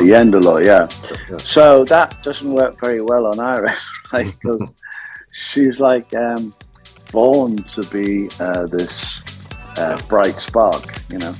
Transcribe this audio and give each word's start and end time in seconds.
The 0.00 0.06
Yendalo, 0.06 0.64
yeah. 0.64 0.88
So 1.36 1.84
that 1.84 2.22
doesn't 2.24 2.50
work 2.54 2.80
very 2.80 3.02
well 3.02 3.26
on 3.26 3.38
Iris, 3.38 3.90
right? 4.12 4.34
Because 4.40 4.70
she's 5.30 5.78
like 5.78 6.08
um, 6.16 6.54
born 7.12 7.56
to 7.74 7.82
be 7.92 8.30
uh, 8.40 8.64
this 8.66 9.20
uh, 9.76 10.00
bright 10.08 10.40
spark, 10.40 10.84
you 11.12 11.18
know. 11.18 11.34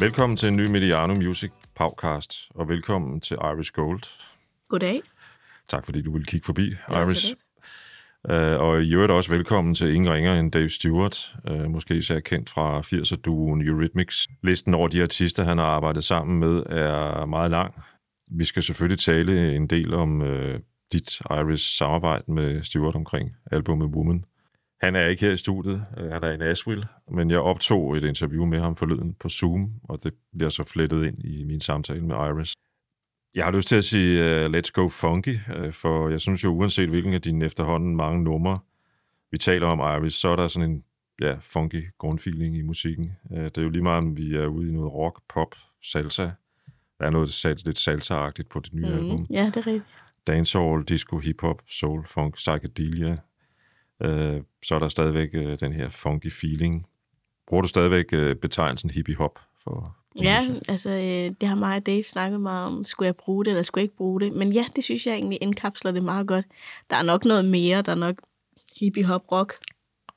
Velkommen 0.00 0.36
til 0.36 0.48
en 0.48 0.56
ny 0.56 0.66
Mediano 0.66 1.14
Music 1.14 1.50
podcast, 1.74 2.48
og 2.54 2.68
velkommen 2.68 3.20
til 3.20 3.36
Iris 3.44 3.70
Gold. 3.70 4.02
Goddag. 4.68 5.02
Tak 5.68 5.84
fordi 5.84 6.02
du 6.02 6.12
ville 6.12 6.26
kigge 6.26 6.44
forbi, 6.44 6.76
Ja, 6.90 7.00
Iris. 7.02 7.34
Uh, 8.28 8.60
og 8.60 8.82
i 8.82 8.94
øvrigt 8.94 9.12
også 9.12 9.30
velkommen 9.30 9.74
til 9.74 9.94
ingen 9.94 10.12
ringer 10.12 10.34
end 10.34 10.52
Dave 10.52 10.68
Stewart, 10.68 11.34
uh, 11.50 11.70
måske 11.70 11.94
især 11.94 12.20
kendt 12.20 12.50
fra 12.50 12.80
80'er-duoen 12.80 13.68
Eurythmics. 13.68 14.28
Listen 14.42 14.74
over 14.74 14.88
de 14.88 15.02
artister, 15.02 15.44
han 15.44 15.58
har 15.58 15.64
arbejdet 15.64 16.04
sammen 16.04 16.38
med, 16.40 16.62
er 16.66 17.26
meget 17.26 17.50
lang. 17.50 17.74
Vi 18.30 18.44
skal 18.44 18.62
selvfølgelig 18.62 18.98
tale 18.98 19.54
en 19.54 19.66
del 19.66 19.94
om 19.94 20.20
uh, 20.20 20.54
dit 20.92 21.20
Iris 21.30 21.60
samarbejde 21.60 22.32
med 22.32 22.62
Stewart 22.62 22.94
omkring 22.94 23.30
albumet 23.52 23.86
Woman. 23.86 24.24
Han 24.82 24.96
er 24.96 25.06
ikke 25.06 25.24
her 25.24 25.32
i 25.32 25.36
studiet, 25.36 25.86
uh, 26.00 26.10
han 26.10 26.24
er 26.24 26.30
i 26.30 26.36
Nashville, 26.36 26.84
men 27.10 27.30
jeg 27.30 27.40
optog 27.40 27.96
et 27.96 28.04
interview 28.04 28.44
med 28.44 28.60
ham 28.60 28.76
forleden 28.76 29.14
på 29.20 29.28
Zoom, 29.28 29.70
og 29.84 30.04
det 30.04 30.12
bliver 30.36 30.50
så 30.50 30.64
flettet 30.64 31.06
ind 31.06 31.24
i 31.24 31.44
min 31.44 31.60
samtale 31.60 32.04
med 32.04 32.16
Iris. 32.16 32.52
Jeg 33.34 33.44
har 33.44 33.52
lyst 33.52 33.68
til 33.68 33.76
at 33.76 33.84
sige 33.84 34.20
uh, 34.20 34.52
let's 34.52 34.70
go 34.72 34.88
funky, 34.88 35.38
uh, 35.58 35.72
for 35.72 36.08
jeg 36.08 36.20
synes 36.20 36.44
jo, 36.44 36.48
uanset 36.48 36.88
hvilken 36.88 37.14
af 37.14 37.22
dine 37.22 37.44
efterhånden 37.44 37.96
mange 37.96 38.24
numre, 38.24 38.58
vi 39.30 39.38
taler 39.38 39.66
om 39.66 40.02
Iris, 40.02 40.14
så 40.14 40.28
er 40.28 40.36
der 40.36 40.48
sådan 40.48 40.70
en 40.70 40.84
ja, 41.20 41.36
funky 41.40 41.88
grundfeeling 41.98 42.56
i 42.56 42.62
musikken. 42.62 43.10
Uh, 43.30 43.38
det 43.38 43.58
er 43.58 43.62
jo 43.62 43.68
lige 43.68 43.82
meget, 43.82 43.98
om 43.98 44.16
vi 44.16 44.34
er 44.34 44.46
ude 44.46 44.68
i 44.68 44.72
noget 44.72 44.92
rock, 44.92 45.22
pop, 45.28 45.54
salsa. 45.82 46.30
Der 46.98 47.06
er 47.06 47.10
noget 47.10 47.30
sal- 47.30 47.62
lidt 47.64 47.78
salsa-agtigt 47.78 48.48
på 48.48 48.60
det 48.60 48.74
nye 48.74 48.86
mm. 48.86 48.92
album. 48.92 49.26
Ja, 49.30 49.46
det 49.46 49.56
er 49.56 49.66
rigtigt. 49.66 49.84
Dancehall, 50.26 50.84
disco, 50.84 51.18
hip-hop, 51.18 51.62
soul, 51.66 52.06
funk, 52.06 52.34
psychedelia. 52.34 53.12
Uh, 54.04 54.42
så 54.62 54.74
er 54.74 54.78
der 54.78 54.88
stadigvæk 54.88 55.28
uh, 55.34 55.52
den 55.60 55.72
her 55.72 55.88
funky 55.88 56.32
feeling. 56.32 56.86
Bruger 57.46 57.62
du 57.62 57.68
stadigvæk 57.68 58.04
uh, 58.12 58.36
betegnelsen 58.42 58.90
hippie-hop 58.90 59.38
for 59.64 59.96
Ja, 60.16 60.48
altså 60.68 60.90
øh, 60.90 61.34
det 61.40 61.48
har 61.48 61.54
mig 61.54 61.76
og 61.76 61.86
Dave 61.86 62.02
snakket 62.02 62.40
meget 62.40 62.66
om, 62.66 62.84
skulle 62.84 63.06
jeg 63.06 63.16
bruge 63.16 63.44
det, 63.44 63.50
eller 63.50 63.62
skulle 63.62 63.82
jeg 63.82 63.84
ikke 63.84 63.96
bruge 63.96 64.20
det. 64.20 64.32
Men 64.32 64.52
ja, 64.52 64.64
det 64.76 64.84
synes 64.84 65.06
jeg 65.06 65.14
egentlig 65.14 65.38
indkapsler 65.40 65.92
det 65.92 66.02
meget 66.02 66.26
godt. 66.26 66.46
Der 66.90 66.96
er 66.96 67.02
nok 67.02 67.24
noget 67.24 67.44
mere, 67.44 67.82
der 67.82 67.92
er 67.92 67.96
nok 67.96 68.14
hippie 68.80 69.04
hop 69.04 69.32
rock 69.32 69.54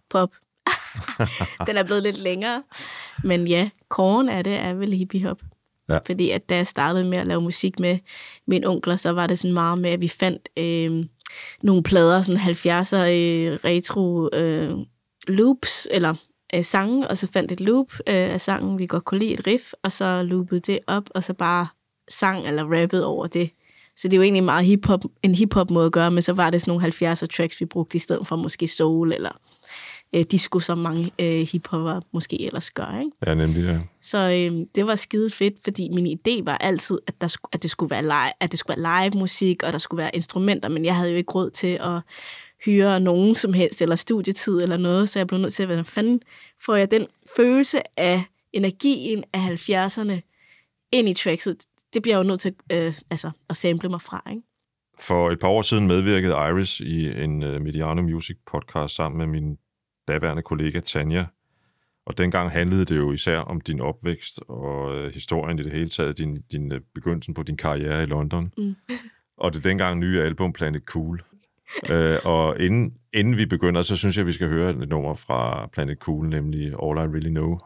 pop. 0.09 0.29
Den 1.67 1.77
er 1.77 1.83
blevet 1.83 2.03
lidt 2.03 2.17
længere. 2.17 2.63
Men 3.23 3.47
ja, 3.47 3.69
korn 3.89 4.29
af 4.29 4.43
det 4.43 4.53
er 4.53 4.73
vel 4.73 4.93
hippie 4.93 5.25
hop. 5.27 5.41
Ja. 5.89 5.97
Fordi 6.05 6.29
at 6.29 6.49
da 6.49 6.55
jeg 6.55 6.67
startede 6.67 7.09
med 7.09 7.17
at 7.17 7.27
lave 7.27 7.41
musik 7.41 7.79
med 7.79 7.97
mine 8.47 8.67
onkler, 8.67 8.95
så 8.95 9.11
var 9.11 9.27
det 9.27 9.39
sådan 9.39 9.53
meget 9.53 9.77
med, 9.77 9.89
at 9.89 10.01
vi 10.01 10.07
fandt 10.07 10.49
øh, 10.57 11.03
nogle 11.63 11.83
plader, 11.83 12.21
sådan 12.21 12.39
70'er 12.39 12.95
øh, 12.95 13.59
retro 13.65 14.29
øh, 14.33 14.77
loops, 15.27 15.87
eller 15.91 16.15
øh, 16.53 16.63
sange, 16.63 17.07
og 17.07 17.17
så 17.17 17.27
fandt 17.27 17.51
et 17.51 17.61
loop 17.61 17.93
øh, 17.93 18.15
af 18.15 18.41
sangen, 18.41 18.79
vi 18.79 18.85
godt 18.85 19.05
kunne 19.05 19.19
lide, 19.19 19.33
et 19.33 19.47
riff, 19.47 19.73
og 19.83 19.91
så 19.91 20.23
loopede 20.23 20.59
det 20.59 20.79
op, 20.87 21.09
og 21.15 21.23
så 21.23 21.33
bare 21.33 21.67
sang 22.09 22.47
eller 22.47 22.63
rappede 22.63 23.05
over 23.05 23.27
det. 23.27 23.49
Så 23.95 24.07
det 24.07 24.13
er 24.13 24.17
jo 24.17 24.23
egentlig 24.23 24.43
meget 24.43 24.65
hip-hop, 24.65 25.03
en 25.23 25.35
hip-hop 25.35 25.69
måde 25.69 25.85
at 25.85 25.91
gøre, 25.91 26.11
men 26.11 26.21
så 26.21 26.33
var 26.33 26.49
det 26.49 26.61
sådan 26.61 26.71
nogle 26.71 26.87
70'er 26.87 27.25
tracks, 27.25 27.59
vi 27.59 27.65
brugte 27.65 27.95
i 27.95 27.99
stedet 27.99 28.27
for 28.27 28.35
måske 28.35 28.67
soul 28.67 29.13
eller 29.13 29.31
øh, 30.13 30.25
disco, 30.31 30.59
som 30.59 30.77
mange 30.77 31.11
øh, 31.19 31.47
hiphopper 31.51 32.01
måske 32.11 32.45
ellers 32.45 32.71
gør. 32.71 32.99
Ikke? 32.99 33.11
Ja, 33.27 33.33
nemlig, 33.33 33.63
ja. 33.63 33.79
Så 34.01 34.17
øh, 34.17 34.65
det 34.75 34.87
var 34.87 34.95
skide 34.95 35.29
fedt, 35.29 35.53
fordi 35.63 35.89
min 35.89 36.19
idé 36.19 36.43
var 36.43 36.57
altid, 36.57 36.99
at, 37.07 37.21
der 37.21 37.27
skulle, 37.27 37.49
at, 37.53 37.63
det 37.63 37.71
skulle 37.71 37.89
være 37.89 38.03
live, 38.03 38.33
at 38.39 38.51
det 38.51 38.59
skulle 38.59 38.81
være 38.81 39.09
live 39.09 39.19
musik, 39.19 39.63
og 39.63 39.73
der 39.73 39.79
skulle 39.79 40.01
være 40.01 40.15
instrumenter, 40.15 40.69
men 40.69 40.85
jeg 40.85 40.95
havde 40.95 41.11
jo 41.11 41.17
ikke 41.17 41.31
råd 41.31 41.49
til 41.49 41.77
at 41.81 41.99
hyre 42.65 42.99
nogen 42.99 43.35
som 43.35 43.53
helst, 43.53 43.81
eller 43.81 43.95
studietid 43.95 44.61
eller 44.61 44.77
noget, 44.77 45.09
så 45.09 45.19
jeg 45.19 45.27
blev 45.27 45.39
nødt 45.39 45.53
til 45.53 45.63
at, 45.63 45.69
hvordan 45.69 45.85
fanden 45.85 46.21
får 46.65 46.75
jeg 46.75 46.91
den 46.91 47.07
følelse 47.35 47.99
af 47.99 48.23
energien 48.53 49.23
af 49.33 49.39
70'erne 49.39 50.19
ind 50.91 51.09
i 51.09 51.13
trackset? 51.13 51.57
Det 51.93 52.01
bliver 52.01 52.17
jeg 52.17 52.23
jo 52.23 52.27
nødt 52.27 52.39
til 52.39 52.55
øh, 52.71 52.93
altså, 53.09 53.31
at 53.49 53.57
sample 53.57 53.89
mig 53.89 54.01
fra, 54.01 54.23
ikke? 54.29 54.41
For 54.99 55.31
et 55.31 55.39
par 55.39 55.47
år 55.47 55.61
siden 55.61 55.87
medvirkede 55.87 56.33
Iris 56.33 56.79
i 56.79 57.23
en 57.23 57.43
uh, 57.43 57.61
Mediano 57.61 58.01
Music 58.01 58.37
podcast 58.51 58.95
sammen 58.95 59.17
med 59.17 59.27
min 59.27 59.57
daværende 60.07 60.41
kollega 60.41 60.79
Tanja. 60.79 61.25
Og 62.05 62.17
dengang 62.17 62.51
handlede 62.51 62.85
det 62.85 62.97
jo 62.97 63.11
især 63.11 63.37
om 63.37 63.61
din 63.61 63.81
opvækst 63.81 64.39
og 64.47 64.97
uh, 64.97 65.13
historien 65.13 65.59
i 65.59 65.63
det 65.63 65.71
hele 65.71 65.89
taget, 65.89 66.17
din, 66.17 66.41
din 66.51 66.71
uh, 66.71 66.77
begyndelsen 66.93 67.33
på 67.33 67.43
din 67.43 67.57
karriere 67.57 68.03
i 68.03 68.05
London. 68.05 68.53
Mm. 68.57 68.75
og 69.43 69.53
det 69.53 69.63
dengang 69.63 69.99
nye 69.99 70.21
album 70.21 70.53
Planet 70.53 70.83
Cool 70.85 71.23
øh, 71.89 72.17
og 72.23 72.59
inden, 72.59 72.93
inden 73.13 73.37
vi 73.37 73.45
begynder, 73.45 73.81
så 73.81 73.97
synes 73.97 74.17
jeg, 74.17 74.25
vi 74.25 74.31
skal 74.31 74.47
høre 74.47 74.69
et 74.69 74.89
nummer 74.89 75.15
fra 75.15 75.69
Planet 75.73 75.97
Cool, 75.97 76.29
nemlig 76.29 76.65
All 76.65 76.97
I 76.97 77.07
Really 77.15 77.29
Know. 77.29 77.59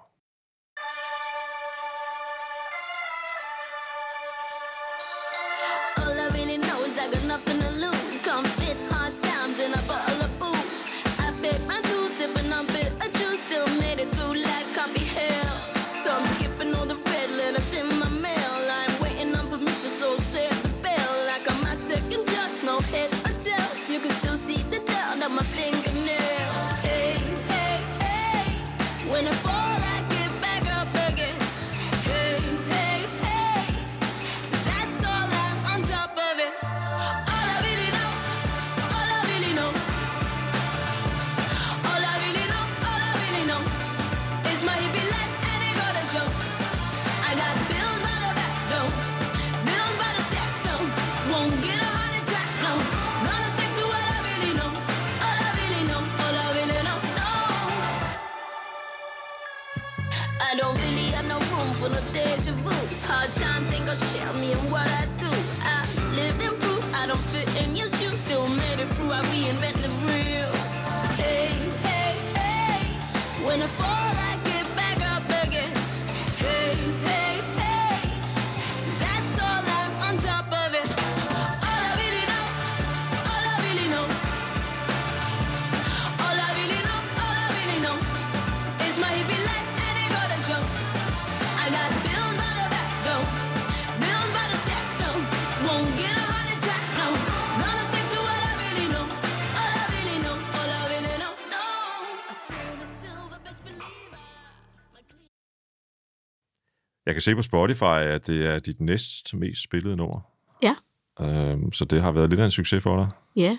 Kan 107.17 107.21
se 107.21 107.35
på 107.35 107.41
Spotify, 107.41 107.83
at 107.83 108.27
det 108.27 108.45
er 108.45 108.59
dit 108.59 108.81
næst 108.81 109.33
mest 109.33 109.63
spillede 109.63 109.95
nummer. 109.95 110.19
Ja. 110.63 110.75
Øhm, 111.21 111.71
så 111.71 111.85
det 111.85 112.01
har 112.01 112.11
været 112.11 112.29
lidt 112.29 112.39
af 112.39 112.45
en 112.45 112.51
succes 112.51 112.83
for 112.83 112.97
dig. 112.97 113.09
Ja, 113.35 113.57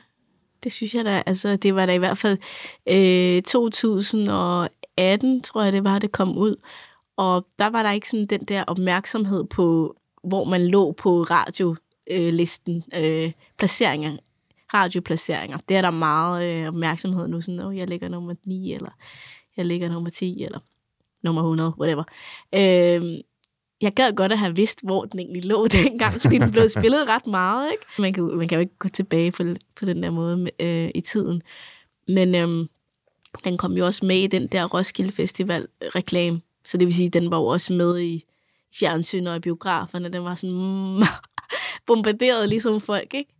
det 0.64 0.72
synes 0.72 0.94
jeg 0.94 1.05
da. 1.05 1.22
Altså, 1.26 1.56
det 1.56 1.75
var 1.75 1.87
da 1.87 1.94
i 1.94 1.99
hvert 1.99 2.19
fald 2.19 2.38
øh, 2.90 3.43
2018, 3.43 5.43
tror 5.43 5.62
jeg 5.62 5.72
det 5.72 5.84
var, 5.84 5.99
det 5.99 6.12
kom 6.12 6.38
ud. 6.38 6.56
Og 7.16 7.46
der 7.58 7.66
var 7.66 7.82
der 7.82 7.90
ikke 7.90 8.08
sådan 8.08 8.26
den 8.26 8.40
der 8.40 8.64
opmærksomhed 8.66 9.44
på, 9.44 9.96
hvor 10.25 10.44
man 10.44 10.66
lå 10.66 10.93
på 10.93 11.22
radiolisten, 11.22 12.84
øh, 12.94 13.32
placeringer, 13.58 14.16
radioplaceringer. 14.75 15.58
Det 15.69 15.76
er 15.76 15.82
der 15.82 15.90
meget 15.90 16.44
øh, 16.44 16.69
opmærksomhed 16.69 17.28
nu, 17.28 17.40
sådan, 17.40 17.60
oh, 17.60 17.76
jeg 17.76 17.88
ligger 17.88 18.08
nummer 18.08 18.34
9, 18.44 18.75
eller 18.75 18.90
jeg 19.56 19.64
ligger 19.64 19.88
nummer 19.88 20.10
10, 20.10 20.44
eller 20.44 20.58
nummer 21.22 21.43
100, 21.43 21.75
whatever. 21.78 22.05
Øh, 22.55 23.20
jeg 23.81 23.95
gad 23.95 24.13
godt 24.13 24.33
at 24.33 24.39
have 24.39 24.57
vidst, 24.57 24.81
hvor 24.85 25.05
den 25.05 25.19
egentlig 25.21 25.45
lå 25.45 25.67
dengang, 25.83 26.15
fordi 26.15 26.39
den 26.39 26.51
blev 26.51 26.69
spillet 26.69 27.09
ret 27.09 27.27
meget, 27.27 27.71
ikke? 27.73 27.85
Man 27.99 28.13
kan, 28.13 28.25
man 28.25 28.49
kan 28.49 28.57
jo 28.57 28.61
ikke 28.61 28.79
gå 28.79 28.89
tilbage 28.89 29.33
på, 29.33 29.43
på 29.77 29.85
den 29.85 30.03
der 30.03 30.11
måde 30.11 30.51
øh, 30.61 30.91
i 30.95 31.01
tiden. 31.01 31.43
Men 32.09 32.35
øhm, 32.35 32.69
den 33.45 33.57
kom 33.59 33.73
jo 33.73 33.85
også 33.87 34.07
med 34.07 34.17
i 34.17 34.27
den 34.27 34.47
der 34.47 34.65
Roskilde 34.65 35.13
Festival-reklame, 35.13 36.41
så 36.65 36.77
det 36.79 36.87
vil 36.87 36.95
sige, 36.95 37.09
den 37.09 37.31
var 37.31 37.37
jo 37.37 37.47
også 37.47 37.73
med 37.73 38.01
i 38.01 38.25
fjernsyn 38.79 39.27
og 39.27 39.37
i 39.37 39.41
biograferne. 39.41 40.09
Den 40.09 40.25
var 40.25 40.35
sådan 40.35 41.03
bombarderet 41.87 42.49
ligesom 42.49 42.81
folk, 42.81 43.15
ikke? 43.15 43.31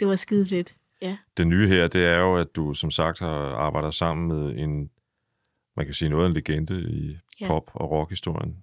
Det 0.00 0.08
var 0.08 0.14
skide 0.14 0.46
fedt, 0.48 0.74
ja. 1.02 1.16
Det 1.36 1.46
nye 1.46 1.68
her, 1.68 1.88
det 1.88 2.04
er 2.04 2.18
jo, 2.18 2.36
at 2.36 2.56
du 2.56 2.74
som 2.74 2.90
sagt 2.90 3.18
har 3.18 3.54
arbejdet 3.54 3.94
sammen 3.94 4.28
med 4.28 4.56
en, 4.64 4.90
man 5.76 5.86
kan 5.86 5.94
sige 5.94 6.08
noget 6.08 6.24
af 6.24 6.28
en 6.28 6.34
legende 6.34 6.82
i 6.90 7.16
Ja. 7.40 7.46
pop- 7.46 7.70
og 7.74 7.90
rockhistorien. 7.90 8.56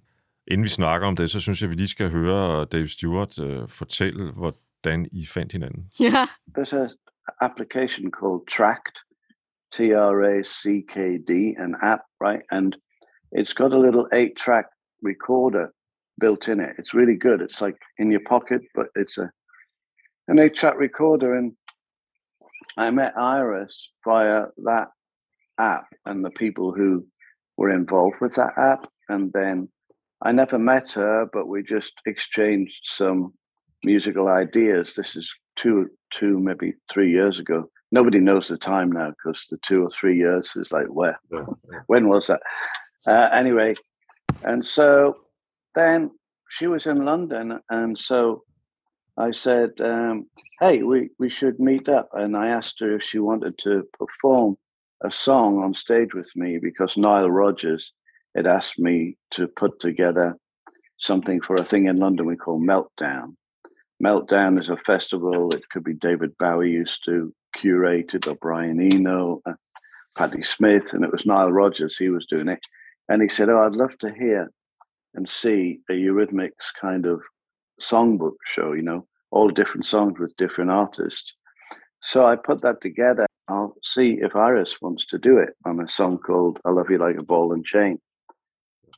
Inden 0.46 0.64
vi 0.64 0.68
snakker 0.68 1.08
om 1.08 1.16
det, 1.16 1.30
så 1.30 1.40
synes 1.40 1.60
jeg, 1.60 1.68
at 1.68 1.70
vi 1.70 1.76
lige 1.76 1.88
skal 1.88 2.10
høre 2.10 2.60
øh, 2.60 2.66
Dave 2.72 2.88
Stewart 2.88 3.38
øh, 3.38 3.68
fortælle, 3.68 4.32
hvordan 4.32 5.08
I 5.12 5.26
fandt 5.26 5.52
hinanden. 5.52 5.90
Ja, 6.00 6.26
There's 6.58 6.74
an 6.76 6.90
application 7.40 8.10
called 8.10 8.42
Tracked, 8.56 8.96
T 9.74 9.78
R 9.94 10.16
A 10.32 10.42
C 10.42 10.62
K 10.92 10.96
D, 11.28 11.32
an 11.58 11.74
app, 11.82 12.02
right? 12.20 12.42
And 12.50 12.74
it's 13.38 13.54
got 13.54 13.72
a 13.72 13.80
little 13.86 14.06
eight-track 14.12 14.66
recorder 15.02 15.66
built 16.20 16.48
in 16.48 16.60
it. 16.60 16.72
It's 16.78 16.94
really 16.94 17.18
good. 17.26 17.40
It's 17.40 17.60
like 17.66 17.78
in 17.98 18.10
your 18.10 18.24
pocket, 18.28 18.62
but 18.74 18.86
it's 19.00 19.18
a 19.18 19.30
an 20.28 20.38
eight-track 20.38 20.76
recorder. 20.78 21.30
And 21.38 21.52
I 22.76 22.90
met 22.90 23.12
Iris 23.16 23.90
via 24.04 24.46
that 24.64 24.88
app 25.58 25.86
and 26.04 26.24
the 26.24 26.30
people 26.30 26.72
who 26.78 27.06
were 27.56 27.70
involved 27.80 28.16
with 28.20 28.34
that 28.34 28.54
app. 28.56 28.86
And 29.08 29.32
then 29.32 29.68
I 30.22 30.32
never 30.32 30.58
met 30.58 30.92
her, 30.92 31.26
but 31.32 31.48
we 31.48 31.62
just 31.62 31.92
exchanged 32.06 32.80
some 32.82 33.32
musical 33.84 34.28
ideas. 34.28 34.94
This 34.94 35.16
is 35.16 35.32
two, 35.56 35.88
two, 36.12 36.38
maybe 36.38 36.74
three 36.92 37.10
years 37.10 37.38
ago. 37.38 37.70
Nobody 37.92 38.18
knows 38.18 38.48
the 38.48 38.58
time 38.58 38.92
now 38.92 39.10
because 39.10 39.46
the 39.50 39.58
two 39.62 39.82
or 39.82 39.90
three 39.90 40.16
years 40.16 40.52
is 40.56 40.70
like 40.70 40.86
where? 40.86 41.18
When 41.86 42.08
was 42.08 42.26
that? 42.26 42.40
Uh, 43.06 43.30
anyway, 43.32 43.74
and 44.44 44.64
so 44.64 45.16
then 45.74 46.10
she 46.50 46.66
was 46.66 46.86
in 46.86 47.04
London, 47.04 47.58
and 47.70 47.98
so 47.98 48.44
I 49.16 49.32
said, 49.32 49.70
um, 49.80 50.26
"Hey, 50.60 50.82
we 50.82 51.10
we 51.18 51.30
should 51.30 51.58
meet 51.58 51.88
up." 51.88 52.10
And 52.12 52.36
I 52.36 52.48
asked 52.48 52.80
her 52.80 52.96
if 52.96 53.02
she 53.02 53.18
wanted 53.18 53.58
to 53.58 53.88
perform 53.98 54.56
a 55.02 55.10
song 55.10 55.62
on 55.62 55.72
stage 55.74 56.14
with 56.14 56.30
me 56.36 56.58
because 56.58 56.96
Nile 56.96 57.30
Rodgers 57.30 57.92
had 58.34 58.46
asked 58.46 58.78
me 58.78 59.16
to 59.32 59.48
put 59.48 59.80
together 59.80 60.36
something 60.98 61.40
for 61.40 61.56
a 61.56 61.64
thing 61.64 61.86
in 61.86 61.96
London 61.96 62.26
we 62.26 62.36
call 62.36 62.60
Meltdown. 62.60 63.34
Meltdown 64.02 64.58
is 64.58 64.68
a 64.68 64.76
festival. 64.76 65.50
It 65.52 65.68
could 65.70 65.84
be 65.84 65.94
David 65.94 66.36
Bowie 66.38 66.70
used 66.70 67.04
to 67.04 67.32
curate 67.54 68.14
it, 68.14 68.26
or 68.26 68.36
Brian 68.36 68.80
Eno, 68.80 69.42
uh, 69.46 69.52
Patti 70.16 70.42
Smith, 70.42 70.92
and 70.92 71.04
it 71.04 71.12
was 71.12 71.26
Nile 71.26 71.52
Rodgers. 71.52 71.96
He 71.96 72.08
was 72.08 72.26
doing 72.26 72.48
it, 72.48 72.64
and 73.08 73.20
he 73.20 73.28
said, 73.28 73.48
"Oh, 73.48 73.62
I'd 73.64 73.76
love 73.76 73.96
to 73.98 74.12
hear 74.12 74.50
and 75.14 75.28
see 75.28 75.80
a 75.90 75.92
Eurythmics 75.92 76.72
kind 76.80 77.06
of 77.06 77.20
songbook 77.80 78.36
show. 78.46 78.72
You 78.72 78.82
know, 78.82 79.06
all 79.30 79.48
different 79.48 79.86
songs 79.86 80.18
with 80.18 80.36
different 80.36 80.70
artists." 80.70 81.32
So 82.02 82.24
I 82.24 82.36
put 82.36 82.62
that 82.62 82.80
together. 82.80 83.26
I'll 83.48 83.76
see 83.82 84.18
if 84.20 84.34
Iris 84.36 84.80
wants 84.80 85.06
to 85.06 85.18
do 85.18 85.38
it 85.38 85.56
on 85.66 85.80
a 85.80 85.88
song 85.88 86.18
called 86.18 86.58
"I 86.64 86.70
Love 86.70 86.90
You 86.90 86.98
Like 86.98 87.16
a 87.16 87.22
Ball 87.22 87.52
and 87.52 87.64
Chain," 87.64 88.00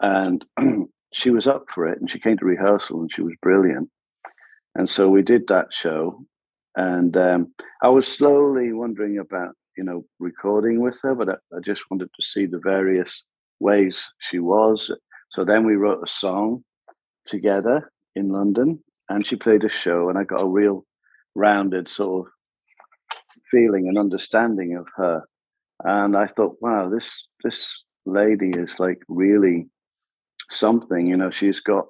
and 0.02 0.44
she 1.14 1.30
was 1.30 1.46
up 1.46 1.64
for 1.74 1.88
it, 1.88 2.00
and 2.00 2.10
she 2.10 2.18
came 2.18 2.36
to 2.38 2.44
rehearsal, 2.44 3.00
and 3.00 3.10
she 3.12 3.22
was 3.22 3.34
brilliant. 3.40 3.88
And 4.74 4.88
so 4.88 5.08
we 5.08 5.22
did 5.22 5.46
that 5.48 5.68
show, 5.70 6.24
and 6.76 7.16
um, 7.16 7.54
I 7.82 7.88
was 7.88 8.06
slowly 8.06 8.72
wondering 8.72 9.18
about 9.18 9.54
you 9.76 9.84
know 9.84 10.04
recording 10.18 10.80
with 10.80 10.96
her, 11.02 11.14
but 11.14 11.28
I, 11.28 11.34
I 11.56 11.60
just 11.64 11.82
wanted 11.90 12.10
to 12.14 12.26
see 12.26 12.46
the 12.46 12.60
various 12.62 13.22
ways 13.60 14.10
she 14.18 14.38
was. 14.38 14.90
So 15.30 15.44
then 15.44 15.64
we 15.64 15.76
wrote 15.76 16.02
a 16.04 16.10
song 16.10 16.64
together 17.26 17.90
in 18.16 18.28
London, 18.28 18.82
and 19.08 19.26
she 19.26 19.36
played 19.36 19.64
a 19.64 19.70
show, 19.70 20.08
and 20.08 20.18
I 20.18 20.24
got 20.24 20.42
a 20.42 20.48
real 20.48 20.84
rounded 21.34 21.88
sort 21.88 22.26
of 22.26 22.32
feeling 23.50 23.88
and 23.88 23.98
understanding 23.98 24.76
of 24.76 24.86
her. 24.96 25.22
And 25.84 26.16
I 26.16 26.26
thought, 26.28 26.56
wow, 26.60 26.88
this 26.88 27.10
this 27.44 27.66
lady 28.04 28.50
is 28.50 28.72
like 28.78 28.98
really 29.08 29.68
something. 30.50 31.06
You 31.06 31.16
know, 31.16 31.30
she's 31.30 31.60
got 31.60 31.86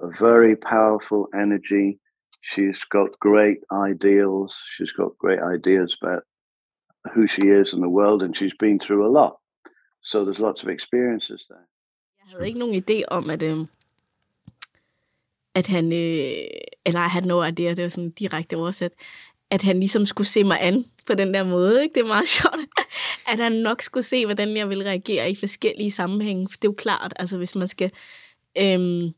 a 0.00 0.08
very 0.20 0.56
powerful 0.56 1.28
energy. 1.34 1.98
She's 2.42 2.80
got 2.90 3.08
great 3.20 3.60
ideals. 3.72 4.52
She's 4.76 4.92
got 4.92 5.16
great 5.18 5.40
ideas 5.54 5.96
about 6.02 6.22
who 7.14 7.26
she 7.26 7.42
is 7.42 7.72
in 7.72 7.80
the 7.80 7.88
world, 7.88 8.22
and 8.22 8.36
she's 8.36 8.56
been 8.58 8.78
through 8.78 9.06
a 9.06 9.12
lot. 9.20 9.34
So 10.02 10.24
there's 10.24 10.38
lots 10.38 10.62
of 10.62 10.68
experiences 10.68 11.46
there. 11.48 11.66
Jeg 12.18 12.32
havde 12.32 12.46
ikke 12.46 12.58
nogen 12.58 12.74
idé 12.74 13.02
om, 13.08 13.30
at, 13.30 13.42
øh, 13.42 13.66
at 15.54 15.66
han, 15.66 15.84
øh, 15.84 16.48
eller 16.86 17.00
I 17.06 17.08
had 17.08 17.24
no 17.24 17.44
idea, 17.44 17.74
det 17.74 17.82
var 17.82 17.88
sådan 17.88 18.10
direkte 18.10 18.56
oversat, 18.56 18.92
at 19.50 19.62
han 19.62 19.80
ligesom 19.80 20.06
skulle 20.06 20.26
se 20.26 20.44
mig 20.44 20.60
an 20.60 20.84
på 21.06 21.14
den 21.14 21.34
der 21.34 21.44
måde. 21.44 21.82
Ikke? 21.82 21.94
Det 21.94 22.00
er 22.00 22.06
meget 22.06 22.28
sjovt, 22.38 22.68
at 23.28 23.38
han 23.38 23.52
nok 23.52 23.82
skulle 23.82 24.04
se, 24.04 24.24
hvordan 24.24 24.56
jeg 24.56 24.68
ville 24.68 24.84
reagere 24.84 25.30
i 25.30 25.34
forskellige 25.34 25.90
sammenhænge. 25.90 26.48
For 26.50 26.56
det 26.56 26.64
er 26.64 26.72
jo 26.72 26.74
klart, 26.78 27.12
altså 27.16 27.36
hvis 27.36 27.54
man 27.54 27.68
skal... 27.68 27.90
Øhm, 28.58 29.12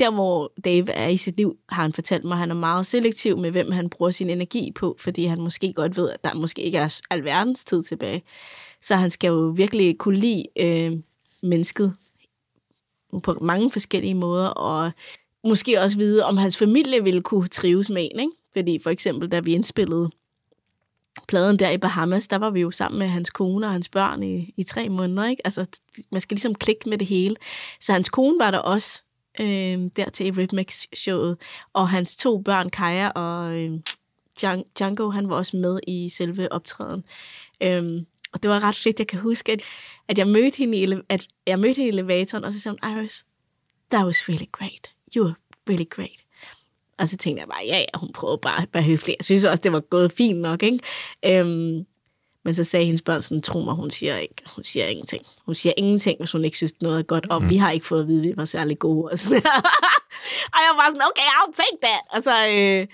der, 0.00 0.10
hvor 0.10 0.52
Dave 0.64 0.90
er 0.90 1.08
i 1.08 1.16
sit 1.16 1.36
liv, 1.36 1.56
har 1.68 1.82
han 1.82 1.92
fortalt 1.92 2.24
mig, 2.24 2.34
at 2.34 2.38
han 2.38 2.50
er 2.50 2.54
meget 2.54 2.86
selektiv 2.86 3.38
med, 3.38 3.50
hvem 3.50 3.70
han 3.70 3.90
bruger 3.90 4.10
sin 4.10 4.30
energi 4.30 4.72
på, 4.74 4.96
fordi 4.98 5.24
han 5.24 5.40
måske 5.40 5.72
godt 5.72 5.96
ved, 5.96 6.10
at 6.10 6.24
der 6.24 6.34
måske 6.34 6.62
ikke 6.62 6.78
er 6.78 7.00
alverdens 7.10 7.64
tid 7.64 7.82
tilbage. 7.82 8.22
Så 8.82 8.96
han 8.96 9.10
skal 9.10 9.28
jo 9.28 9.52
virkelig 9.56 9.98
kunne 9.98 10.18
lide 10.18 10.44
øh, 10.60 10.92
mennesket 11.42 11.94
på 13.22 13.38
mange 13.40 13.70
forskellige 13.70 14.14
måder, 14.14 14.46
og 14.46 14.92
måske 15.44 15.80
også 15.80 15.96
vide, 15.96 16.24
om 16.24 16.36
hans 16.36 16.58
familie 16.58 17.04
ville 17.04 17.22
kunne 17.22 17.48
trives 17.48 17.90
med 17.90 18.08
en. 18.10 18.20
Ikke? 18.20 18.32
Fordi 18.52 18.78
for 18.78 18.90
eksempel, 18.90 19.28
da 19.28 19.40
vi 19.40 19.52
indspillede 19.52 20.10
pladen 21.28 21.58
der 21.58 21.70
i 21.70 21.78
Bahamas, 21.78 22.28
der 22.28 22.36
var 22.36 22.50
vi 22.50 22.60
jo 22.60 22.70
sammen 22.70 22.98
med 22.98 23.06
hans 23.06 23.30
kone 23.30 23.66
og 23.66 23.72
hans 23.72 23.88
børn 23.88 24.22
i, 24.22 24.54
i 24.56 24.62
tre 24.62 24.88
måneder. 24.88 25.28
Ikke? 25.28 25.46
Altså, 25.46 25.66
man 26.12 26.20
skal 26.20 26.34
ligesom 26.34 26.54
klikke 26.54 26.88
med 26.88 26.98
det 26.98 27.06
hele. 27.06 27.36
Så 27.80 27.92
hans 27.92 28.08
kone 28.08 28.38
var 28.38 28.50
der 28.50 28.58
også 28.58 29.02
øh, 29.40 29.90
der 29.96 30.10
til 30.10 30.28
Eurythmics-showet, 30.28 31.36
og 31.72 31.88
hans 31.88 32.16
to 32.16 32.38
børn, 32.38 32.70
Kaja 32.70 33.08
og 33.08 33.58
øh, 33.58 33.80
Django, 34.78 35.10
han 35.10 35.28
var 35.28 35.36
også 35.36 35.56
med 35.56 35.80
i 35.86 36.08
selve 36.08 36.52
optræden. 36.52 37.04
Øh, 37.60 38.02
og 38.32 38.42
det 38.42 38.50
var 38.50 38.64
ret 38.64 38.76
fedt. 38.76 38.98
Jeg 38.98 39.06
kan 39.06 39.20
huske, 39.20 39.52
at, 39.52 39.62
at, 40.08 40.18
jeg, 40.18 40.28
mødte 40.28 40.58
hende 40.58 40.78
i, 40.78 40.86
ele- 40.86 41.06
at 41.08 41.26
jeg 41.46 41.58
mødte 41.58 41.76
hende 41.76 41.86
i 41.86 41.92
elevatoren, 41.92 42.44
og 42.44 42.52
så 42.52 42.60
sagde 42.60 42.78
hun, 42.82 42.98
Iris, 42.98 43.26
that 43.90 44.06
was 44.06 44.28
really 44.28 44.46
great. 44.52 44.90
You 45.16 45.24
were 45.24 45.34
really 45.68 45.88
great. 45.90 46.19
Og 47.00 47.08
så 47.08 47.16
tænkte 47.16 47.40
jeg 47.40 47.48
bare, 47.48 47.62
ja, 47.66 47.78
ja, 47.78 47.98
hun 47.98 48.12
prøvede 48.12 48.38
bare 48.38 48.62
at 48.62 48.68
være 48.72 48.82
høflig. 48.82 49.16
Jeg 49.18 49.24
synes 49.24 49.44
også, 49.44 49.60
det 49.60 49.72
var 49.72 49.80
gået 49.80 50.12
fint 50.12 50.40
nok, 50.40 50.62
ikke? 50.62 50.78
Øhm, 51.26 51.86
men 52.44 52.54
så 52.54 52.64
sagde 52.64 52.86
hendes 52.86 53.02
børn 53.02 53.22
sådan, 53.22 53.42
tro 53.42 53.60
mig, 53.60 53.74
hun 53.74 53.90
siger 53.90 54.16
ikke, 54.16 54.42
hun 54.54 54.64
siger 54.64 54.86
ingenting. 54.86 55.26
Hun 55.46 55.54
siger 55.54 55.72
ingenting, 55.76 56.18
hvis 56.18 56.32
hun 56.32 56.44
ikke 56.44 56.56
synes, 56.56 56.74
noget 56.80 56.98
er 56.98 57.02
godt. 57.02 57.30
Og 57.30 57.42
mm. 57.42 57.50
vi 57.50 57.56
har 57.56 57.70
ikke 57.70 57.86
fået 57.86 58.00
at 58.00 58.08
vide, 58.08 58.22
at 58.22 58.28
vi 58.28 58.36
var 58.36 58.44
særlig 58.44 58.78
gode. 58.78 59.10
Og, 59.12 59.18
sådan. 59.18 59.36
og 60.54 60.60
jeg 60.66 60.72
var 60.76 60.86
sådan, 60.86 61.02
okay, 61.10 61.22
I'll 61.22 61.52
take 61.52 61.78
that. 61.82 62.00
Altså, 62.10 62.48
øh, 62.48 62.86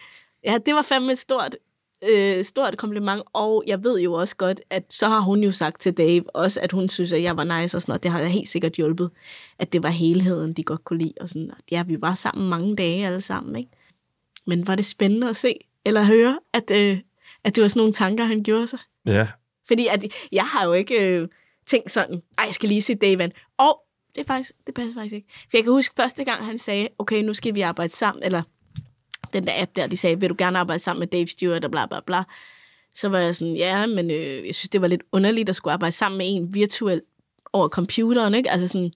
ja, 0.44 0.58
det 0.66 0.74
var 0.74 0.82
fandme 0.82 1.12
et 1.12 1.18
stort, 1.18 1.56
øh, 2.02 2.44
stort 2.44 2.76
kompliment. 2.76 3.22
Og 3.32 3.64
jeg 3.66 3.84
ved 3.84 4.00
jo 4.00 4.12
også 4.12 4.36
godt, 4.36 4.60
at 4.70 4.84
så 4.90 5.08
har 5.08 5.20
hun 5.20 5.40
jo 5.42 5.52
sagt 5.52 5.80
til 5.80 5.92
Dave 5.92 6.36
også, 6.36 6.60
at 6.60 6.72
hun 6.72 6.88
synes, 6.88 7.12
at 7.12 7.22
jeg 7.22 7.36
var 7.36 7.44
nice 7.44 7.76
og 7.76 7.82
sådan 7.82 7.90
noget. 7.90 8.02
Det 8.02 8.10
har 8.10 8.20
jeg 8.20 8.30
helt 8.30 8.48
sikkert 8.48 8.72
hjulpet, 8.72 9.10
at 9.58 9.72
det 9.72 9.82
var 9.82 9.88
helheden, 9.88 10.52
de 10.52 10.62
godt 10.62 10.84
kunne 10.84 10.98
lide. 10.98 11.14
Og 11.20 11.28
sådan, 11.28 11.50
og 11.50 11.56
ja, 11.70 11.82
vi 11.82 12.00
var 12.00 12.14
sammen 12.14 12.48
mange 12.48 12.76
dage 12.76 13.06
alle 13.06 13.20
sammen, 13.20 13.56
ikke? 13.56 13.70
Men 14.46 14.66
var 14.66 14.74
det 14.74 14.86
spændende 14.86 15.28
at 15.28 15.36
se, 15.36 15.54
eller 15.84 16.02
høre, 16.02 16.38
at, 16.52 16.70
øh, 16.70 16.98
at 17.44 17.56
det 17.56 17.62
var 17.62 17.68
sådan 17.68 17.80
nogle 17.80 17.92
tanker, 17.92 18.24
han 18.24 18.42
gjorde 18.42 18.66
sig? 18.66 18.78
Ja, 19.06 19.28
Fordi 19.68 19.86
at 19.86 20.04
jeg 20.32 20.44
har 20.44 20.64
jo 20.64 20.72
ikke 20.72 21.00
øh, 21.00 21.28
tænkt 21.66 21.90
sådan, 21.90 22.22
ej, 22.38 22.44
jeg 22.44 22.54
skal 22.54 22.68
lige 22.68 22.82
se 22.82 22.94
Davan. 22.94 23.32
Og 23.58 23.82
det, 24.14 24.20
er 24.20 24.26
faktisk, 24.26 24.52
det 24.66 24.74
passer 24.74 25.00
faktisk 25.00 25.14
ikke. 25.14 25.28
For 25.50 25.56
jeg 25.56 25.64
kan 25.64 25.72
huske 25.72 25.94
første 25.96 26.24
gang, 26.24 26.44
han 26.44 26.58
sagde, 26.58 26.88
okay, 26.98 27.22
nu 27.22 27.34
skal 27.34 27.54
vi 27.54 27.60
arbejde 27.60 27.92
sammen, 27.92 28.24
eller 28.24 28.42
den 29.32 29.46
der 29.46 29.62
app 29.62 29.76
der, 29.76 29.86
de 29.86 29.96
sagde, 29.96 30.20
vil 30.20 30.30
du 30.30 30.34
gerne 30.38 30.58
arbejde 30.58 30.78
sammen 30.78 30.98
med 30.98 31.06
Dave 31.06 31.26
Stewart, 31.26 31.64
og 31.64 31.70
bla 31.70 31.86
bla 31.86 32.00
bla. 32.06 32.22
Så 32.94 33.08
var 33.08 33.18
jeg 33.18 33.36
sådan, 33.36 33.56
ja, 33.56 33.86
men 33.86 34.10
øh, 34.10 34.46
jeg 34.46 34.54
synes, 34.54 34.68
det 34.68 34.80
var 34.80 34.86
lidt 34.86 35.02
underligt 35.12 35.48
at 35.48 35.56
skulle 35.56 35.72
arbejde 35.72 35.92
sammen 35.92 36.18
med 36.18 36.26
en 36.28 36.54
virtuelt 36.54 37.04
over 37.52 37.68
computeren, 37.68 38.34
ikke? 38.34 38.50
Altså 38.50 38.68
sådan 38.68 38.92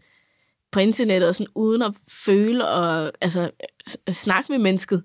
på 0.71 0.81
internettet, 0.81 1.29
og 1.29 1.35
sådan 1.35 1.53
uden 1.55 1.83
at 1.83 1.95
føle 2.09 2.69
og 2.69 3.13
altså, 3.21 3.51
snakke 4.13 4.53
med 4.53 4.59
mennesket. 4.59 5.05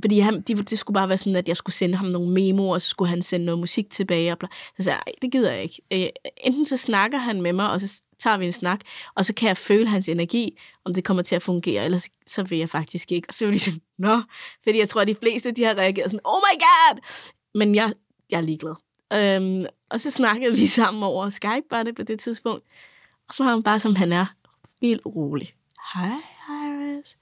Fordi 0.00 0.18
han, 0.18 0.40
de, 0.40 0.54
det 0.54 0.78
skulle 0.78 0.94
bare 0.94 1.08
være 1.08 1.18
sådan, 1.18 1.36
at 1.36 1.48
jeg 1.48 1.56
skulle 1.56 1.74
sende 1.74 1.94
ham 1.94 2.06
nogle 2.06 2.30
memoer, 2.30 2.74
og 2.74 2.82
så 2.82 2.88
skulle 2.88 3.08
han 3.08 3.22
sende 3.22 3.46
noget 3.46 3.58
musik 3.58 3.90
tilbage. 3.90 4.32
Og 4.32 4.38
bla. 4.38 4.48
Så 4.76 4.82
sagde 4.82 4.98
jeg, 5.06 5.14
det 5.22 5.32
gider 5.32 5.52
jeg 5.52 5.62
ikke. 5.62 5.82
Øh, 5.92 6.08
enten 6.36 6.66
så 6.66 6.76
snakker 6.76 7.18
han 7.18 7.42
med 7.42 7.52
mig, 7.52 7.70
og 7.70 7.80
så 7.80 8.02
tager 8.18 8.36
vi 8.36 8.46
en 8.46 8.52
snak, 8.52 8.80
og 9.14 9.24
så 9.24 9.34
kan 9.34 9.48
jeg 9.48 9.56
føle 9.56 9.88
hans 9.88 10.08
energi, 10.08 10.58
om 10.84 10.94
det 10.94 11.04
kommer 11.04 11.22
til 11.22 11.36
at 11.36 11.42
fungere, 11.42 11.84
eller 11.84 12.08
så 12.26 12.42
vil 12.42 12.58
jeg 12.58 12.70
faktisk 12.70 13.12
ikke. 13.12 13.28
Og 13.28 13.34
så 13.34 13.46
vil 13.46 13.54
de 13.54 13.60
sådan, 13.60 13.80
nå, 13.98 14.20
fordi 14.62 14.78
jeg 14.78 14.88
tror, 14.88 15.00
at 15.00 15.08
de 15.08 15.14
fleste, 15.14 15.50
de 15.52 15.64
har 15.64 15.74
reageret 15.74 16.10
sådan, 16.10 16.20
oh 16.24 16.40
my 16.52 16.60
god! 16.60 17.00
Men 17.54 17.74
jeg, 17.74 17.92
jeg 18.30 18.36
er 18.36 18.40
ligeglad. 18.40 18.74
Øhm, 19.12 19.66
og 19.90 20.00
så 20.00 20.10
snakkede 20.10 20.54
vi 20.56 20.66
sammen 20.66 21.02
over 21.02 21.30
Skype, 21.30 21.66
var 21.70 21.82
det 21.82 21.96
på 21.96 22.02
det 22.02 22.20
tidspunkt. 22.20 22.64
Og 23.28 23.34
så 23.34 23.44
var 23.44 23.50
han 23.50 23.62
bare, 23.62 23.80
som 23.80 23.96
han 23.96 24.12
er, 24.12 24.26
helt 24.82 25.02
rolig. 25.06 25.54
Hi, 25.94 26.12
Iris. 26.48 27.16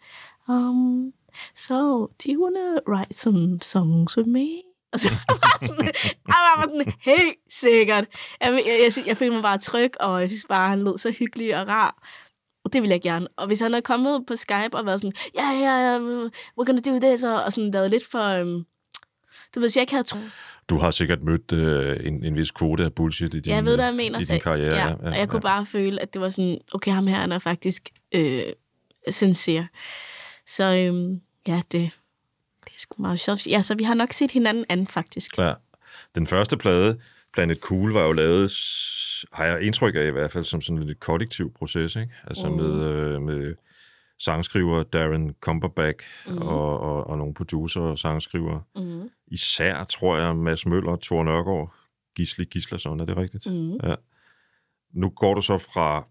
Um, 0.48 1.12
so, 1.56 1.74
do 2.06 2.26
you 2.32 2.42
wanna 2.42 2.80
write 2.88 3.14
some 3.14 3.58
songs 3.62 4.16
with 4.16 4.28
me? 4.28 4.48
Og 4.92 5.00
så 5.00 5.08
var 5.10 5.58
jeg 5.60 5.68
sådan, 5.68 5.84
jeg 5.86 6.34
var 6.56 6.62
sådan, 6.68 6.92
helt 7.00 7.36
sikkert. 7.50 8.04
Jeg, 8.40 8.62
jeg, 8.66 8.90
jeg, 8.96 9.06
jeg 9.06 9.16
følte 9.16 9.34
mig 9.34 9.42
bare 9.42 9.58
tryg, 9.58 9.90
og 10.00 10.20
jeg 10.20 10.30
synes 10.30 10.46
bare, 10.48 10.68
han 10.68 10.82
lød 10.82 10.98
så 10.98 11.10
hyggelig 11.10 11.60
og 11.60 11.68
rar. 11.68 12.08
Det 12.72 12.82
vil 12.82 12.90
jeg 12.90 13.00
gerne. 13.02 13.28
Og 13.36 13.46
hvis 13.46 13.60
han 13.60 13.74
er 13.74 13.80
kommet 13.80 14.26
på 14.26 14.36
Skype 14.36 14.74
og 14.74 14.86
været 14.86 15.00
sådan, 15.00 15.12
ja, 15.34 15.50
ja, 15.50 15.92
ja, 15.92 15.98
we're 16.60 16.64
gonna 16.64 16.80
do 16.80 16.98
this, 16.98 17.22
og, 17.22 17.42
og 17.44 17.52
sådan 17.52 17.72
været 17.72 17.90
lidt 17.90 18.06
for... 18.10 18.40
Um, 18.40 18.66
du 19.54 19.60
ved, 19.60 19.70
jeg 19.76 19.80
ikke 19.80 19.92
havde 19.92 20.04
tro. 20.06 20.18
Du 20.68 20.78
har 20.78 20.90
sikkert 20.90 21.22
mødt 21.22 21.52
øh, 21.52 22.06
en, 22.06 22.24
en 22.24 22.36
vis 22.36 22.50
kvote 22.50 22.84
af 22.84 22.94
bullshit 22.94 23.34
i 23.34 23.40
din, 23.40 23.52
Jeg 23.54 23.64
ved, 23.64 23.76
hvad 23.76 23.84
jeg 23.84 23.94
mener. 23.94 24.18
i 24.18 24.24
så- 24.24 24.32
din 24.32 24.40
karriere. 24.40 24.76
Ja, 24.88 24.94
og 24.94 25.18
jeg 25.18 25.28
kunne 25.28 25.40
bare 25.40 25.66
føle, 25.66 26.02
at 26.02 26.12
det 26.14 26.20
var 26.20 26.28
sådan, 26.28 26.58
okay, 26.74 26.92
ham 26.92 27.06
her, 27.06 27.16
han 27.16 27.32
er 27.32 27.38
faktisk 27.38 27.88
øh, 28.12 28.42
sincere. 29.08 29.66
Så 30.56 30.64
øhm, 30.76 31.20
ja, 31.46 31.62
det, 31.72 31.90
det 32.64 32.70
er 32.74 32.78
sgu 32.78 33.02
meget 33.02 33.20
sjovt. 33.20 33.46
Ja, 33.46 33.62
så 33.62 33.74
vi 33.74 33.84
har 33.84 33.94
nok 33.94 34.12
set 34.12 34.30
hinanden 34.30 34.64
anden, 34.68 34.86
faktisk. 34.86 35.38
Ja. 35.38 35.52
Den 36.14 36.26
første 36.26 36.56
plade, 36.56 37.00
Planet 37.32 37.58
Cool, 37.58 37.92
var 37.92 38.02
jo 38.04 38.12
lavet, 38.12 38.50
har 39.32 39.44
jeg 39.44 39.62
indtryk 39.62 39.94
af 39.94 40.06
i 40.06 40.10
hvert 40.10 40.30
fald, 40.30 40.44
som 40.44 40.60
sådan 40.60 40.82
lidt 40.82 41.00
kollektiv 41.00 41.52
proces, 41.54 41.96
ikke? 41.96 42.12
Altså 42.26 42.48
Mm. 42.48 42.56
med, 42.56 42.84
øh, 42.84 43.22
med 43.22 43.54
sangskriver 44.18 44.82
Darren 44.82 45.34
Cumberbatch 45.40 46.06
Mhm. 46.26 46.36
mm. 46.36 46.42
og, 46.42 46.80
og, 46.80 47.06
og 47.06 47.18
nogle 47.18 47.34
producer 47.34 47.80
og 47.80 47.98
sangskriver. 47.98 48.60
Mm. 48.76 49.10
Især, 49.26 49.84
tror 49.84 50.16
jeg, 50.18 50.36
Mads 50.36 50.66
Møller, 50.66 50.96
Thor 51.02 51.24
Nørgaard, 51.24 51.74
Gisli 52.16 52.44
Gislason, 52.44 53.00
er 53.00 53.04
det 53.04 53.16
rigtigt? 53.16 53.46
Mm. 53.46 53.72
Ja. 53.82 53.94
Nu 54.94 55.08
går 55.08 55.34
du 55.34 55.40
så 55.40 55.58
fra 55.58 56.06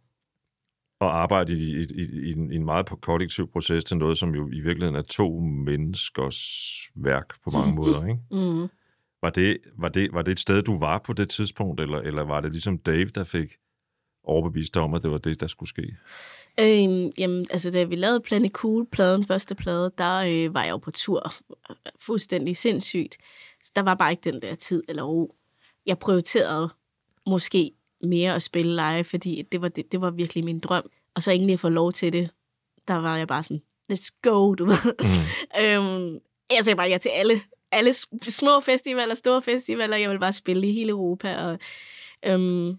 at 1.01 1.07
arbejde 1.07 1.53
i, 1.53 1.81
i, 1.81 1.85
i, 2.23 2.31
en, 2.31 2.51
i 2.51 2.55
en 2.55 2.65
meget 2.65 2.85
kollektiv 3.01 3.51
proces 3.51 3.83
til 3.83 3.97
noget, 3.97 4.17
som 4.17 4.35
jo 4.35 4.49
i 4.49 4.59
virkeligheden 4.59 4.95
er 4.95 5.01
to 5.01 5.39
menneskers 5.39 6.39
værk 6.95 7.43
på 7.43 7.49
mange 7.49 7.75
måder, 7.79 8.05
ikke? 8.05 8.19
Mm. 8.31 8.67
Var 9.21 9.29
det, 9.29 9.57
var, 9.77 9.89
det, 9.89 10.13
var 10.13 10.21
det 10.21 10.31
et 10.31 10.39
sted, 10.39 10.61
du 10.61 10.79
var 10.79 10.97
på 11.05 11.13
det 11.13 11.29
tidspunkt, 11.29 11.81
eller, 11.81 11.97
eller 11.97 12.21
var 12.21 12.41
det 12.41 12.51
ligesom 12.51 12.77
Dave, 12.77 13.05
der 13.05 13.23
fik 13.23 13.49
overbevist 14.23 14.73
dig 14.73 14.81
om, 14.81 14.93
at 14.93 15.03
det 15.03 15.11
var 15.11 15.17
det, 15.17 15.41
der 15.41 15.47
skulle 15.47 15.69
ske? 15.69 15.97
Øhm, 16.59 17.11
jamen, 17.17 17.45
altså, 17.49 17.71
da 17.71 17.83
vi 17.83 17.95
lavede 17.95 18.19
Planet 18.19 18.51
Cool-pladen, 18.51 19.25
første 19.25 19.55
plade, 19.55 19.91
der 19.97 20.15
øh, 20.17 20.53
var 20.53 20.63
jeg 20.63 20.71
jo 20.71 20.77
på 20.77 20.91
tur. 20.91 21.31
Fuldstændig 21.99 22.57
sindssygt. 22.57 23.17
Så 23.63 23.71
der 23.75 23.81
var 23.81 23.95
bare 23.95 24.11
ikke 24.11 24.31
den 24.31 24.41
der 24.41 24.55
tid 24.55 24.83
eller 24.87 25.03
ro. 25.03 25.35
Jeg 25.85 25.99
prioriterede 25.99 26.69
måske 27.27 27.71
mere 28.03 28.35
at 28.35 28.43
spille 28.43 28.75
live, 28.75 29.03
fordi 29.03 29.41
det 29.51 29.61
var, 29.61 29.67
det, 29.67 29.91
det 29.91 30.01
var 30.01 30.09
virkelig 30.09 30.45
min 30.45 30.59
drøm. 30.59 30.89
Og 31.13 31.23
så 31.23 31.31
egentlig 31.31 31.53
at 31.53 31.59
få 31.59 31.69
lov 31.69 31.91
til 31.91 32.13
det, 32.13 32.31
der 32.87 32.95
var 32.95 33.17
jeg 33.17 33.27
bare 33.27 33.43
sådan, 33.43 33.61
let's 33.91 34.19
go, 34.21 34.53
du 34.53 34.65
ved. 34.65 34.93
Mm. 34.99 35.61
øhm, 35.61 36.19
jeg 36.55 36.63
sagde 36.65 36.77
bare 36.77 36.89
ja 36.89 36.97
til 36.97 37.09
alle, 37.09 37.41
alle 37.71 37.93
små 38.23 38.59
festivaler, 38.59 39.15
store 39.15 39.41
festivaler. 39.41 39.97
Jeg 39.97 40.09
vil 40.09 40.19
bare 40.19 40.33
spille 40.33 40.67
i 40.67 40.73
hele 40.73 40.89
Europa, 40.89 41.37
og 41.37 41.59
øhm, 42.25 42.77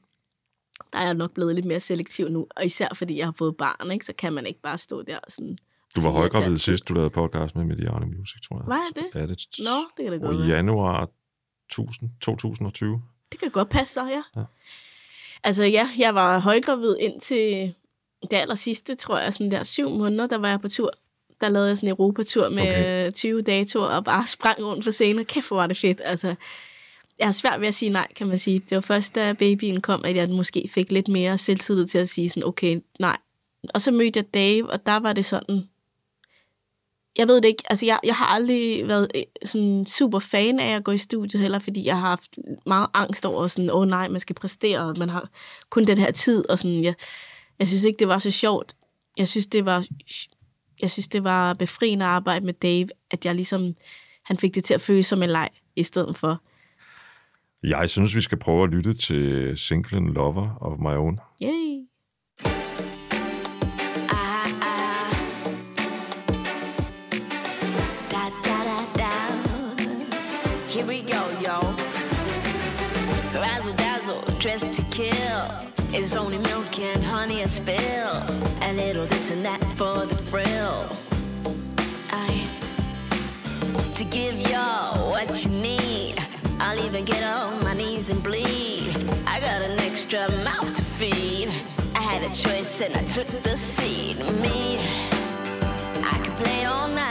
der 0.93 0.99
er 0.99 1.05
jeg 1.05 1.15
nok 1.15 1.35
blevet 1.35 1.55
lidt 1.55 1.67
mere 1.67 1.81
selektiv 1.81 2.29
nu. 2.29 2.47
Og 2.57 2.65
især 2.67 2.89
fordi 2.95 3.19
jeg 3.19 3.27
har 3.27 3.35
fået 3.39 3.57
barn, 3.57 3.91
ikke, 3.91 4.05
så 4.05 4.13
kan 4.13 4.33
man 4.33 4.47
ikke 4.47 4.61
bare 4.61 4.79
stå 4.79 5.03
der 5.03 5.19
og 5.19 5.33
sådan... 5.33 5.59
Du 5.97 6.01
var 6.01 6.11
højgravid 6.11 6.59
sidst, 6.59 6.89
du 6.89 6.95
lavede 6.95 7.11
podcast 7.11 7.57
med 7.57 7.65
Mediano 7.65 8.07
Music, 8.07 8.41
tror 8.49 8.57
jeg. 8.59 8.67
Var 8.67 8.77
jeg 8.77 9.05
det? 9.05 9.21
Ja, 9.21 9.27
det 9.27 9.47
Nå, 9.59 9.77
det 9.97 10.05
kan 10.05 10.13
da 10.13 10.19
godt 10.19 10.25
og 10.25 10.35
i 10.35 10.39
være. 10.39 10.57
januar 10.57 11.09
1000, 11.71 12.11
2020. 12.21 13.03
Det 13.33 13.41
kan 13.41 13.51
godt 13.51 13.69
passe 13.69 13.95
så, 13.95 14.07
ja. 14.07 14.23
Ja. 14.37 14.45
Altså 15.45 15.65
ja, 15.65 15.89
jeg 15.99 16.15
var 16.15 16.39
højgravid 16.39 16.97
indtil 17.01 17.75
det 18.31 18.37
aller 18.37 18.55
sidste, 18.55 18.95
tror 18.95 19.19
jeg, 19.19 19.35
sådan 19.35 19.51
der 19.51 19.65
syv 19.65 19.91
måneder, 19.91 20.27
der 20.27 20.39
var 20.39 20.49
jeg 20.49 20.61
på 20.61 20.69
tur. 20.69 20.91
Der 21.41 21.49
lavede 21.49 21.69
jeg 21.69 21.77
sådan 21.77 21.89
en 21.89 21.93
Europatur 21.93 22.49
med 22.49 22.63
Okay. 22.63 23.07
okay. 23.07 23.13
20 23.13 23.43
datoer 23.43 23.87
og 23.87 24.05
bare 24.05 24.27
sprang 24.37 24.65
rundt 24.65 24.85
på 24.85 24.91
scenen. 24.91 25.25
Kæft, 25.25 25.49
hvor 25.49 25.57
var 25.57 25.67
det 25.67 25.77
fedt. 25.77 26.01
Altså, 26.05 26.35
jeg 27.19 27.27
har 27.27 27.33
svært 27.33 27.61
ved 27.61 27.69
at 27.69 27.75
sige 27.75 27.93
nej, 27.93 28.07
kan 28.17 28.27
man 28.27 28.39
sige. 28.39 28.59
Det 28.59 28.75
var 28.75 28.81
først, 28.81 29.15
da 29.15 29.33
babyen 29.33 29.81
kom, 29.81 30.05
at 30.05 30.17
jeg 30.17 30.29
måske 30.29 30.71
fik 30.75 30.93
lidt 30.93 31.09
mere 31.09 31.39
selvtillid 31.39 31.87
til 31.87 31.99
at 31.99 32.09
sige 32.09 32.29
sådan, 32.29 32.45
okay, 32.47 32.81
nej. 32.99 33.17
Og 33.75 33.81
så 33.81 33.91
mødte 33.91 34.19
jeg 34.19 34.35
Dave, 34.35 34.71
og 34.71 34.87
der 34.87 34.97
var 34.97 35.13
det 35.13 35.25
sådan, 35.25 35.69
jeg 37.21 37.29
ved 37.29 37.37
det 37.37 37.49
ikke, 37.49 37.63
altså 37.71 37.87
jeg, 37.87 38.01
jeg 38.05 38.15
har 38.15 38.27
aldrig 38.27 38.89
været 38.89 39.09
øh, 39.15 39.23
sådan 39.45 39.87
super 39.87 40.19
fan 40.19 40.61
af 40.61 40.77
at 40.77 40.85
gå 40.85 40.93
i 40.93 40.99
studiet 40.99 41.43
heller, 41.43 41.59
fordi 41.59 41.87
jeg 41.87 41.95
har 42.01 42.09
haft 42.09 42.39
meget 42.67 42.87
angst 42.95 43.27
over 43.27 43.49
sådan, 43.49 43.71
åh 43.71 43.81
oh, 43.81 43.89
nej, 43.89 44.09
man 44.09 44.21
skal 44.21 44.37
præstere, 44.37 44.81
og 44.81 44.99
man 44.99 45.09
har 45.09 45.29
kun 45.71 45.85
den 45.85 45.99
her 45.99 46.11
tid, 46.11 46.51
og 46.51 46.59
sådan, 46.59 46.85
jeg, 46.85 46.95
jeg 47.59 47.69
synes 47.69 47.85
ikke, 47.85 47.99
det 47.99 48.09
var 48.09 48.19
så 48.19 48.31
sjovt. 48.31 48.77
Jeg 49.17 49.29
synes, 49.29 49.47
det 49.47 49.65
var, 49.65 49.87
jeg 50.83 50.91
synes, 50.91 51.09
det 51.09 51.25
var 51.25 51.55
befriende 51.55 52.05
at 52.05 52.11
arbejde 52.11 52.47
med 52.47 52.55
Dave, 52.55 52.87
at 53.11 53.25
jeg 53.25 53.35
ligesom, 53.35 53.75
han 54.25 54.37
fik 54.37 54.55
det 54.55 54.65
til 54.65 54.75
at 54.75 54.81
føles 54.81 55.07
som 55.07 55.23
en 55.23 55.31
leg, 55.31 55.49
i 55.77 55.83
stedet 55.83 56.17
for, 56.17 56.43
Jeg 57.63 57.91
synes, 57.91 58.17
vi 58.17 58.21
skal 58.21 58.39
prøve 58.39 58.65
at 58.65 58.71
lytte 58.71 58.93
til 58.95 59.53
singlen 59.59 60.13
Lover 60.13 60.57
of 60.61 60.79
My 60.79 60.97
Own. 60.97 61.21
yay. 61.43 61.90
Dressed 74.41 74.73
to 74.73 74.83
kill. 74.85 75.45
It's 75.93 76.17
only 76.17 76.39
milk 76.39 76.79
and 76.79 77.05
honey 77.05 77.43
a 77.43 77.47
spill. 77.47 78.11
A 78.63 78.73
little 78.73 79.05
this 79.05 79.31
and 79.31 79.45
that 79.45 79.61
for 79.77 80.07
the 80.07 80.17
thrill. 80.17 80.89
I 82.11 82.47
to 83.97 84.05
give 84.05 84.41
y'all 84.49 85.11
what 85.11 85.45
you 85.45 85.51
need. 85.51 86.15
I'll 86.59 86.83
even 86.87 87.05
get 87.05 87.23
on 87.23 87.63
my 87.63 87.75
knees 87.75 88.09
and 88.09 88.23
bleed. 88.23 88.97
I 89.27 89.41
got 89.41 89.61
an 89.61 89.79
extra 89.81 90.31
mouth 90.43 90.73
to 90.73 90.83
feed. 90.83 91.49
I 91.95 92.01
had 92.01 92.23
a 92.23 92.35
choice 92.35 92.81
and 92.81 92.97
I 92.97 93.05
took 93.05 93.27
the 93.43 93.55
seat. 93.55 94.17
Me, 94.41 94.79
I 96.03 96.19
could 96.25 96.37
play 96.43 96.65
all 96.65 96.89
night. 96.89 97.10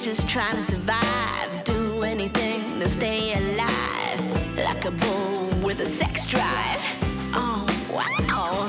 Is 0.00 0.16
just 0.16 0.28
trying 0.28 0.56
to 0.56 0.62
survive, 0.62 1.64
do 1.64 2.02
anything 2.02 2.60
to 2.80 2.88
stay 2.88 3.32
alive, 3.34 4.56
like 4.56 4.84
a 4.84 4.90
bull 4.90 5.44
with 5.66 5.80
a 5.80 5.86
sex 5.86 6.26
drive. 6.26 6.80
Oh 7.34 7.66
wow! 7.92 8.66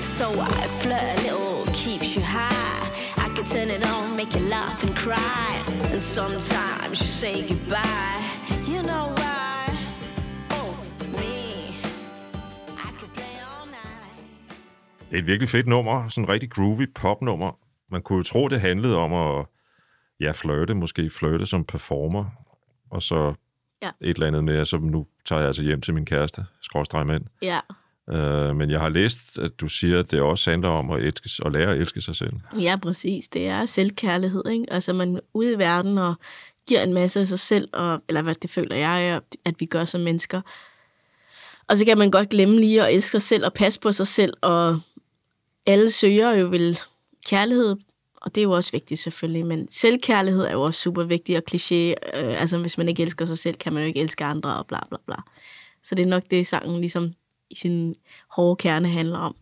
So 0.00 0.26
I 0.40 0.66
flirt 0.80 1.02
a 1.02 1.22
little, 1.22 1.64
keeps 1.72 2.16
you 2.16 2.22
high. 2.22 2.82
I 3.16 3.28
can 3.34 3.44
turn 3.44 3.68
it 3.68 3.82
on, 3.92 4.16
make 4.16 4.34
you 4.34 4.44
laugh 4.48 4.82
and 4.82 4.94
cry, 4.96 5.50
and 5.92 6.00
sometimes 6.00 7.00
you 7.00 7.06
say 7.06 7.46
goodbye. 7.46 8.20
You 8.66 8.82
know 8.82 9.06
why? 9.20 9.58
Oh 10.50 10.72
me, 11.18 11.76
I 12.86 12.90
could 12.98 13.12
play 13.14 13.34
all 13.50 13.66
night. 13.66 14.24
Det 15.10 15.14
er 15.14 15.18
et 15.18 15.26
virkelig 15.26 15.48
fedt 15.48 15.66
nummer, 15.66 16.08
sådan 16.08 16.24
en 16.24 16.28
rigtig 16.28 16.50
groovy 16.50 16.86
popnummer. 16.94 17.58
Man 17.90 18.02
kunne 18.02 18.16
jo 18.16 18.22
tro, 18.22 18.48
det 18.48 18.60
handlede 18.60 18.96
om 18.96 19.12
at 19.12 19.51
ja, 20.22 20.32
flirte, 20.32 20.74
måske 20.74 21.10
flirte 21.10 21.46
som 21.46 21.64
performer, 21.64 22.24
og 22.90 23.02
så 23.02 23.34
Ja. 23.82 23.90
et 24.00 24.14
eller 24.14 24.26
andet 24.26 24.44
med, 24.44 24.64
så 24.64 24.78
nu 24.78 25.06
tager 25.24 25.38
jeg 25.40 25.46
altså 25.46 25.62
hjem 25.62 25.80
til 25.80 25.94
min 25.94 26.04
kæreste, 26.04 26.44
skråstrej 26.60 27.04
mand, 27.04 27.24
Ja, 27.42 27.60
Øh, 28.10 28.56
men 28.56 28.70
jeg 28.70 28.80
har 28.80 28.88
læst, 28.88 29.18
at 29.38 29.60
du 29.60 29.68
siger, 29.68 29.98
at 29.98 30.10
det 30.10 30.20
også 30.20 30.50
handler 30.50 30.68
om 30.68 30.90
at, 30.90 31.02
elske, 31.02 31.46
at 31.46 31.52
lære 31.52 31.72
at 31.72 31.78
elske 31.78 32.00
sig 32.00 32.16
selv. 32.16 32.32
Ja, 32.60 32.76
præcis. 32.82 33.28
Det 33.28 33.48
er 33.48 33.66
selvkærlighed, 33.66 34.42
ikke? 34.50 34.64
Altså, 34.72 34.92
man 34.92 35.16
er 35.16 35.20
ude 35.34 35.52
i 35.52 35.58
verden 35.58 35.98
og 35.98 36.14
giver 36.68 36.82
en 36.82 36.94
masse 36.94 37.20
af 37.20 37.26
sig 37.26 37.38
selv, 37.38 37.68
og, 37.72 38.02
eller 38.08 38.22
hvad 38.22 38.34
det 38.34 38.50
føler 38.50 38.76
jeg, 38.76 39.20
at 39.44 39.54
vi 39.58 39.66
gør 39.66 39.84
som 39.84 40.00
mennesker. 40.00 40.40
Og 41.68 41.76
så 41.76 41.84
kan 41.84 41.98
man 41.98 42.10
godt 42.10 42.28
glemme 42.28 42.60
lige 42.60 42.82
at 42.86 42.94
elske 42.94 43.10
sig 43.10 43.22
selv 43.22 43.44
og 43.44 43.52
passe 43.52 43.80
på 43.80 43.92
sig 43.92 44.06
selv, 44.06 44.34
og 44.40 44.80
alle 45.66 45.90
søger 45.90 46.34
jo 46.34 46.46
vel 46.46 46.78
kærlighed, 47.26 47.76
og 48.22 48.34
det 48.34 48.40
er 48.40 48.42
jo 48.42 48.50
også 48.50 48.72
vigtigt 48.72 49.00
selvfølgelig, 49.00 49.46
men 49.46 49.68
selvkærlighed 49.68 50.42
er 50.44 50.52
jo 50.52 50.62
også 50.62 50.80
super 50.80 51.04
vigtigt 51.04 51.38
og 51.38 51.44
kliché. 51.50 51.74
Øh, 52.18 52.40
altså, 52.40 52.58
hvis 52.58 52.78
man 52.78 52.88
ikke 52.88 53.02
elsker 53.02 53.24
sig 53.24 53.38
selv, 53.38 53.54
kan 53.56 53.72
man 53.72 53.82
jo 53.82 53.86
ikke 53.86 54.00
elske 54.00 54.24
andre 54.24 54.56
og 54.56 54.66
bla 54.66 54.78
bla 54.88 54.98
bla. 55.06 55.16
Så 55.82 55.94
det 55.94 56.02
er 56.02 56.06
nok 56.10 56.22
det, 56.30 56.46
sangen 56.46 56.80
ligesom 56.80 57.12
i 57.50 57.54
sin 57.54 57.94
hårde 58.30 58.56
kerne 58.56 58.88
handler 58.88 59.18
om. 59.18 59.36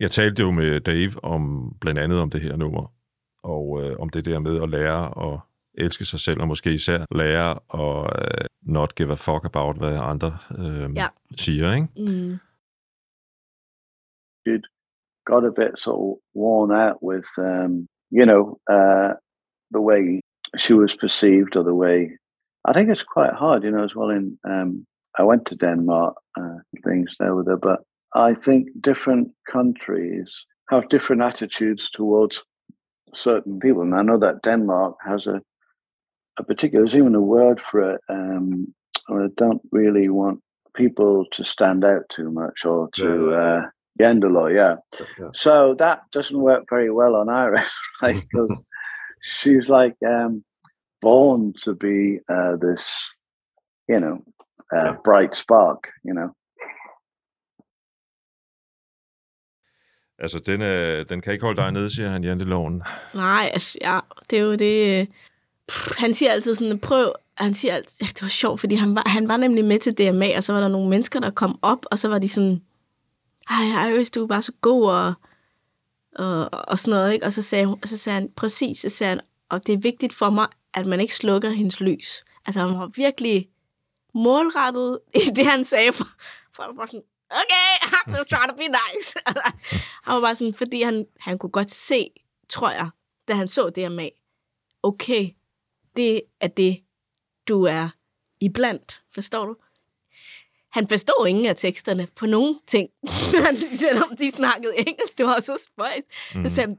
Jeg 0.00 0.10
talte 0.10 0.42
jo 0.42 0.50
med 0.50 0.80
Dave 0.80 1.24
om 1.24 1.72
blandt 1.80 2.00
andet 2.00 2.20
om 2.20 2.30
det 2.30 2.40
her 2.40 2.56
nummer, 2.56 2.92
og 3.42 3.82
øh, 3.82 3.96
om 3.98 4.08
det 4.08 4.24
der 4.24 4.38
med 4.38 4.62
at 4.62 4.68
lære 4.70 5.32
at 5.32 5.40
elske 5.74 6.04
sig 6.04 6.20
selv, 6.20 6.40
og 6.40 6.48
måske 6.48 6.74
især 6.74 7.04
lære 7.14 7.50
at 7.74 8.12
øh, 8.42 8.46
not 8.62 8.94
give 8.94 9.12
a 9.12 9.14
fuck 9.14 9.44
about, 9.44 9.76
hvad 9.76 9.98
andre 9.98 10.38
øh, 10.58 10.96
Ja. 10.96 11.06
siger, 11.38 11.74
ikke? 11.74 11.88
Mm. 11.96 12.38
She'd 14.46 14.73
got 15.26 15.44
a 15.44 15.52
bit 15.52 15.78
sort 15.78 15.96
of 15.96 16.22
worn 16.34 16.72
out 16.72 17.02
with, 17.02 17.26
um, 17.38 17.86
you 18.10 18.26
know, 18.26 18.58
uh, 18.70 19.14
the 19.70 19.80
way 19.80 20.20
she 20.58 20.72
was 20.72 20.94
perceived 20.94 21.56
or 21.56 21.64
the 21.64 21.74
way. 21.74 22.16
I 22.64 22.72
think 22.72 22.90
it's 22.90 23.02
quite 23.02 23.32
hard, 23.32 23.64
you 23.64 23.70
know, 23.70 23.84
as 23.84 23.94
well. 23.94 24.10
In 24.10 24.38
um, 24.44 24.86
I 25.18 25.22
went 25.22 25.46
to 25.46 25.56
Denmark, 25.56 26.16
uh, 26.38 26.56
things 26.84 27.14
there 27.18 27.34
with 27.34 27.46
her, 27.46 27.56
but 27.56 27.80
I 28.14 28.34
think 28.34 28.68
different 28.80 29.28
countries 29.50 30.32
have 30.70 30.88
different 30.88 31.22
attitudes 31.22 31.90
towards 31.92 32.42
certain 33.14 33.58
people, 33.60 33.82
and 33.82 33.94
I 33.94 34.02
know 34.02 34.18
that 34.18 34.42
Denmark 34.42 34.96
has 35.04 35.26
a 35.26 35.40
a 36.36 36.42
particular. 36.42 36.84
There's 36.84 36.96
even 36.96 37.14
a 37.14 37.20
word 37.20 37.60
for 37.60 37.94
it. 37.94 38.00
Um, 38.08 38.74
I 39.08 39.26
don't 39.36 39.62
really 39.70 40.08
want 40.08 40.40
people 40.74 41.26
to 41.32 41.44
stand 41.44 41.84
out 41.84 42.02
too 42.14 42.30
much 42.30 42.64
or 42.64 42.88
to. 42.96 43.34
Uh, 43.34 43.66
Yendalo, 44.00 44.48
yeah. 44.54 44.76
So 45.34 45.74
that 45.78 45.98
doesn't 46.12 46.40
work 46.40 46.64
very 46.70 46.90
well 46.90 47.14
on 47.14 47.28
Iris, 47.28 47.72
right? 48.02 48.22
Because 48.32 48.60
she's 49.22 49.68
like 49.68 49.96
um, 50.06 50.44
born 51.00 51.52
to 51.64 51.74
be 51.74 52.18
uh, 52.28 52.56
this, 52.56 52.82
you 53.88 54.00
know, 54.00 54.16
uh, 54.72 54.76
Yeah. 54.76 54.96
bright 55.04 55.36
spark, 55.36 55.78
you 56.04 56.14
know. 56.14 56.28
Altså, 60.18 60.38
den, 60.46 60.60
er, 60.62 61.04
den 61.04 61.20
kan 61.20 61.32
ikke 61.32 61.44
holde 61.44 61.60
dig 61.62 61.72
nede, 61.72 61.90
siger 61.90 62.08
han, 62.08 62.24
janteloven. 62.24 62.82
Nej, 63.14 63.50
altså, 63.52 63.78
ja, 63.82 64.00
det 64.30 64.38
er 64.38 64.42
jo 64.42 64.52
det... 64.54 65.00
øh, 65.00 65.06
Pff, 65.68 65.98
han 65.98 66.14
siger 66.14 66.32
altid 66.32 66.54
sådan, 66.54 66.78
prøv... 66.78 67.12
Han 67.36 67.54
siger 67.54 67.74
altid, 67.74 67.96
ja, 68.00 68.06
det 68.06 68.22
var 68.22 68.28
sjovt, 68.28 68.60
fordi 68.60 68.74
han 68.74 68.94
var, 68.94 69.08
han 69.08 69.28
var 69.28 69.36
nemlig 69.36 69.64
med 69.64 69.78
til 69.78 69.98
DMA, 69.98 70.36
og 70.36 70.42
så 70.42 70.52
var 70.52 70.60
der 70.60 70.68
nogle 70.68 70.88
mennesker, 70.90 71.20
der 71.20 71.30
kom 71.30 71.58
op, 71.62 71.86
og 71.90 71.98
så 71.98 72.08
var 72.08 72.18
de 72.18 72.28
sådan, 72.28 72.62
ej, 73.50 73.90
Iris, 73.90 74.10
du 74.10 74.22
er 74.22 74.26
bare 74.26 74.42
så 74.42 74.52
god, 74.60 74.90
og, 74.90 75.14
og, 76.16 76.48
og 76.50 76.78
sådan 76.78 76.98
noget, 76.98 77.12
ikke? 77.12 77.26
Og 77.26 77.32
så 77.32 77.42
sagde, 77.42 77.66
hun, 77.66 77.78
så 77.84 77.96
sagde 77.96 78.20
han, 78.20 78.32
præcis, 78.36 78.78
så 78.78 78.88
sagde 78.88 79.08
han, 79.08 79.20
og 79.48 79.66
det 79.66 79.72
er 79.72 79.78
vigtigt 79.78 80.12
for 80.12 80.30
mig, 80.30 80.46
at 80.74 80.86
man 80.86 81.00
ikke 81.00 81.14
slukker 81.14 81.50
hendes 81.50 81.80
lys. 81.80 82.24
Altså, 82.46 82.60
han 82.60 82.78
var 82.78 82.86
virkelig 82.86 83.48
målrettet 84.14 84.98
i 85.14 85.30
det, 85.36 85.46
han 85.46 85.64
sagde, 85.64 85.92
for, 85.92 86.08
for 86.52 86.72
var 86.76 86.86
sådan, 86.86 87.02
okay, 87.30 87.70
I'm 87.96 88.18
just 88.18 88.30
trying 88.30 88.50
to 88.50 88.56
be 88.56 88.68
nice. 88.68 89.18
Altså, 89.26 89.52
han 90.02 90.14
var 90.14 90.20
bare 90.20 90.34
sådan, 90.34 90.54
fordi 90.54 90.82
han, 90.82 91.06
han 91.20 91.38
kunne 91.38 91.50
godt 91.50 91.70
se, 91.70 92.10
tror 92.48 92.70
jeg, 92.70 92.90
da 93.28 93.34
han 93.34 93.48
så 93.48 93.70
det 93.70 93.92
med 93.92 94.08
okay, 94.84 95.28
det 95.96 96.20
er 96.40 96.48
det, 96.48 96.84
du 97.48 97.62
er 97.62 97.88
iblandt. 98.40 99.02
Forstår 99.14 99.46
du? 99.46 99.56
Han 100.74 100.88
forstod 100.88 101.26
ingen 101.28 101.46
af 101.46 101.56
teksterne 101.56 102.08
på 102.16 102.26
nogen 102.26 102.58
ting, 102.66 102.90
selvom 103.84 104.16
de 104.16 104.30
snakkede 104.30 104.74
engelsk. 104.78 105.18
Det 105.18 105.26
var 105.26 105.40
så 105.40 105.58
spøjst. 105.66 106.06
Mm. 106.34 106.44
Så 106.44 106.54
sagde 106.54 106.68
han, 106.68 106.78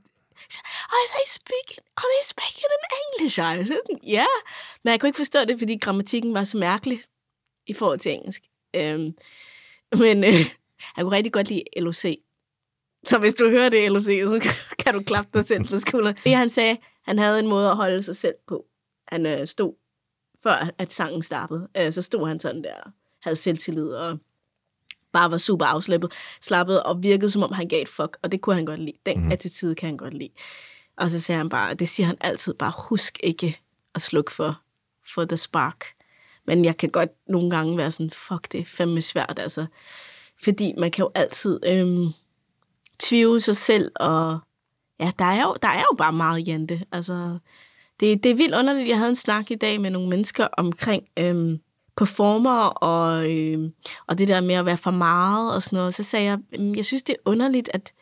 are 0.95 1.07
they 1.15 1.27
speaking, 1.27 1.85
are 1.97 2.09
they 2.13 2.23
speaking 2.33 2.69
in 2.75 2.83
English? 3.03 3.39
Was 3.39 3.67
sådan, 3.67 3.99
ja. 4.03 4.13
Yeah. 4.13 4.27
Men 4.83 4.91
jeg 4.91 4.99
kunne 4.99 5.09
ikke 5.09 5.17
forstå 5.17 5.39
det, 5.45 5.59
fordi 5.59 5.77
grammatikken 5.77 6.33
var 6.33 6.43
så 6.43 6.57
mærkelig 6.57 7.01
i 7.67 7.73
forhold 7.73 7.99
til 7.99 8.11
engelsk. 8.11 8.43
Øhm, 8.75 9.13
men 9.91 10.23
øh, 10.23 10.39
jeg 10.97 11.01
kunne 11.01 11.15
rigtig 11.15 11.33
godt 11.33 11.49
lide 11.49 11.63
LOC. 11.77 12.05
Så 13.07 13.17
hvis 13.17 13.33
du 13.33 13.49
hører 13.49 13.69
det, 13.69 13.91
LOC, 13.91 14.03
så 14.03 14.55
kan 14.83 14.93
du 14.93 15.03
klappe 15.03 15.29
dig 15.33 15.47
selv 15.47 15.63
på 15.63 15.79
skulderen. 15.79 16.17
Det 16.23 16.35
han 16.35 16.49
sagde, 16.49 16.77
han 17.03 17.19
havde 17.19 17.39
en 17.39 17.47
måde 17.47 17.69
at 17.69 17.75
holde 17.75 18.03
sig 18.03 18.15
selv 18.15 18.35
på. 18.47 18.65
Han 19.07 19.25
øh, 19.25 19.47
stod, 19.47 19.73
før 20.43 20.69
at 20.77 20.91
sangen 20.91 21.23
startede, 21.23 21.67
øh, 21.77 21.93
så 21.93 22.01
stod 22.01 22.27
han 22.27 22.39
sådan 22.39 22.63
der, 22.63 22.91
havde 23.25 23.35
selvtillid 23.35 23.87
og 23.87 24.17
bare 25.11 25.31
var 25.31 25.37
super 25.37 25.65
afslappet, 25.65 26.11
slappet 26.41 26.83
og 26.83 27.03
virkede 27.03 27.29
som 27.29 27.43
om 27.43 27.51
han 27.51 27.67
gav 27.67 27.81
et 27.81 27.89
fuck, 27.89 28.17
og 28.21 28.31
det 28.31 28.41
kunne 28.41 28.55
han 28.55 28.65
godt 28.65 28.79
lide. 28.79 28.97
Den 29.05 29.23
mm. 29.23 29.31
attitude 29.31 29.75
kan 29.75 29.87
han 29.87 29.97
godt 29.97 30.13
lide. 30.13 30.29
Og 30.97 31.11
så 31.11 31.19
sagde 31.19 31.37
han 31.37 31.49
bare, 31.49 31.73
det 31.73 31.89
siger 31.89 32.07
han 32.07 32.17
altid, 32.21 32.53
bare 32.53 32.73
husk 32.89 33.19
ikke 33.23 33.59
at 33.95 34.01
slukke 34.01 34.31
for, 34.31 34.61
for 35.13 35.25
the 35.25 35.37
spark. 35.37 35.85
Men 36.47 36.65
jeg 36.65 36.77
kan 36.77 36.89
godt 36.89 37.09
nogle 37.27 37.49
gange 37.49 37.77
være 37.77 37.91
sådan, 37.91 38.09
fuck, 38.09 38.51
det 38.51 38.59
er 38.59 38.65
fandme 38.65 39.01
svært, 39.01 39.39
altså. 39.39 39.65
Fordi 40.43 40.73
man 40.77 40.91
kan 40.91 41.03
jo 41.03 41.11
altid 41.15 41.59
øhm, 41.65 42.07
tvivle 42.99 43.41
sig 43.41 43.57
selv, 43.57 43.91
og 43.95 44.39
ja, 44.99 45.11
der 45.19 45.25
er 45.25 45.43
jo, 45.43 45.55
der 45.61 45.67
er 45.67 45.81
jo 45.81 45.95
bare 45.97 46.13
meget 46.13 46.47
jante. 46.47 46.85
Altså, 46.91 47.37
det, 47.99 48.23
det 48.23 48.31
er 48.31 48.35
vildt 48.35 48.55
underligt. 48.55 48.89
Jeg 48.89 48.97
havde 48.97 49.09
en 49.09 49.15
snak 49.15 49.51
i 49.51 49.55
dag 49.55 49.81
med 49.81 49.89
nogle 49.89 50.09
mennesker 50.09 50.47
omkring 50.57 51.03
øhm, 51.19 51.59
performer 51.97 52.65
og, 52.65 53.31
øh, 53.31 53.69
og 54.07 54.17
det 54.17 54.27
der 54.27 54.41
med 54.41 54.55
at 54.55 54.65
være 54.65 54.77
for 54.77 54.91
meget 54.91 55.55
og 55.55 55.61
sådan 55.61 55.77
noget. 55.77 55.93
Så 55.93 56.03
sagde 56.03 56.25
jeg, 56.25 56.39
jeg 56.77 56.85
synes, 56.85 57.03
det 57.03 57.13
er 57.13 57.29
underligt, 57.31 57.69
at, 57.73 57.93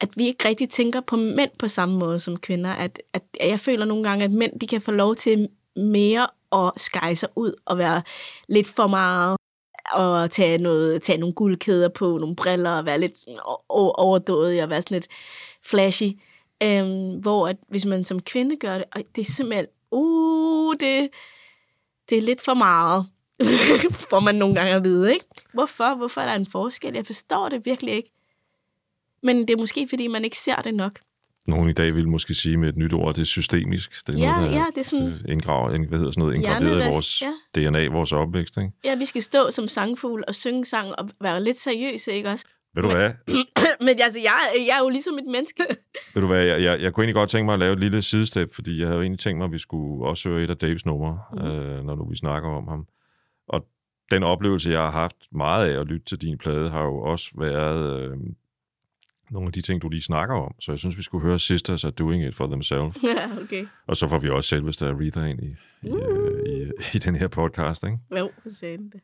at 0.00 0.08
vi 0.16 0.26
ikke 0.26 0.48
rigtig 0.48 0.68
tænker 0.68 1.00
på 1.00 1.16
mænd 1.16 1.50
på 1.58 1.68
samme 1.68 1.98
måde 1.98 2.20
som 2.20 2.36
kvinder. 2.36 2.70
At, 2.70 3.02
at, 3.12 3.22
at 3.40 3.48
jeg 3.48 3.60
føler 3.60 3.84
nogle 3.84 4.04
gange, 4.04 4.24
at 4.24 4.30
mænd 4.30 4.60
de 4.60 4.66
kan 4.66 4.80
få 4.80 4.90
lov 4.90 5.14
til 5.14 5.48
mere 5.76 6.26
at 6.52 6.72
skære 6.76 7.16
sig 7.16 7.28
ud 7.36 7.54
og 7.64 7.78
være 7.78 8.02
lidt 8.48 8.68
for 8.68 8.86
meget 8.86 9.36
og 9.92 10.30
tage, 10.30 10.58
noget, 10.58 11.02
tage 11.02 11.18
nogle 11.18 11.34
guldkæder 11.34 11.88
på, 11.88 12.18
nogle 12.18 12.36
briller 12.36 12.70
og 12.70 12.86
være 12.86 12.98
lidt 12.98 13.18
sådan 13.18 13.38
og 14.62 14.70
være 14.70 14.82
sådan 14.82 14.94
lidt 14.94 15.08
flashy. 15.64 16.18
Øhm, 16.62 17.18
hvor 17.18 17.48
at 17.48 17.56
hvis 17.68 17.86
man 17.86 18.04
som 18.04 18.20
kvinde 18.20 18.56
gør 18.56 18.74
det, 18.74 18.84
og 18.92 19.02
det 19.16 19.28
er 19.28 19.32
simpelthen, 19.32 19.66
uh, 19.90 20.74
det, 20.80 21.08
det 22.10 22.18
er 22.18 22.22
lidt 22.22 22.40
for 22.40 22.54
meget, 22.54 23.06
får 24.10 24.20
man 24.20 24.34
nogle 24.34 24.54
gange 24.54 24.72
at 24.74 24.84
vide, 24.84 25.12
ikke? 25.12 25.24
Hvorfor? 25.54 25.94
Hvorfor 25.96 26.20
er 26.20 26.26
der 26.26 26.34
en 26.34 26.46
forskel? 26.46 26.94
Jeg 26.94 27.06
forstår 27.06 27.48
det 27.48 27.66
virkelig 27.66 27.94
ikke. 27.94 28.10
Men 29.22 29.38
det 29.48 29.50
er 29.50 29.56
måske, 29.58 29.86
fordi 29.88 30.06
man 30.06 30.24
ikke 30.24 30.38
ser 30.38 30.56
det 30.56 30.74
nok. 30.74 30.92
Nogen 31.46 31.70
i 31.70 31.72
dag 31.72 31.94
vil 31.94 32.08
måske 32.08 32.34
sige 32.34 32.56
med 32.56 32.68
et 32.68 32.76
nyt 32.76 32.92
ord, 32.92 33.14
det 33.14 33.22
er 33.22 33.26
systemisk. 33.26 34.06
Det 34.06 34.14
er 34.14 34.18
Ja, 34.18 34.34
noget, 34.36 34.50
der 34.50 34.58
ja, 34.58 34.66
det 34.74 34.80
er 34.80 34.84
sådan- 34.84 35.06
det 35.06 35.26
indgraver, 35.28 35.68
hvad 35.88 35.98
hedder 35.98 36.10
sådan 36.12 36.20
noget, 36.22 36.34
indgraveret 36.34 36.86
i 36.86 36.92
vores 36.92 37.22
ja. 37.22 37.32
DNA, 37.54 37.88
vores 37.88 38.12
opvækst. 38.12 38.56
Ikke? 38.56 38.70
Ja, 38.84 38.94
vi 38.94 39.04
skal 39.04 39.22
stå 39.22 39.50
som 39.50 39.68
sangfugl 39.68 40.24
og 40.28 40.34
synge 40.34 40.64
sang 40.64 40.98
og 40.98 41.08
være 41.20 41.44
lidt 41.44 41.56
seriøse, 41.56 42.12
ikke 42.12 42.28
også? 42.30 42.46
Ved 42.74 42.82
du 42.82 42.88
Men- 42.88 42.96
hvad? 42.96 43.12
Men 43.86 44.00
altså, 44.00 44.20
jeg, 44.20 44.38
jeg 44.66 44.76
er 44.76 44.82
jo 44.82 44.88
ligesom 44.88 45.18
et 45.18 45.26
menneske. 45.26 45.62
Ved 46.14 46.22
du 46.22 46.26
hvad, 46.28 46.44
jeg, 46.44 46.62
jeg, 46.62 46.80
jeg 46.80 46.92
kunne 46.92 47.02
egentlig 47.04 47.14
godt 47.14 47.30
tænke 47.30 47.44
mig 47.44 47.52
at 47.52 47.58
lave 47.58 47.72
et 47.72 47.80
lille 47.80 48.02
sidestep, 48.02 48.54
fordi 48.54 48.78
jeg 48.78 48.86
havde 48.86 48.96
jo 48.96 49.02
egentlig 49.02 49.20
tænkt 49.20 49.38
mig, 49.38 49.44
at 49.44 49.52
vi 49.52 49.58
skulle 49.58 50.06
også 50.06 50.28
høre 50.28 50.42
et 50.42 50.50
af 50.50 50.56
Daves 50.56 50.86
numre, 50.86 51.20
mm. 51.32 51.38
øh, 51.38 51.84
når 51.84 51.94
nu 51.96 52.08
vi 52.08 52.16
snakker 52.16 52.48
om 52.48 52.68
ham. 52.68 52.86
Og 53.48 53.66
den 54.10 54.22
oplevelse, 54.22 54.70
jeg 54.70 54.80
har 54.80 54.90
haft 54.90 55.16
meget 55.32 55.68
af 55.68 55.80
at 55.80 55.86
lytte 55.86 56.06
til 56.06 56.18
din 56.20 56.38
plade, 56.38 56.70
har 56.70 56.82
jo 56.84 56.98
også 56.98 57.30
været 57.38 58.00
øh, 58.02 58.16
nogle 59.30 59.46
af 59.46 59.52
de 59.52 59.60
ting, 59.60 59.82
du 59.82 59.88
lige 59.88 60.02
snakker 60.02 60.34
om. 60.34 60.54
Så 60.60 60.72
jeg 60.72 60.78
synes, 60.78 60.98
vi 60.98 61.02
skulle 61.02 61.26
høre 61.26 61.38
Sisters 61.38 61.84
are 61.84 61.92
doing 61.92 62.24
it 62.24 62.34
for 62.34 62.46
themselves. 62.46 63.02
ja, 63.16 63.40
okay. 63.42 63.66
Og 63.86 63.96
så 63.96 64.08
får 64.08 64.18
vi 64.18 64.28
også 64.28 64.48
selveste 64.48 64.86
Aretha 64.86 65.24
ind 65.24 65.40
i, 65.42 65.54
i, 65.82 65.90
øh, 65.90 66.42
i, 66.46 66.70
i 66.94 66.98
den 66.98 67.14
her 67.16 67.28
podcast, 67.28 67.84
ikke? 67.84 67.98
Jo, 68.18 68.30
så 68.38 68.54
sagde 68.54 68.78
den 68.78 68.90
det. 68.92 69.00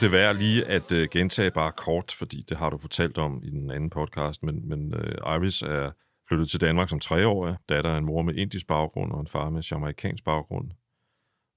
Synes, 0.00 0.12
det 0.12 0.18
er 0.18 0.22
værd 0.22 0.36
lige 0.36 0.64
at 0.64 0.92
uh, 0.92 0.98
gentage 1.10 1.50
bare 1.50 1.72
kort, 1.72 2.12
fordi 2.18 2.44
det 2.48 2.56
har 2.56 2.70
du 2.70 2.78
fortalt 2.78 3.18
om 3.18 3.42
i 3.44 3.50
den 3.50 3.70
anden 3.70 3.90
podcast, 3.90 4.42
men, 4.42 4.68
men 4.68 4.94
uh, 4.94 5.34
Iris 5.34 5.62
er 5.62 5.90
flyttet 6.28 6.48
til 6.50 6.60
Danmark 6.60 6.88
som 6.88 7.00
treårig, 7.00 7.56
datter 7.68 7.90
af 7.90 7.98
en 7.98 8.04
mor 8.04 8.22
med 8.22 8.34
indisk 8.34 8.66
baggrund 8.66 9.12
og 9.12 9.20
en 9.20 9.26
far 9.26 9.50
med 9.50 9.62
jamaikansk 9.62 10.24
baggrund. 10.24 10.70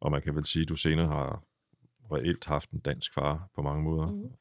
Og 0.02 0.12
man 0.12 0.22
kan 0.22 0.36
vel 0.36 0.46
sige, 0.46 0.64
at 0.64 0.70
du 0.70 0.76
senere 0.76 1.08
har 1.08 1.44
reelt 2.12 2.46
haft 2.46 2.72
en 2.72 2.80
dansk 2.80 3.14
far 3.14 3.50
på 3.56 3.62
mange 3.62 3.84
måder. 3.84 4.12
Mm. 4.12 4.32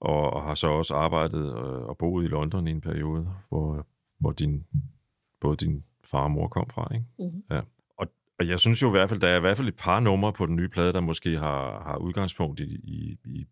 Og, 0.00 0.30
og 0.30 0.42
har 0.42 0.54
så 0.54 0.68
også 0.68 0.94
arbejdet 0.94 1.46
øh, 1.46 1.82
og 1.82 1.98
boet 1.98 2.24
i 2.24 2.28
London 2.28 2.68
i 2.68 2.70
en 2.70 2.80
periode, 2.80 3.28
hvor, 3.48 3.86
hvor 4.20 4.32
din, 4.32 4.66
både 5.40 5.56
din 5.56 5.84
far 6.04 6.24
og 6.24 6.30
mor 6.30 6.48
kom 6.48 6.70
fra. 6.70 6.94
Ikke? 6.94 7.06
Mhm. 7.18 7.42
Ja. 7.50 7.60
Og, 8.38 8.48
jeg 8.48 8.60
synes 8.60 8.82
jo 8.82 8.88
i 8.88 8.90
hvert 8.90 9.08
fald, 9.08 9.20
der 9.20 9.28
er 9.28 9.36
i 9.36 9.40
hvert 9.40 9.56
fald 9.56 9.68
et 9.68 9.76
par 9.76 10.00
numre 10.00 10.32
på 10.32 10.46
den 10.46 10.56
nye 10.56 10.68
plade, 10.68 10.92
der 10.92 11.00
måske 11.00 11.38
har, 11.38 11.82
har 11.82 11.96
udgangspunkt 11.96 12.60
i, 12.60 12.64
i, 12.64 13.18
i, 13.24 13.46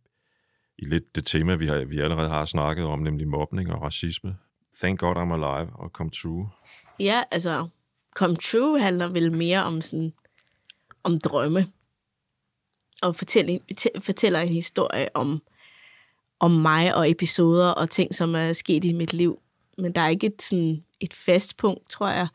i 0.79 0.85
lidt 0.85 1.17
det 1.17 1.27
tema, 1.27 1.55
vi, 1.55 1.67
har, 1.67 1.85
vi 1.85 2.01
allerede 2.01 2.29
har 2.29 2.45
snakket 2.45 2.85
om, 2.85 2.99
nemlig 2.99 3.29
mobning 3.29 3.73
og 3.73 3.83
racisme. 3.83 4.37
Thank 4.79 5.01
God 5.01 5.17
I'm 5.17 5.33
Alive 5.33 5.73
og 5.75 5.91
Come 5.91 6.11
True. 6.11 6.51
Ja, 7.01 7.23
altså, 7.31 7.69
Come 8.17 8.37
True 8.37 8.81
handler 8.81 9.09
vel 9.09 9.37
mere 9.37 9.65
om 9.65 9.81
sådan, 9.81 10.13
om 11.03 11.21
drømme. 11.21 11.67
Og 13.03 13.17
fortæller, 13.17 13.59
fortæller 14.01 14.41
en 14.41 14.53
historie 14.53 15.17
om, 15.17 15.43
om 16.41 16.51
mig 16.51 16.95
og 16.95 17.11
episoder 17.11 17.69
og 17.69 17.91
ting, 17.91 18.15
som 18.15 18.35
er 18.35 18.53
sket 18.53 18.85
i 18.85 18.93
mit 18.93 19.15
liv. 19.15 19.39
Men 19.79 19.93
der 19.93 20.01
er 20.01 20.09
ikke 20.09 20.27
et, 20.27 20.43
sådan, 20.43 20.85
et 21.01 21.15
fast 21.15 21.57
punkt, 21.57 21.91
tror 21.91 22.09
jeg, 22.09 22.29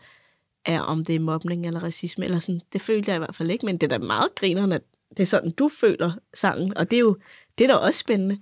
af 0.65 0.81
om 0.81 1.05
det 1.05 1.15
er 1.15 1.19
mobning 1.19 1.67
eller 1.67 1.83
racisme. 1.83 2.25
Eller 2.25 2.39
sådan. 2.39 2.61
Det 2.73 2.81
følte 2.81 3.11
jeg 3.11 3.15
i 3.15 3.19
hvert 3.19 3.35
fald 3.35 3.51
ikke, 3.51 3.65
men 3.65 3.77
det 3.77 3.91
er 3.91 3.97
da 3.97 4.05
meget 4.05 4.35
grinerne, 4.35 4.75
at 4.75 4.81
det 5.09 5.19
er 5.19 5.25
sådan, 5.25 5.51
du 5.51 5.69
føler 5.69 6.11
sangen. 6.33 6.77
Og 6.77 6.91
det 6.91 6.95
er 6.95 6.99
jo 6.99 7.17
det 7.57 7.63
er 7.63 7.67
da 7.67 7.75
også 7.75 7.99
spændende. 7.99 8.39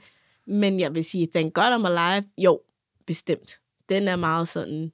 Men 0.48 0.80
jeg 0.80 0.96
vil 0.96 1.04
sige, 1.04 1.28
den 1.34 1.52
God 1.52 1.74
om 1.74 1.82
live, 1.82 2.24
jo, 2.38 2.62
bestemt. 3.08 3.60
Den 3.90 4.08
er 4.08 4.16
meget 4.16 4.48
sådan... 4.48 4.92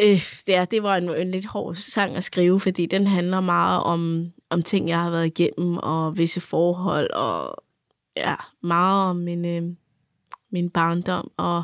Øh, 0.00 0.22
det, 0.46 0.54
er, 0.54 0.64
det 0.64 0.82
var 0.82 0.96
en, 0.96 1.08
en 1.08 1.30
lidt 1.30 1.46
hård 1.46 1.74
sang 1.74 2.16
at 2.16 2.24
skrive, 2.24 2.60
fordi 2.60 2.86
den 2.86 3.06
handler 3.06 3.40
meget 3.40 3.82
om, 3.82 4.32
om 4.50 4.62
ting, 4.62 4.88
jeg 4.88 5.02
har 5.02 5.10
været 5.10 5.26
igennem, 5.26 5.76
og 5.76 6.18
visse 6.18 6.40
forhold, 6.40 7.10
og 7.10 7.64
ja, 8.16 8.34
meget 8.62 9.10
om 9.10 9.16
min, 9.16 9.46
øh, 9.46 9.62
min 10.50 10.70
barndom, 10.70 11.30
og, 11.36 11.62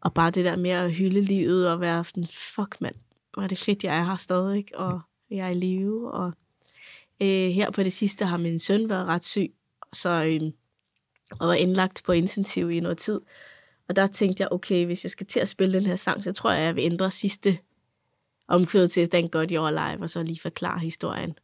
og 0.00 0.14
bare 0.14 0.30
det 0.30 0.44
der 0.44 0.56
med 0.56 0.70
at 0.70 0.92
hylde 0.92 1.20
livet, 1.20 1.70
og 1.70 1.80
være 1.80 2.04
sådan, 2.04 2.26
fuck 2.26 2.80
mand, 2.80 2.94
hvor 3.32 3.42
er 3.42 3.46
det 3.46 3.58
fedt, 3.58 3.84
jeg 3.84 3.98
er 3.98 4.04
her 4.04 4.16
stadig, 4.16 4.64
og 4.74 5.00
jeg 5.30 5.46
er 5.46 5.50
i 5.50 5.54
live, 5.54 6.12
og 6.12 6.32
øh, 7.22 7.50
her 7.50 7.70
på 7.70 7.82
det 7.82 7.92
sidste 7.92 8.24
har 8.24 8.36
min 8.36 8.58
søn 8.58 8.88
været 8.88 9.06
ret 9.06 9.24
syg, 9.24 9.54
så 9.92 10.10
øh, 10.10 10.52
og 11.40 11.48
var 11.48 11.54
indlagt 11.54 12.02
på 12.04 12.12
intensiv 12.12 12.70
i 12.70 12.80
noget 12.80 12.98
tid, 12.98 13.20
og 13.88 13.96
der 13.96 14.06
tænkte 14.06 14.42
jeg, 14.42 14.52
okay, 14.52 14.86
hvis 14.86 15.04
jeg 15.04 15.10
skal 15.10 15.26
til 15.26 15.40
at 15.40 15.48
spille 15.48 15.78
den 15.78 15.86
her 15.86 15.96
sang, 15.96 16.24
så 16.24 16.32
tror 16.32 16.52
jeg, 16.52 16.64
jeg 16.64 16.76
vil 16.76 16.84
ændre 16.84 17.10
sidste 17.10 17.58
omkvædet 18.48 18.90
til 18.90 19.10
Thank 19.10 19.32
God 19.32 19.52
You're 19.52 19.78
Alive, 19.78 20.02
og 20.02 20.10
så 20.10 20.22
lige 20.22 20.40
forklare 20.40 20.78
historien. 20.78 21.38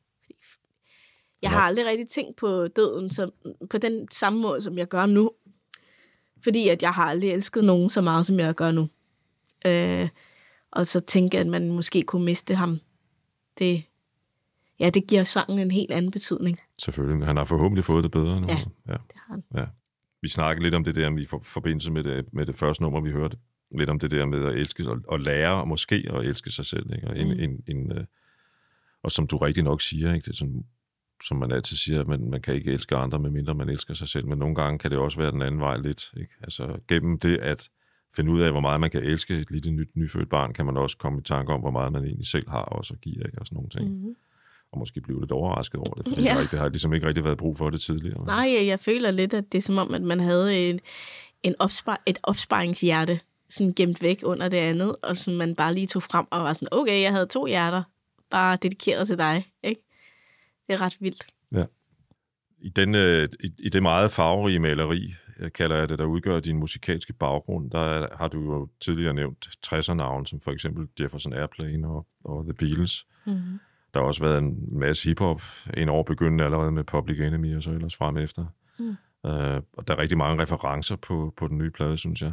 Jeg 1.43 1.51
har 1.51 1.61
aldrig 1.61 1.87
rigtig 1.87 2.09
tænkt 2.09 2.37
på 2.37 2.67
døden 2.67 3.11
som, 3.11 3.33
på 3.71 3.79
den 3.79 4.09
samme 4.11 4.41
måde, 4.41 4.61
som 4.61 4.79
jeg 4.79 4.89
gør 4.89 5.07
nu. 5.07 5.31
Fordi 6.45 6.69
at 6.69 6.83
jeg 6.83 6.93
har 6.93 7.05
aldrig 7.05 7.31
elsket 7.31 7.65
nogen 7.65 7.91
så 7.91 8.01
meget, 8.01 8.27
som 8.27 8.39
jeg 8.39 8.55
gør 8.55 8.71
nu. 8.71 8.89
Øh, 9.67 10.09
og 10.75 10.87
så 10.87 11.01
tænke, 11.01 11.39
at 11.39 11.47
man 11.47 11.73
måske 11.73 12.03
kunne 12.03 12.25
miste 12.25 12.55
ham. 12.55 12.81
Det, 13.59 13.83
ja, 14.81 14.91
det 14.91 15.07
giver 15.07 15.25
sangen 15.25 15.59
en 15.59 15.71
helt 15.71 15.91
anden 15.93 16.11
betydning. 16.11 16.61
Selvfølgelig. 16.79 17.27
Han 17.27 17.37
har 17.37 17.45
forhåbentlig 17.45 17.85
fået 17.85 18.05
det 18.05 18.11
bedre 18.13 18.41
nu. 18.41 18.47
Ja. 18.49 18.59
ja. 18.89 18.93
Det 18.93 19.17
har 19.17 19.35
han. 19.35 19.43
Ja. 19.55 19.65
Vi 20.23 20.29
snakkede 20.29 20.63
lidt 20.63 20.75
om 20.75 20.85
det 20.85 20.95
der 20.95 21.19
i 21.19 21.27
for, 21.27 21.41
forbindelse 21.43 21.93
med 21.93 22.05
det, 22.05 22.33
med 22.33 22.47
det 22.47 22.55
første 22.55 22.83
nummer, 22.83 23.01
vi 23.01 23.11
hørte. 23.11 23.37
Lidt 23.79 23.91
om 23.91 23.99
det 23.99 24.11
der 24.11 24.27
med 24.27 24.45
at 24.45 24.55
elske 24.55 24.91
og, 24.91 25.01
og 25.09 25.21
lære 25.21 25.61
og 25.61 25.69
måske 25.69 26.07
at 26.11 26.25
elske 26.27 26.51
sig 26.51 26.67
selv. 26.67 26.95
Ikke? 26.95 27.09
Og, 27.09 27.19
en, 27.19 27.29
Mm. 27.29 27.33
en, 27.41 27.77
en, 27.77 27.93
øh, 27.99 28.05
og 29.03 29.13
som 29.13 29.27
du 29.27 29.37
rigtig 29.37 29.63
nok 29.63 29.83
siger, 29.83 30.15
ikke? 30.15 30.25
Det 30.25 30.31
er 30.31 30.37
sådan, 30.37 30.65
som 31.25 31.37
man 31.37 31.53
altid 31.53 31.77
siger, 31.77 32.01
at 32.01 32.07
man, 32.07 32.31
man 32.31 32.43
kan 32.43 32.55
ikke 32.55 32.73
elske 32.73 32.97
andre, 32.97 33.19
medmindre 33.19 33.55
man 33.55 33.69
elsker 33.69 33.95
sig 33.95 34.09
selv. 34.09 34.27
Men 34.27 34.39
nogle 34.39 34.55
gange 34.55 34.79
kan 34.79 34.91
det 34.91 34.99
også 34.99 35.19
være 35.19 35.31
den 35.31 35.43
anden 35.43 35.61
vej 35.61 35.77
lidt. 35.77 36.13
Ikke? 36.17 36.33
Altså 36.43 36.79
gennem 36.89 37.19
det 37.19 37.39
at 37.39 37.71
finde 38.17 38.33
ud 38.33 38.41
af, 38.41 38.51
hvor 38.51 38.61
meget 38.61 38.81
man 38.81 38.91
kan 38.91 39.03
elske 39.03 39.35
et 39.35 39.51
lille 39.51 39.71
nyt, 39.71 39.97
nyfødt 39.97 40.29
barn, 40.29 40.53
kan 40.53 40.67
man 40.67 40.77
også 40.77 40.97
komme 40.97 41.19
i 41.19 41.23
tanke 41.23 41.53
om, 41.53 41.61
hvor 41.61 41.71
meget 41.71 41.93
man 41.93 42.05
egentlig 42.05 42.27
selv 42.27 42.49
har 42.49 42.63
også 42.63 42.95
at 42.95 43.01
give, 43.01 43.15
ikke? 43.27 43.39
og 43.39 43.47
sådan 43.47 43.57
nogle 43.57 43.71
ting. 43.71 43.89
Mm. 43.89 43.95
Mm-hmm. 43.95 44.17
Og 44.73 44.79
måske 44.79 45.01
blive 45.01 45.21
lidt 45.21 45.33
overrasket 45.33 45.81
over 45.81 45.95
det, 45.95 46.09
fordi 46.09 46.23
Ja. 46.23 46.35
ja. 46.35 46.41
det, 46.41 46.59
har 46.59 46.69
ligesom 46.69 46.93
ikke 46.93 47.07
rigtig 47.07 47.25
været 47.25 47.39
brug 47.39 47.57
for 47.57 47.71
det 47.71 47.81
tidligere. 47.81 48.27
Nej, 48.27 48.55
jeg, 48.59 48.67
jeg 48.67 48.81
føler 48.81 49.11
lidt, 49.11 49.35
at 49.35 49.53
det 49.53 49.59
er 49.59 49.63
som 49.63 49.79
om, 49.79 49.95
at 49.95 50.03
man 50.03 50.21
havde 50.21 50.71
en, 50.71 50.81
en 51.43 51.55
opspar, 51.59 52.03
et 52.07 52.19
opsparingshjerte 52.23 53.21
sådan 53.51 53.73
gemt 53.73 54.03
væk 54.03 54.21
under 54.25 54.49
det 54.49 54.57
andet, 54.57 54.97
og 55.03 55.17
som 55.17 55.35
man 55.35 55.55
bare 55.55 55.75
lige 55.75 55.87
tog 55.87 56.03
frem 56.03 56.27
og 56.31 56.41
var 56.43 56.53
sådan, 56.53 56.69
okay, 56.71 57.03
jeg 57.03 57.13
havde 57.13 57.27
to 57.27 57.47
hjerter, 57.47 57.83
bare 58.31 58.59
dedikeret 58.63 59.07
til 59.07 59.19
dig. 59.19 59.47
Ikke? 59.63 59.81
Det 60.67 60.75
er 60.75 60.81
ret 60.81 60.97
vildt. 61.01 61.27
I, 62.65 62.69
den, 62.69 62.95
øh, 62.95 63.29
i, 63.41 63.51
I 63.59 63.69
det 63.69 63.83
meget 63.83 64.11
farverige 64.11 64.59
maleri, 64.59 65.15
kalder 65.55 65.77
jeg 65.77 65.89
det, 65.89 65.99
der 65.99 66.05
udgør 66.05 66.41
din 66.41 66.57
musikalske 66.59 67.13
baggrund, 67.13 67.71
der 67.71 67.79
er- 67.81 68.17
har 68.17 68.29
du 68.29 68.41
jo 68.41 68.69
tidligere 68.81 69.15
nævnt 69.15 69.49
60'er-navn, 69.67 70.27
som 70.27 70.41
for 70.41 70.51
eksempel 70.51 70.89
Jefferson 71.01 71.33
Airplane 71.33 71.89
og, 71.89 72.07
og 72.25 72.45
The 72.45 72.53
Beatles. 72.55 73.07
Mm-hmm. 73.27 73.59
Der 73.95 74.01
har 74.01 74.07
også 74.07 74.21
været 74.25 74.39
en 74.39 74.79
masse 74.79 75.09
hiphop, 75.09 75.43
en 75.77 75.89
år 75.89 76.03
begyndende 76.03 76.45
allerede 76.45 76.73
med 76.73 76.85
Public 76.85 77.21
Enemy 77.21 77.57
og 77.57 77.63
så 77.63 77.71
ellers 77.71 77.97
frem 77.97 78.17
efter. 78.17 78.47
Mm. 78.79 78.97
Øh, 79.31 79.63
og 79.77 79.89
der 79.89 79.95
er 79.95 79.99
rigtig 79.99 80.19
mange 80.19 80.43
referencer 80.43 80.97
på, 80.97 81.35
på 81.37 81.49
den 81.49 81.59
nye 81.59 81.71
plade, 81.71 81.99
synes 81.99 82.23
jeg. 82.23 82.33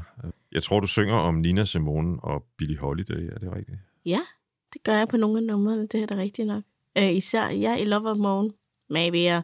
Jeg 0.51 0.63
tror, 0.63 0.79
du 0.79 0.87
synger 0.87 1.15
om 1.15 1.35
Nina 1.35 1.65
Simone 1.65 2.19
og 2.23 2.43
Billie 2.57 2.77
Holiday, 2.77 3.29
er 3.33 3.39
det 3.39 3.55
rigtigt? 3.55 3.77
Ja, 4.05 4.19
det 4.73 4.83
gør 4.83 4.93
jeg 4.93 5.07
på 5.07 5.17
nogle 5.17 5.37
af 5.37 5.43
numrene, 5.43 5.87
det 5.87 6.01
er 6.03 6.05
da 6.07 6.15
rigtigt 6.15 6.47
nok. 6.47 6.63
Øh, 6.97 7.11
især 7.15 7.49
ja, 7.49 7.77
i 7.77 7.85
Love 7.85 8.09
of 8.09 8.17
Moon, 8.17 8.51
maybe, 8.89 9.37
og 9.37 9.43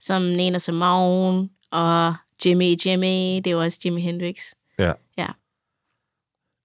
som 0.00 0.22
Nina 0.22 0.58
Simone, 0.58 1.48
og 1.70 2.14
Jimmy 2.44 2.76
Jimmy, 2.86 3.36
det 3.36 3.46
er 3.46 3.50
jo 3.50 3.60
også 3.62 3.80
Jimi 3.84 4.00
Hendrix. 4.00 4.52
Ja. 4.78 4.92
Ja. 5.18 5.26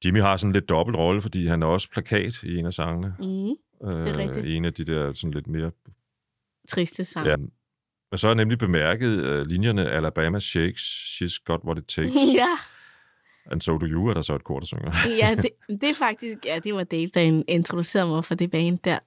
Jimmy 0.06 0.22
har 0.22 0.38
sådan 0.38 0.54
lidt 0.54 0.70
dobbelt 0.70 0.98
rolle, 0.98 1.22
fordi 1.22 1.48
han 1.48 1.64
er 1.64 1.68
også 1.68 1.90
plakat 1.90 2.44
i 2.44 2.58
en 2.58 2.66
af 2.66 2.74
sangene. 2.74 3.16
Mm, 3.20 3.56
Øh, 3.84 4.18
rigtigt. 4.18 4.46
En 4.46 4.66
af 4.66 4.74
de 4.74 4.84
der 4.84 5.14
sådan 5.14 5.32
lidt 5.32 5.48
mere 5.48 5.72
triste 6.70 7.06
sang. 7.06 7.28
Ja. 7.28 7.36
Men 8.12 8.18
så 8.18 8.28
har 8.28 8.32
jeg 8.32 8.36
nemlig 8.36 8.58
bemærket 8.58 9.40
uh, 9.42 9.48
linjerne 9.48 9.90
Alabama 9.90 10.40
Shakes, 10.40 10.82
She's 10.82 11.44
Got 11.46 11.60
What 11.66 11.78
It 11.78 11.86
Takes, 11.88 12.14
ja. 12.42 12.50
and 13.52 13.62
So 13.62 13.78
Do 13.78 13.86
You, 13.86 14.08
er 14.08 14.14
der 14.14 14.22
så 14.22 14.36
et 14.36 14.44
kor, 14.44 14.60
der 14.60 14.66
synger. 14.66 14.92
ja, 15.20 15.36
det, 15.36 15.50
det 15.82 15.90
er 15.90 15.94
faktisk, 15.94 16.38
ja, 16.46 16.60
det 16.64 16.76
var 16.76 16.84
Dave, 16.84 17.08
der 17.14 17.44
introducerede 17.48 18.08
mig 18.10 18.26
for 18.26 18.36
det 18.36 18.52
band 18.52 18.80
der, 18.80 19.00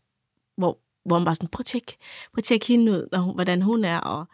hvor, 0.56 0.78
hvor 1.04 1.16
han 1.18 1.24
bare 1.24 1.34
sådan, 1.34 1.48
prøv 1.48 1.60
at 1.60 1.66
tjekke, 1.66 1.96
prøv 2.32 2.38
at 2.38 2.44
tjekke 2.44 2.66
hende 2.66 2.92
ud, 2.92 3.08
når 3.12 3.18
hun, 3.18 3.34
hvordan 3.34 3.62
hun 3.62 3.84
er, 3.84 3.98
og 4.00 4.26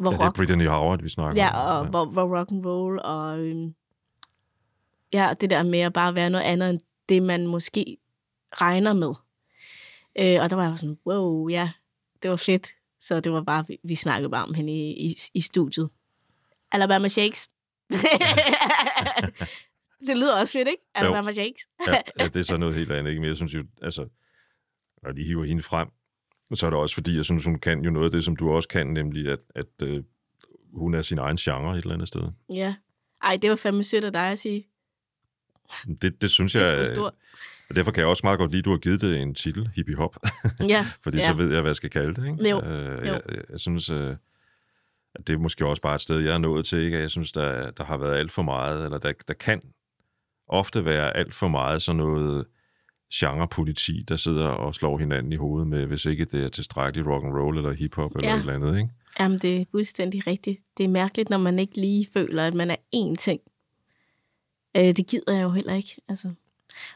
hvor 0.00 0.12
ja, 0.12 0.16
det 0.16 0.24
er 0.24 0.30
Brittany 0.30 0.68
Howard, 0.68 1.02
vi 1.02 1.08
snakker 1.08 1.42
ja, 1.42 1.60
om. 1.60 1.84
og 1.84 1.90
hvor, 1.90 2.04
hvor 2.04 2.38
rock 2.38 2.50
and 2.50 2.66
roll, 2.66 3.00
og 3.00 3.38
øhm, 3.38 3.74
ja, 5.12 5.34
det 5.40 5.50
der 5.50 5.62
med 5.62 5.80
at 5.80 5.92
bare 5.92 6.14
være 6.14 6.30
noget 6.30 6.44
andet, 6.44 6.70
end 6.70 6.80
det 7.08 7.22
man 7.22 7.46
måske 7.46 7.96
regner 8.52 8.92
med. 8.92 9.14
Øh, 10.18 10.42
og 10.42 10.50
der 10.50 10.56
var 10.56 10.68
jeg 10.68 10.78
sådan, 10.78 10.98
wow, 11.06 11.48
ja, 11.48 11.70
det 12.22 12.30
var 12.30 12.36
fedt. 12.36 12.68
Så 13.00 13.20
det 13.20 13.32
var 13.32 13.42
bare, 13.42 13.64
vi, 13.68 13.78
vi 13.82 13.94
snakkede 13.94 14.30
bare 14.30 14.44
om 14.44 14.54
hende 14.54 14.72
i, 14.72 15.06
i, 15.06 15.16
i 15.34 15.40
studiet. 15.40 15.90
Alabama 16.72 17.08
Shakes. 17.08 17.48
det 20.06 20.16
lyder 20.16 20.40
også 20.40 20.52
fedt, 20.52 20.68
ikke? 20.68 20.82
Alabama 20.94 21.32
Shakes. 21.32 21.68
ja, 21.86 22.00
ja, 22.18 22.28
det 22.28 22.36
er 22.36 22.42
så 22.42 22.56
noget 22.64 22.74
helt 22.74 22.92
andet. 22.92 23.10
Ikke? 23.10 23.20
Men 23.20 23.28
jeg 23.28 23.36
synes 23.36 23.54
jo, 23.54 23.64
altså, 23.82 24.08
når 25.02 25.12
de 25.12 25.24
hiver 25.24 25.44
hende 25.44 25.62
frem, 25.62 25.88
så 26.56 26.66
er 26.66 26.70
det 26.70 26.78
også 26.78 26.94
fordi, 26.94 27.16
jeg 27.16 27.24
synes, 27.24 27.44
hun 27.44 27.58
kan 27.58 27.84
jo 27.84 27.90
noget 27.90 28.04
af 28.06 28.10
det, 28.10 28.24
som 28.24 28.36
du 28.36 28.50
også 28.52 28.68
kan, 28.68 28.86
nemlig 28.86 29.28
at, 29.28 29.38
at 29.54 29.66
øh, 29.82 30.02
hun 30.72 30.94
er 30.94 31.02
sin 31.02 31.18
egen 31.18 31.36
genre 31.36 31.78
et 31.78 31.82
eller 31.82 31.94
andet 31.94 32.08
sted. 32.08 32.22
Ja. 32.52 32.74
Ej, 33.22 33.38
det 33.42 33.50
var 33.50 33.56
fandme 33.56 33.84
sødt 33.84 34.04
af 34.04 34.12
dig 34.12 34.28
at 34.30 34.38
sige. 34.38 34.66
Det, 36.02 36.22
det 36.22 36.30
synes 36.30 36.52
Det 36.52 36.62
er 36.62 36.74
jeg, 36.74 36.88
stort. 36.88 37.12
og 37.70 37.76
derfor 37.76 37.90
kan 37.90 38.00
jeg 38.00 38.08
også 38.08 38.20
meget 38.24 38.38
godt 38.38 38.50
lide, 38.50 38.58
at 38.60 38.64
du 38.64 38.70
har 38.70 38.78
givet 38.78 39.00
det 39.00 39.18
en 39.18 39.34
titel, 39.34 39.70
hippie 39.76 39.96
hop, 39.96 40.16
Ja, 40.68 40.86
fordi 41.04 41.18
ja. 41.18 41.26
så 41.26 41.32
ved 41.34 41.52
jeg, 41.52 41.60
hvad 41.60 41.68
jeg 41.70 41.76
skal 41.76 41.90
kalde 41.90 42.14
det. 42.22 42.26
Ikke? 42.30 42.48
Jo, 42.50 42.60
Øh, 42.60 43.06
jo. 43.06 43.12
Jeg, 43.12 43.20
jeg, 43.28 43.42
jeg 43.50 43.60
synes, 43.60 43.90
øh, 43.90 44.16
at 45.14 45.26
det 45.26 45.34
er 45.34 45.38
måske 45.38 45.66
også 45.66 45.82
bare 45.82 45.94
et 45.94 46.00
sted, 46.00 46.18
jeg 46.20 46.34
er 46.34 46.38
nået 46.38 46.66
til. 46.66 46.78
Ikke? 46.78 46.98
Jeg 46.98 47.10
synes, 47.10 47.32
der, 47.32 47.70
der 47.70 47.84
har 47.84 47.96
været 47.98 48.16
alt 48.16 48.32
for 48.32 48.42
meget, 48.42 48.84
eller 48.84 48.98
der, 48.98 49.12
der 49.28 49.34
kan 49.34 49.62
ofte 50.48 50.84
være 50.84 51.16
alt 51.16 51.34
for 51.34 51.48
meget 51.48 51.82
sådan 51.82 51.96
noget 51.96 52.46
genrepoliti, 53.14 54.02
der 54.08 54.16
sidder 54.16 54.46
og 54.48 54.74
slår 54.74 54.98
hinanden 54.98 55.32
i 55.32 55.36
hovedet 55.36 55.68
med, 55.68 55.86
hvis 55.86 56.04
ikke 56.04 56.24
det 56.24 56.44
er 56.44 56.48
tilstrækkeligt 56.48 57.08
rock 57.08 57.24
and 57.24 57.34
roll 57.34 57.56
eller 57.56 57.72
hiphop 57.72 58.14
eller 58.16 58.28
Ja. 58.28 58.34
et 58.36 58.40
eller 58.40 58.54
andet. 58.54 58.76
Ikke? 58.78 58.90
Jamen, 59.20 59.38
det 59.38 59.60
er 59.60 59.64
fuldstændig 59.70 60.26
rigtigt. 60.26 60.60
Det 60.76 60.84
er 60.84 60.88
mærkeligt, 60.88 61.30
når 61.30 61.38
man 61.38 61.58
ikke 61.58 61.80
lige 61.80 62.06
føler, 62.12 62.46
at 62.46 62.54
man 62.54 62.70
er 62.70 62.76
én 62.96 63.14
ting. 63.16 63.40
Øh, 64.76 64.82
det 64.96 65.06
gider 65.06 65.32
jeg 65.32 65.42
jo 65.42 65.50
heller 65.50 65.74
ikke. 65.74 65.96
Altså. 66.08 66.30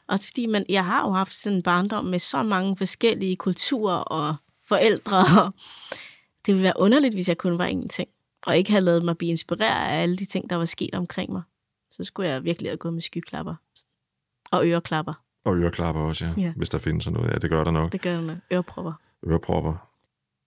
Også 0.09 0.27
fordi 0.29 0.47
man, 0.47 0.67
jeg 0.69 0.85
har 0.85 1.07
jo 1.09 1.13
haft 1.13 1.33
sådan 1.33 1.57
en 1.57 1.63
barndom 1.63 2.05
med 2.05 2.19
så 2.19 2.43
mange 2.43 2.77
forskellige 2.77 3.37
kulturer 3.37 3.97
og 3.97 4.35
forældre. 4.65 5.19
Og 5.45 5.53
det 6.47 6.55
ville 6.55 6.63
være 6.65 6.73
underligt, 6.79 7.15
hvis 7.15 7.29
jeg 7.29 7.39
kun 7.39 7.59
var 7.59 7.69
én 7.69 7.89
ting. 7.89 8.09
og 8.47 8.57
ikke 8.57 8.71
havde 8.71 8.85
lavet 8.85 9.03
mig 9.05 9.19
blive 9.19 9.31
inspireret 9.31 9.89
af 9.89 10.03
alle 10.03 10.17
de 10.17 10.25
ting, 10.25 10.51
der 10.51 10.57
var 10.57 10.65
sket 10.65 10.95
omkring 10.95 11.33
mig, 11.33 11.43
så 11.91 12.05
skulle 12.05 12.29
jeg 12.29 12.45
virkelig 12.45 12.71
have 12.71 12.77
gået 12.77 12.95
med 12.95 13.03
skyklapper 13.03 13.55
og 14.51 14.67
øreklapper. 14.69 15.24
Og 15.45 15.57
øreklapper 15.57 16.03
også, 16.03 16.25
ja. 16.37 16.43
Ja. 16.43 16.53
Hvis 16.57 16.69
der 16.69 16.79
findes 16.79 17.05
sådan 17.05 17.21
noget. 17.21 17.33
Ja, 17.33 17.39
det 17.39 17.51
gør 17.51 17.65
der 17.65 17.71
nok. 17.71 17.93
Det 17.93 18.01
gør 18.01 18.11
jeg 18.11 18.23
med 18.23 18.37
ørepropper. 18.53 18.93
Ørepropper. 19.27 19.89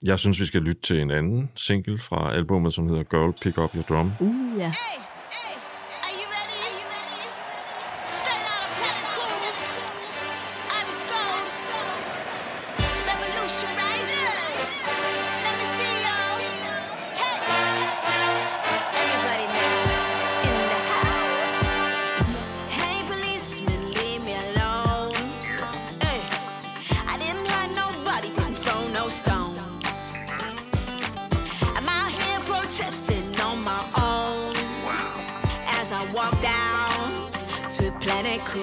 Jeg 0.03 0.19
synes, 0.19 0.39
vi 0.39 0.45
skal 0.45 0.61
lytte 0.61 0.81
til 0.81 1.01
en 1.01 1.11
anden 1.11 1.49
single 1.55 1.99
fra 1.99 2.33
albumet, 2.33 2.73
som 2.73 2.87
hedder 2.87 3.03
Girl 3.03 3.33
Pick 3.41 3.57
Up 3.57 3.75
Your 3.75 3.83
Drum. 3.83 4.11
Uh, 4.19 4.57
ja. 4.57 4.63
Hey, 4.63 4.99
hey, 4.99 5.16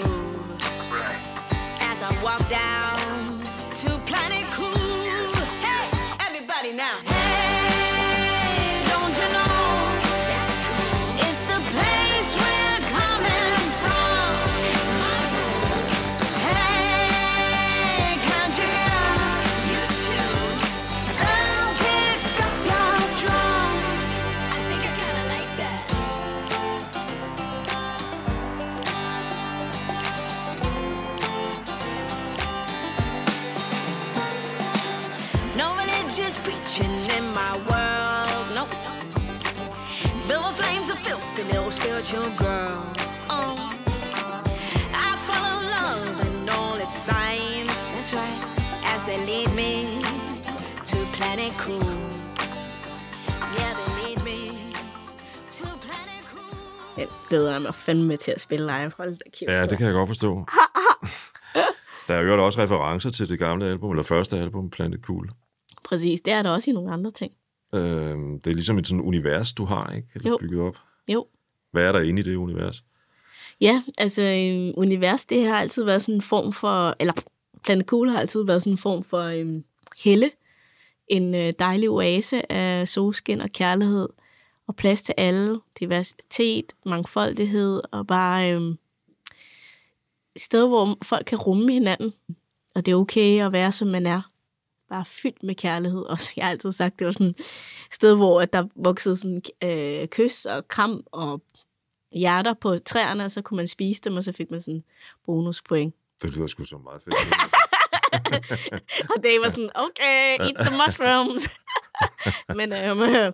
Cool. 0.04 0.34
As 1.80 2.02
I 2.02 2.22
walk 2.22 2.48
down 2.48 3.40
to 3.80 3.88
Planet 4.06 4.44
Cool. 4.52 4.83
Little 42.04 42.34
spiritual 42.34 42.46
girl. 42.46 42.78
Oh, 43.30 43.54
I 44.92 45.16
follow 45.28 45.56
love 45.76 46.20
and 46.26 46.50
all 46.50 46.76
its 46.86 46.96
signs. 47.08 47.72
That's 47.92 48.12
right. 48.12 48.40
As 48.94 49.00
they 49.08 49.18
lead 49.30 49.48
me 49.62 49.72
to 50.90 50.96
Planet 51.16 51.52
Cool. 51.64 51.92
Yeah, 53.58 53.72
they 53.78 53.90
lead 54.02 54.18
me 54.24 54.38
to 55.58 55.66
Planet 55.86 56.22
Cool. 56.32 56.96
Den 56.96 57.08
glæder 57.28 57.52
jeg 57.52 57.62
mig 57.62 57.74
fandme 57.74 58.16
til 58.16 58.30
at 58.32 58.40
spille 58.40 58.66
live. 58.66 58.90
Hold 58.96 59.14
da 59.14 59.30
kæft. 59.32 59.48
Ja, 59.50 59.66
det 59.66 59.78
kan 59.78 59.86
jeg 59.86 59.94
godt 59.94 60.08
forstå. 60.08 60.28
Der 62.08 62.14
er 62.14 62.20
jo 62.22 62.44
også 62.46 62.62
referencer 62.62 63.10
til 63.10 63.28
det 63.28 63.38
gamle 63.38 63.66
album, 63.66 63.90
eller 63.90 64.02
første 64.02 64.38
album, 64.38 64.70
Planet 64.70 65.00
Cool. 65.02 65.30
Præcis, 65.84 66.20
det 66.20 66.32
er 66.32 66.42
der 66.42 66.50
også 66.50 66.70
i 66.70 66.72
nogle 66.74 66.92
andre 66.92 67.10
ting. 67.10 67.32
Øhm, 67.74 68.40
det 68.40 68.50
er 68.50 68.54
ligesom 68.54 68.78
et 68.78 68.86
sådan 68.86 69.00
univers, 69.00 69.52
du 69.52 69.64
har, 69.64 69.90
ikke? 69.92 70.08
Eller 70.14 70.30
Jo. 70.30 70.38
bygget 70.40 70.60
op. 70.60 70.76
Jo. 71.08 71.26
Hvad 71.74 71.84
er 71.84 71.92
der 71.92 72.00
inde 72.00 72.20
i 72.20 72.22
det 72.22 72.36
univers? 72.36 72.84
Ja, 73.60 73.82
altså 73.98 74.22
øh, 74.22 74.74
univers, 74.76 75.24
det 75.24 75.46
har 75.46 75.56
altid 75.56 75.84
været 75.84 76.02
sådan 76.02 76.14
en 76.14 76.22
form 76.22 76.52
for, 76.52 76.96
eller 77.00 77.12
Planet 77.64 77.86
Cool 77.86 78.08
har 78.08 78.20
altid 78.20 78.44
været 78.44 78.62
sådan 78.62 78.72
en 78.72 78.78
form 78.78 79.04
for 79.04 79.22
øh, 79.22 79.46
helle. 80.04 80.30
En 81.08 81.34
øh, 81.34 81.52
dejlig 81.58 81.90
oase 81.90 82.52
af 82.52 82.88
solskin 82.88 83.40
og 83.40 83.50
kærlighed, 83.50 84.08
og 84.66 84.76
plads 84.76 85.02
til 85.02 85.14
alle, 85.16 85.60
diversitet, 85.80 86.72
mangfoldighed, 86.86 87.80
og 87.92 88.06
bare 88.06 88.52
øh, 88.52 88.74
et 90.34 90.40
sted, 90.42 90.68
hvor 90.68 90.98
folk 91.02 91.26
kan 91.26 91.38
rumme 91.38 91.72
hinanden. 91.72 92.12
Og 92.74 92.86
det 92.86 92.92
er 92.92 92.96
okay 92.96 93.46
at 93.46 93.52
være, 93.52 93.72
som 93.72 93.88
man 93.88 94.06
er. 94.06 94.30
Bare 94.94 95.04
fyldt 95.04 95.42
med 95.42 95.54
kærlighed. 95.54 96.02
Og 96.02 96.18
jeg 96.36 96.44
har 96.44 96.50
altid 96.50 96.72
sagt, 96.72 96.98
det 96.98 97.06
var 97.06 97.12
sådan 97.12 97.26
et 97.26 97.40
sted, 97.90 98.16
hvor 98.16 98.40
at 98.40 98.52
der 98.52 98.66
voksede 98.76 99.16
sådan 99.16 99.42
øh, 99.64 100.08
kys 100.08 100.44
og 100.44 100.68
kram 100.68 101.04
og 101.12 101.42
hjerter 102.12 102.54
på 102.54 102.78
træerne, 102.78 103.24
og 103.24 103.30
så 103.30 103.42
kunne 103.42 103.56
man 103.56 103.68
spise 103.68 104.02
dem, 104.02 104.16
og 104.16 104.24
så 104.24 104.32
fik 104.32 104.50
man 104.50 104.62
sådan 104.62 104.84
bonuspoint. 105.26 105.94
Det 106.22 106.36
lyder 106.36 106.46
sgu 106.46 106.64
så 106.64 106.78
meget 106.78 107.02
fedt. 107.02 107.14
Og 109.10 109.22
det 109.22 109.40
var 109.40 109.48
sådan, 109.48 109.70
okay, 109.74 110.38
eat 110.40 110.66
the 110.66 110.76
mushrooms. 110.76 111.48
Men 112.58 112.72
øhm, 112.72 113.14
ja. 113.14 113.30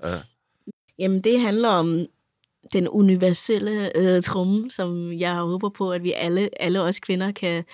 jamen, 0.99 1.21
det 1.21 1.41
handler 1.41 1.69
om 1.69 2.07
den 2.73 2.89
universelle 2.89 3.97
øh, 3.97 4.23
tromme, 4.23 4.71
som 4.71 5.13
jeg 5.13 5.35
håber 5.35 5.69
på, 5.69 5.93
at 5.93 6.03
vi 6.03 6.13
alle, 6.13 6.63
alle 6.63 6.81
os 6.81 7.01
kvinder 7.01 7.33
kan, 7.33 7.65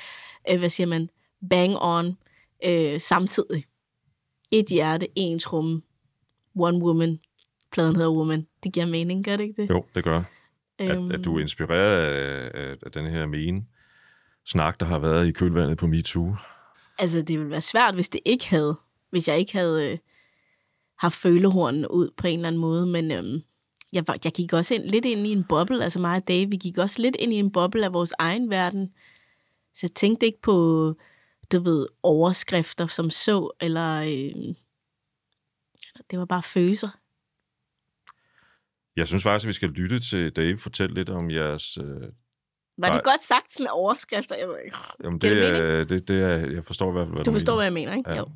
øh, 0.51 0.59
hvad 0.59 0.68
siger 0.68 0.87
man, 0.87 1.11
bang 1.51 1.77
on 1.81 2.18
øh, 2.64 3.01
samtidig. 3.01 3.64
Et 4.50 4.66
hjerte, 4.66 5.06
en 5.14 5.38
tromme, 5.38 5.82
one 6.56 6.78
woman. 6.78 7.18
Pladen 7.72 7.96
hedder 7.96 8.11
Woman. 8.11 8.46
Det 8.64 8.72
giver 8.72 8.87
mening, 8.87 9.24
gør 9.24 9.37
det 9.37 9.44
ikke 9.44 9.62
det? 9.62 9.70
jo, 9.70 9.85
det 9.94 10.04
gør. 10.04 10.22
At, 10.78 10.96
Øhm, 10.96 11.11
at 11.11 11.24
du 11.24 11.37
er 11.37 11.40
inspireret 11.40 12.00
af, 12.00 12.50
af, 12.54 12.76
af 12.82 12.92
den 12.92 13.06
her 13.06 13.26
mene 13.26 13.64
snak, 14.44 14.80
der 14.80 14.87
har 14.87 14.98
været 14.98 15.26
i 15.26 15.32
kølvandet 15.32 15.78
på 15.78 15.87
MeToo. 15.87 16.37
Altså, 16.98 17.22
det 17.22 17.38
ville 17.38 17.50
være 17.50 17.61
svært, 17.61 17.94
hvis 17.94 18.09
det 18.09 18.20
ikke 18.24 18.48
havde. 18.48 18.76
Hvis 19.11 19.28
jeg 19.28 19.38
ikke 19.38 19.52
havde 19.52 19.92
øh, 19.92 19.98
haft 20.98 21.16
følehornene 21.16 21.90
ud 21.90 22.11
på 22.16 22.26
en 22.26 22.38
eller 22.38 22.48
anden 22.48 22.61
måde. 22.61 22.87
Men 22.87 23.11
øhm, 23.11 23.42
jeg, 23.92 24.04
var, 24.06 24.16
jeg 24.24 24.32
gik 24.32 24.52
også 24.52 24.74
ind, 24.74 24.85
lidt 24.85 25.04
ind 25.04 25.26
i 25.26 25.32
en 25.32 25.44
boble. 25.44 25.85
Altså 25.85 26.00
mig 26.00 26.16
og 26.16 26.28
Dave, 26.28 26.50
vi 26.50 26.56
gik 26.56 26.78
også 26.78 27.02
lidt 27.02 27.16
ind 27.18 27.32
i 27.32 27.37
en 27.37 27.52
boble 27.52 27.85
af 27.85 27.92
vores 27.92 28.14
egen 28.18 28.50
verden. 28.50 28.92
Så 29.74 29.80
jeg 29.82 29.94
tænkte 29.94 30.26
ikke 30.26 30.42
på, 30.42 30.94
du 31.52 31.59
ved, 31.61 31.87
overskrifter 32.02 32.87
som 32.87 33.11
så, 33.11 33.50
eller 33.61 33.96
øh, 34.00 34.54
det 36.11 36.18
var 36.18 36.24
bare 36.24 36.42
følelser. 36.42 36.88
Jeg 38.96 39.06
synes 39.06 39.22
faktisk, 39.22 39.44
at 39.46 39.48
vi 39.48 39.52
skal 39.52 39.68
lytte 39.68 40.00
til 40.00 40.37
Dave 40.37 40.59
fortælle 40.59 40.94
lidt 40.94 41.11
om 41.11 41.30
jeres... 41.30 41.78
Øh, 41.78 41.85
Var 42.78 42.88
Nej. 42.88 42.96
det 42.96 43.04
godt 43.04 43.22
sagt, 43.22 43.52
sådan 43.52 43.66
overskrifter? 43.70 44.37
Jeg 44.37 44.48
ved 44.48 44.56
ikke. 44.64 44.76
jamen 45.04 45.18
det, 45.20 45.30
det 45.37 45.48
er, 45.48 45.85
det, 45.85 46.09
det 46.09 46.22
er, 46.22 46.50
jeg 46.54 46.64
forstår 46.64 46.88
i 46.88 46.92
hvert 46.92 47.06
fald, 47.06 47.14
hvad 47.16 47.24
Du 47.24 47.32
forstår, 47.32 47.52
mener. 47.52 47.56
hvad 47.59 47.64
jeg 47.66 47.72
mener, 47.72 47.94
ikke? 47.96 48.11
Ja. 48.11 48.16
Jo. 48.16 48.26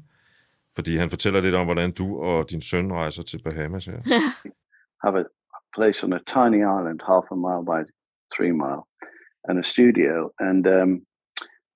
Fordi 0.74 0.96
han 0.96 1.10
fortæller 1.10 1.40
lidt 1.40 1.54
om, 1.54 1.64
hvordan 1.66 1.92
du 1.92 2.20
og 2.22 2.50
din 2.50 2.62
søn 2.62 2.92
rejser 2.92 3.22
til 3.22 3.42
Bahamas 3.42 3.84
her. 3.86 4.00
have 5.04 5.20
a 5.20 5.24
place 5.76 6.04
on 6.04 6.12
a 6.12 6.18
tiny 6.18 6.60
island, 6.78 7.00
half 7.12 7.24
a 7.30 7.36
mile 7.46 7.64
by 7.72 7.80
three 8.34 8.52
mile, 8.52 8.82
and 9.48 9.58
a 9.58 9.62
studio. 9.62 10.14
And 10.38 10.66
um, 10.66 10.92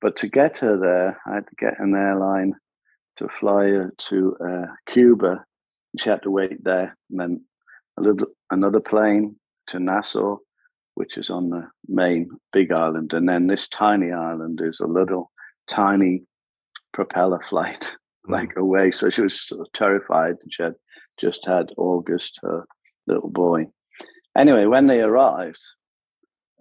but 0.05 0.17
to 0.17 0.29
get 0.29 0.59
her 0.59 0.77
there, 0.77 1.19
I 1.27 1.37
had 1.37 1.47
to 1.47 1.55
get 1.59 1.81
an 1.81 1.95
airline 1.95 2.53
to 3.17 3.27
fly 3.40 3.69
her 3.69 3.95
to 3.97 4.37
uh, 4.38 4.67
Cuba. 4.87 5.43
She 5.99 6.11
had 6.11 6.23
to 6.25 6.31
wait 6.31 6.62
there, 6.62 6.95
and 7.09 7.19
then 7.19 7.45
a 7.99 8.03
little 8.03 8.27
another 8.51 8.81
plane 8.81 9.37
to 9.69 9.79
Nassau, 9.79 10.37
which 10.93 11.17
is 11.17 11.31
on 11.31 11.49
the 11.49 11.67
main 11.88 12.29
big 12.53 12.71
island, 12.71 13.14
and 13.14 13.27
then 13.27 13.47
this 13.47 13.67
tiny 13.69 14.12
island 14.12 14.61
is 14.62 14.79
a 14.79 14.87
little 14.87 15.31
tiny 15.71 16.25
propeller 16.93 17.40
flight 17.49 17.90
like 18.29 18.59
away. 18.59 18.90
So 18.90 19.09
she 19.09 19.23
was 19.23 19.40
sort 19.40 19.62
of 19.62 19.73
terrified, 19.73 20.35
and 20.43 20.53
she 20.53 20.64
had 20.64 20.75
just 21.19 21.47
had 21.47 21.71
August, 21.79 22.38
her 22.43 22.67
little 23.07 23.31
boy. 23.31 23.69
Anyway, 24.37 24.67
when 24.67 24.87
they 24.87 25.01
arrived, 25.01 25.64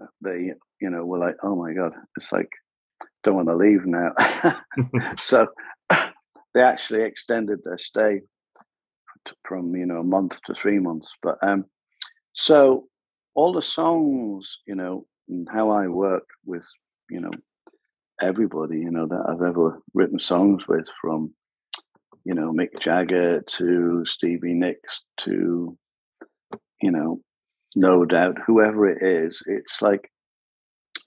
uh, 0.01 0.05
they, 0.21 0.53
you 0.79 0.89
know, 0.89 1.03
were 1.03 1.19
like, 1.19 1.35
"Oh 1.43 1.57
my 1.57 1.73
god!" 1.73 1.91
It's 2.15 2.31
like, 2.31 2.47
don't 3.23 3.35
want 3.35 3.47
to 3.47 3.55
leave 3.55 3.85
now. 3.85 4.11
so 5.17 5.47
they 6.53 6.61
actually 6.61 7.03
extended 7.03 7.59
their 7.63 7.77
stay 7.77 8.21
from 9.47 9.75
you 9.75 9.85
know 9.85 9.99
a 9.99 10.03
month 10.03 10.39
to 10.45 10.53
three 10.53 10.79
months. 10.79 11.09
But 11.21 11.37
um, 11.41 11.65
so 12.33 12.87
all 13.35 13.53
the 13.53 13.61
songs, 13.61 14.59
you 14.67 14.75
know, 14.75 15.05
and 15.27 15.47
how 15.51 15.71
I 15.71 15.87
work 15.87 16.25
with, 16.45 16.65
you 17.09 17.19
know, 17.19 17.31
everybody, 18.21 18.77
you 18.79 18.91
know, 18.91 19.07
that 19.07 19.25
I've 19.27 19.41
ever 19.41 19.81
written 19.93 20.19
songs 20.19 20.67
with, 20.67 20.87
from 21.01 21.33
you 22.25 22.33
know 22.33 22.51
Mick 22.51 22.79
Jagger 22.79 23.41
to 23.41 24.03
Stevie 24.05 24.53
Nicks 24.53 25.01
to 25.21 25.77
you 26.83 26.91
know, 26.91 27.21
no 27.75 28.03
doubt, 28.03 28.37
whoever 28.45 28.89
it 28.89 29.01
is, 29.01 29.41
it's 29.45 29.81
like 29.81 30.11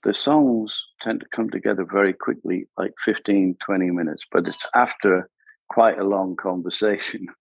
the 0.06 0.14
songs 0.14 0.80
tend 1.02 1.20
to 1.20 1.26
come 1.34 1.50
together 1.50 1.84
very 1.84 2.12
quickly, 2.12 2.68
like 2.78 2.92
15, 3.04 3.56
20 3.64 3.90
minutes, 3.90 4.22
but 4.30 4.46
it's 4.46 4.66
after 4.74 5.28
quite 5.68 5.98
a 5.98 6.04
long 6.04 6.36
conversation. 6.36 7.26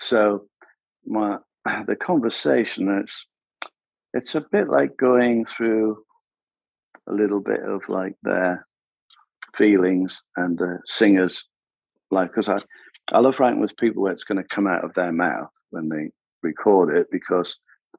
So 0.00 0.46
my 1.04 1.36
the 1.86 1.96
conversation. 1.96 2.88
It's 3.02 3.26
it's 4.12 4.34
a 4.34 4.44
bit 4.52 4.68
like 4.68 4.96
going 4.96 5.44
through 5.44 6.02
a 7.08 7.12
little 7.12 7.40
bit 7.40 7.60
of 7.62 7.82
like 7.88 8.14
their 8.22 8.66
feelings 9.56 10.22
and 10.36 10.58
the 10.58 10.78
singers, 10.86 11.44
like 12.10 12.30
because 12.30 12.48
I 12.48 12.60
I 13.12 13.20
love 13.20 13.38
writing 13.40 13.60
with 13.60 13.76
people 13.76 14.02
where 14.02 14.12
it's 14.12 14.24
going 14.24 14.42
to 14.42 14.54
come 14.54 14.66
out 14.66 14.84
of 14.84 14.94
their 14.94 15.12
mouth 15.12 15.50
when 15.70 15.88
they 15.88 16.10
record 16.42 16.96
it 16.96 17.08
because 17.10 17.56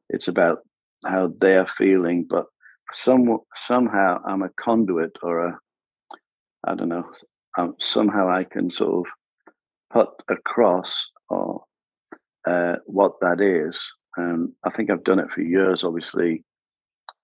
it's 0.09 0.27
about 0.27 0.59
how 1.05 1.33
they're 1.39 1.67
feeling, 1.77 2.25
but 2.29 2.45
some 2.93 3.39
somehow 3.67 4.21
I'm 4.25 4.43
a 4.43 4.49
conduit 4.49 5.11
or 5.23 5.47
a 5.47 5.59
I 6.67 6.75
don't 6.75 6.89
know. 6.89 7.09
Um, 7.57 7.75
somehow 7.79 8.29
I 8.29 8.43
can 8.43 8.71
sort 8.71 9.05
of 9.05 9.05
put 9.91 10.09
across 10.29 11.05
or 11.29 11.63
uh, 12.47 12.75
what 12.85 13.13
that 13.21 13.41
is. 13.41 13.79
And 14.17 14.49
I 14.63 14.69
think 14.69 14.89
I've 14.89 15.03
done 15.03 15.19
it 15.19 15.31
for 15.31 15.41
years, 15.41 15.83
obviously, 15.83 16.43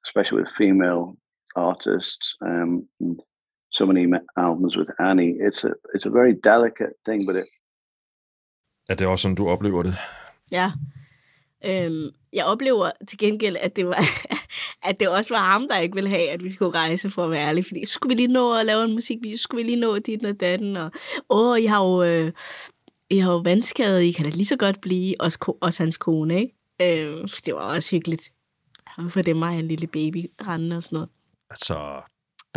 especially 0.06 0.42
with 0.42 0.52
female 0.58 1.18
artists. 1.56 2.36
Um, 2.42 2.88
and 3.00 3.22
so 3.72 3.86
many 3.86 4.08
albums 4.38 4.76
with 4.78 4.90
Annie. 5.00 5.36
It's 5.40 5.64
a 5.64 5.74
it's 5.94 6.06
a 6.06 6.10
very 6.10 6.34
delicate 6.34 6.94
thing, 7.06 7.26
but 7.26 7.36
it 7.36 7.48
Er 8.90 8.96
det 8.96 9.08
også 9.08 9.22
sådan, 9.22 9.36
du 9.36 9.48
oplever 9.48 9.84
det? 9.84 9.96
Ja. 10.52 10.72
Øhm, 11.66 12.10
jeg 12.34 12.46
oplever 12.46 12.92
til 13.08 13.18
gengæld, 13.18 13.58
at 13.58 13.76
det, 13.76 13.88
var, 13.88 14.02
at 14.88 15.00
det 15.00 15.10
også 15.10 15.34
var 15.34 15.52
ham, 15.52 15.68
der 15.68 15.80
ikke 15.80 15.96
ville 15.96 16.10
have, 16.10 16.30
at 16.30 16.44
vi 16.44 16.52
skulle 16.52 16.72
rejse, 16.80 17.10
for 17.10 17.26
at 17.26 17.32
være 17.32 17.48
ærlig. 17.48 17.66
Fordi 17.66 17.86
så 17.86 17.94
skulle 17.94 18.16
vi 18.16 18.22
lige 18.22 18.34
nå 18.34 18.54
at 18.54 18.66
lave 18.66 18.84
en 18.84 18.94
musikvideo, 18.94 19.38
så 19.38 19.44
skulle 19.44 19.64
vi 19.64 19.70
lige 19.70 19.80
nå 19.80 20.00
dit 20.00 20.26
og 20.26 20.40
datten, 20.40 20.78
og 20.78 20.92
åh, 21.30 21.60
I 21.60 21.66
har 21.66 21.84
jo, 21.84 22.04
øh, 22.04 22.32
I 23.10 23.18
har 23.18 23.32
jo 23.32 23.38
vandskade, 23.38 24.08
I 24.08 24.12
kan 24.12 24.26
da 24.26 24.32
lige 24.32 24.46
så 24.46 24.56
godt 24.58 24.82
blive, 24.82 25.16
også, 25.20 25.54
også 25.62 25.84
hans 25.84 25.98
kone, 25.98 26.40
ikke? 26.40 26.54
Øh, 26.82 27.28
det 27.46 27.56
var 27.56 27.76
også 27.76 27.96
hyggeligt. 27.96 28.32
For 29.10 29.22
det 29.22 29.32
er 29.32 29.36
mig 29.36 29.60
en 29.60 29.68
lille 29.68 29.88
baby 29.88 30.26
rendende 30.48 30.78
og 30.78 30.84
sådan 30.84 30.96
noget. 30.96 31.10
Altså, 31.52 32.02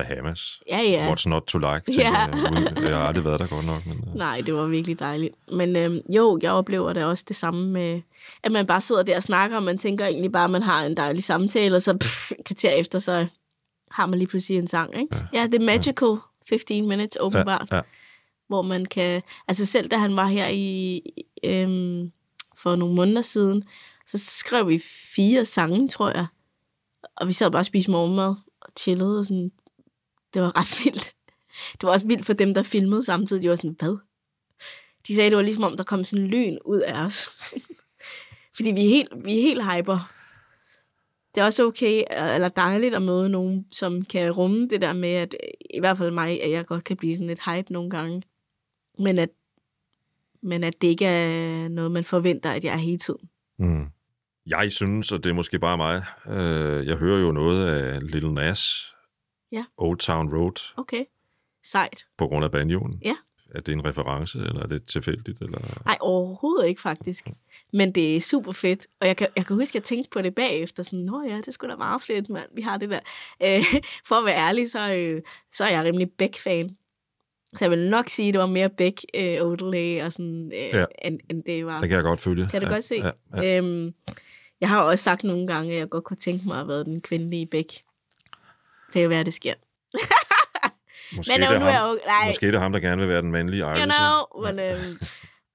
Bahamas. 0.08 0.60
Ja, 0.68 0.80
ja. 0.82 1.12
What's 1.12 1.28
not 1.28 1.42
to 1.42 1.58
like? 1.58 1.82
Til, 1.92 1.94
Ja. 2.00 2.10
ja. 2.10 2.80
Jeg 2.88 2.96
har 2.96 3.06
aldrig 3.08 3.24
været 3.24 3.40
der 3.40 3.46
godt 3.46 3.66
nok. 3.66 3.86
Men, 3.86 4.04
øh, 4.08 4.14
Nej, 4.14 4.40
det 4.46 4.54
var 4.54 4.66
virkelig 4.66 4.98
dejligt. 4.98 5.34
Men 5.52 5.76
øhm, 5.76 6.00
jo, 6.16 6.38
jeg 6.42 6.52
oplever 6.52 6.92
det 6.92 7.04
også 7.04 7.24
det 7.28 7.36
samme 7.36 7.66
med, 7.66 8.00
at 8.42 8.52
man 8.52 8.66
bare 8.66 8.80
sidder 8.80 9.02
der 9.02 9.16
og 9.16 9.22
snakker, 9.22 9.56
og 9.56 9.62
man 9.62 9.78
tænker 9.78 10.06
egentlig 10.06 10.32
bare, 10.32 10.44
at 10.44 10.50
man 10.50 10.62
har 10.62 10.82
en 10.84 10.96
dejlig 10.96 11.24
samtale, 11.24 11.76
og 11.76 11.82
så 11.82 11.96
pff, 11.96 12.32
kvarter 12.44 12.70
efter, 12.70 12.98
så 12.98 13.26
har 13.90 14.06
man 14.06 14.18
lige 14.18 14.28
pludselig 14.28 14.58
en 14.58 14.66
sang, 14.66 15.00
ikke? 15.00 15.16
Ja, 15.16 15.40
ja 15.40 15.46
det 15.46 15.54
er 15.54 15.66
magical 15.66 16.16
15 16.48 16.88
minutes, 16.88 17.16
åbenbart. 17.20 17.68
ja, 17.70 17.76
ja. 17.76 17.82
Hvor 18.48 18.62
man 18.62 18.84
kan... 18.84 19.22
Altså 19.48 19.66
selv 19.66 19.88
da 19.88 19.96
han 19.96 20.16
var 20.16 20.26
her 20.26 20.48
i... 20.48 21.00
Øhm, 21.44 22.12
for 22.56 22.76
nogle 22.76 22.94
måneder 22.94 23.20
siden, 23.20 23.64
så 24.06 24.18
skrev 24.18 24.68
vi 24.68 24.80
fire 25.14 25.44
sange, 25.44 25.88
tror 25.88 26.10
jeg. 26.10 26.26
Og 27.16 27.26
vi 27.26 27.32
sad 27.32 27.50
bare 27.50 27.60
og 27.60 27.66
spiste 27.66 27.90
morgenmad 27.90 28.34
og 28.60 28.72
chillede, 28.78 29.18
og 29.18 29.24
sådan... 29.24 29.50
Det 30.34 30.42
var 30.42 30.56
ret 30.58 30.78
vildt. 30.84 31.14
Det 31.72 31.82
var 31.82 31.90
også 31.90 32.06
vildt 32.06 32.26
for 32.26 32.32
dem, 32.32 32.54
der 32.54 32.62
filmede 32.62 33.04
samtidig. 33.04 33.42
De 33.42 33.48
var 33.48 33.56
sådan, 33.56 33.76
hvad? 33.78 33.98
De 35.08 35.14
sagde, 35.14 35.30
det 35.30 35.36
var 35.36 35.42
ligesom 35.42 35.64
om, 35.64 35.76
der 35.76 35.84
kom 35.84 36.04
sådan 36.04 36.24
en 36.24 36.30
lyn 36.30 36.58
ud 36.64 36.80
af 36.80 37.04
os. 37.04 37.28
Fordi 38.56 38.70
vi 38.70 38.84
er 38.84 38.88
helt, 38.88 39.12
vi 39.24 39.38
er 39.38 39.42
helt 39.42 39.72
hyper. 39.72 40.12
Det 41.34 41.40
er 41.40 41.44
også 41.44 41.66
okay, 41.66 42.02
eller 42.34 42.48
dejligt 42.48 42.94
at 42.94 43.02
møde 43.02 43.28
nogen, 43.28 43.66
som 43.70 44.02
kan 44.02 44.30
rumme 44.30 44.68
det 44.68 44.80
der 44.80 44.92
med, 44.92 45.08
at 45.08 45.34
øh, 45.44 45.50
i 45.74 45.80
hvert 45.80 45.98
fald 45.98 46.10
mig, 46.10 46.42
at 46.42 46.50
jeg 46.50 46.66
godt 46.66 46.84
kan 46.84 46.96
blive 46.96 47.14
sådan 47.14 47.26
lidt 47.26 47.40
hype 47.44 47.72
nogle 47.72 47.90
gange. 47.90 48.22
Men 48.98 49.18
at, 49.18 49.28
men 50.42 50.64
at 50.64 50.82
det 50.82 50.88
ikke 50.88 51.06
er 51.06 51.68
noget, 51.68 51.90
man 51.90 52.04
forventer, 52.04 52.50
at 52.50 52.64
jeg 52.64 52.72
er 52.72 52.78
hele 52.78 52.98
tiden. 52.98 53.28
Mm. 53.58 53.86
Jeg 54.46 54.72
synes, 54.72 55.12
og 55.12 55.24
det 55.24 55.30
er 55.30 55.34
måske 55.34 55.58
bare 55.58 55.76
mig, 55.76 56.04
øh, 56.28 56.86
jeg 56.86 56.96
hører 56.96 57.20
jo 57.20 57.32
noget 57.32 57.66
af 57.66 58.10
Little 58.10 58.34
Nas, 58.34 58.92
Ja. 59.52 59.64
Old 59.78 59.98
Town 59.98 60.34
Road, 60.34 60.72
Okay. 60.76 61.04
Sejt. 61.64 62.06
på 62.18 62.26
grund 62.28 62.44
af 62.44 62.50
banjoen. 62.52 62.98
Ja. 63.04 63.16
Er 63.54 63.60
det 63.60 63.72
en 63.72 63.84
reference, 63.84 64.38
eller 64.38 64.62
er 64.62 64.66
det 64.66 64.84
tilfældigt? 64.86 65.40
Eller? 65.42 65.82
Nej, 65.86 65.96
overhovedet 66.00 66.68
ikke 66.68 66.80
faktisk. 66.80 67.28
Men 67.72 67.92
det 67.92 68.16
er 68.16 68.20
super 68.20 68.52
fedt. 68.52 68.86
Og 69.00 69.06
jeg 69.06 69.16
kan, 69.16 69.26
jeg 69.36 69.46
kan 69.46 69.56
huske, 69.56 69.70
at 69.70 69.74
jeg 69.74 69.82
tænkte 69.84 70.10
på 70.10 70.22
det 70.22 70.34
bagefter. 70.34 70.82
Sådan, 70.82 70.98
Nå 70.98 71.22
ja, 71.28 71.40
det 71.46 71.54
skulle 71.54 71.72
da 71.72 71.76
meget 71.76 72.02
fedt, 72.02 72.30
mand. 72.30 72.48
Vi 72.54 72.62
har 72.62 72.76
det 72.76 72.90
der. 72.90 73.00
Øh, 73.42 73.64
for 74.08 74.14
at 74.14 74.26
være 74.26 74.36
ærlig, 74.36 74.70
så, 74.70 74.92
øh, 74.94 75.22
så 75.52 75.64
er 75.64 75.68
jeg 75.70 75.84
rimelig 75.84 76.10
Beck-fan. 76.18 76.76
Så 77.52 77.64
jeg 77.64 77.70
vil 77.70 77.90
nok 77.90 78.08
sige, 78.08 78.28
at 78.28 78.34
det 78.34 78.40
var 78.40 78.46
mere 78.46 78.68
Beck, 78.68 79.00
øh, 79.14 79.42
Odelay 79.42 80.02
og 80.02 80.12
sådan, 80.12 80.52
øh, 80.54 80.58
Ja. 80.72 80.84
end, 81.04 81.20
end 81.30 81.42
det 81.44 81.66
var. 81.66 81.80
Det 81.80 81.88
kan 81.88 81.96
jeg 81.96 82.04
godt 82.04 82.20
følge. 82.20 82.48
Kan 82.50 82.60
du 82.60 82.66
ja, 82.66 82.72
godt 82.72 82.84
se? 82.84 82.94
Ja, 82.94 83.10
ja. 83.42 83.58
Øhm, 83.58 83.94
jeg 84.60 84.68
har 84.68 84.82
også 84.82 85.04
sagt 85.04 85.24
nogle 85.24 85.46
gange, 85.46 85.72
at 85.72 85.78
jeg 85.78 85.88
godt 85.88 86.04
kunne 86.04 86.16
tænke 86.16 86.48
mig 86.48 86.60
at 86.60 86.68
været 86.68 86.86
den 86.86 87.00
kvindelige 87.00 87.46
Beck. 87.46 87.72
Det 88.92 89.00
kan 89.00 89.10
være, 89.10 89.24
det 89.24 89.34
sker. 89.34 89.54
Måske, 91.16 91.32
Men 91.32 91.40
det 91.40 91.48
nu 91.50 91.54
er 91.54 91.60
er 91.60 91.70
jeg 91.70 91.78
ham, 91.80 91.90
jo... 91.90 91.98
Nej, 92.06 92.28
måske 92.28 92.46
det 92.46 92.54
er 92.54 92.58
ham, 92.58 92.72
der 92.72 92.80
gerne 92.80 93.00
vil 93.00 93.08
være 93.08 93.22
den 93.22 93.32
mandlige 93.32 93.62
you 93.62 93.70
Iris. 93.70 93.84
know. 93.84 94.42
Men, 94.46 94.58
øhm, 94.58 94.98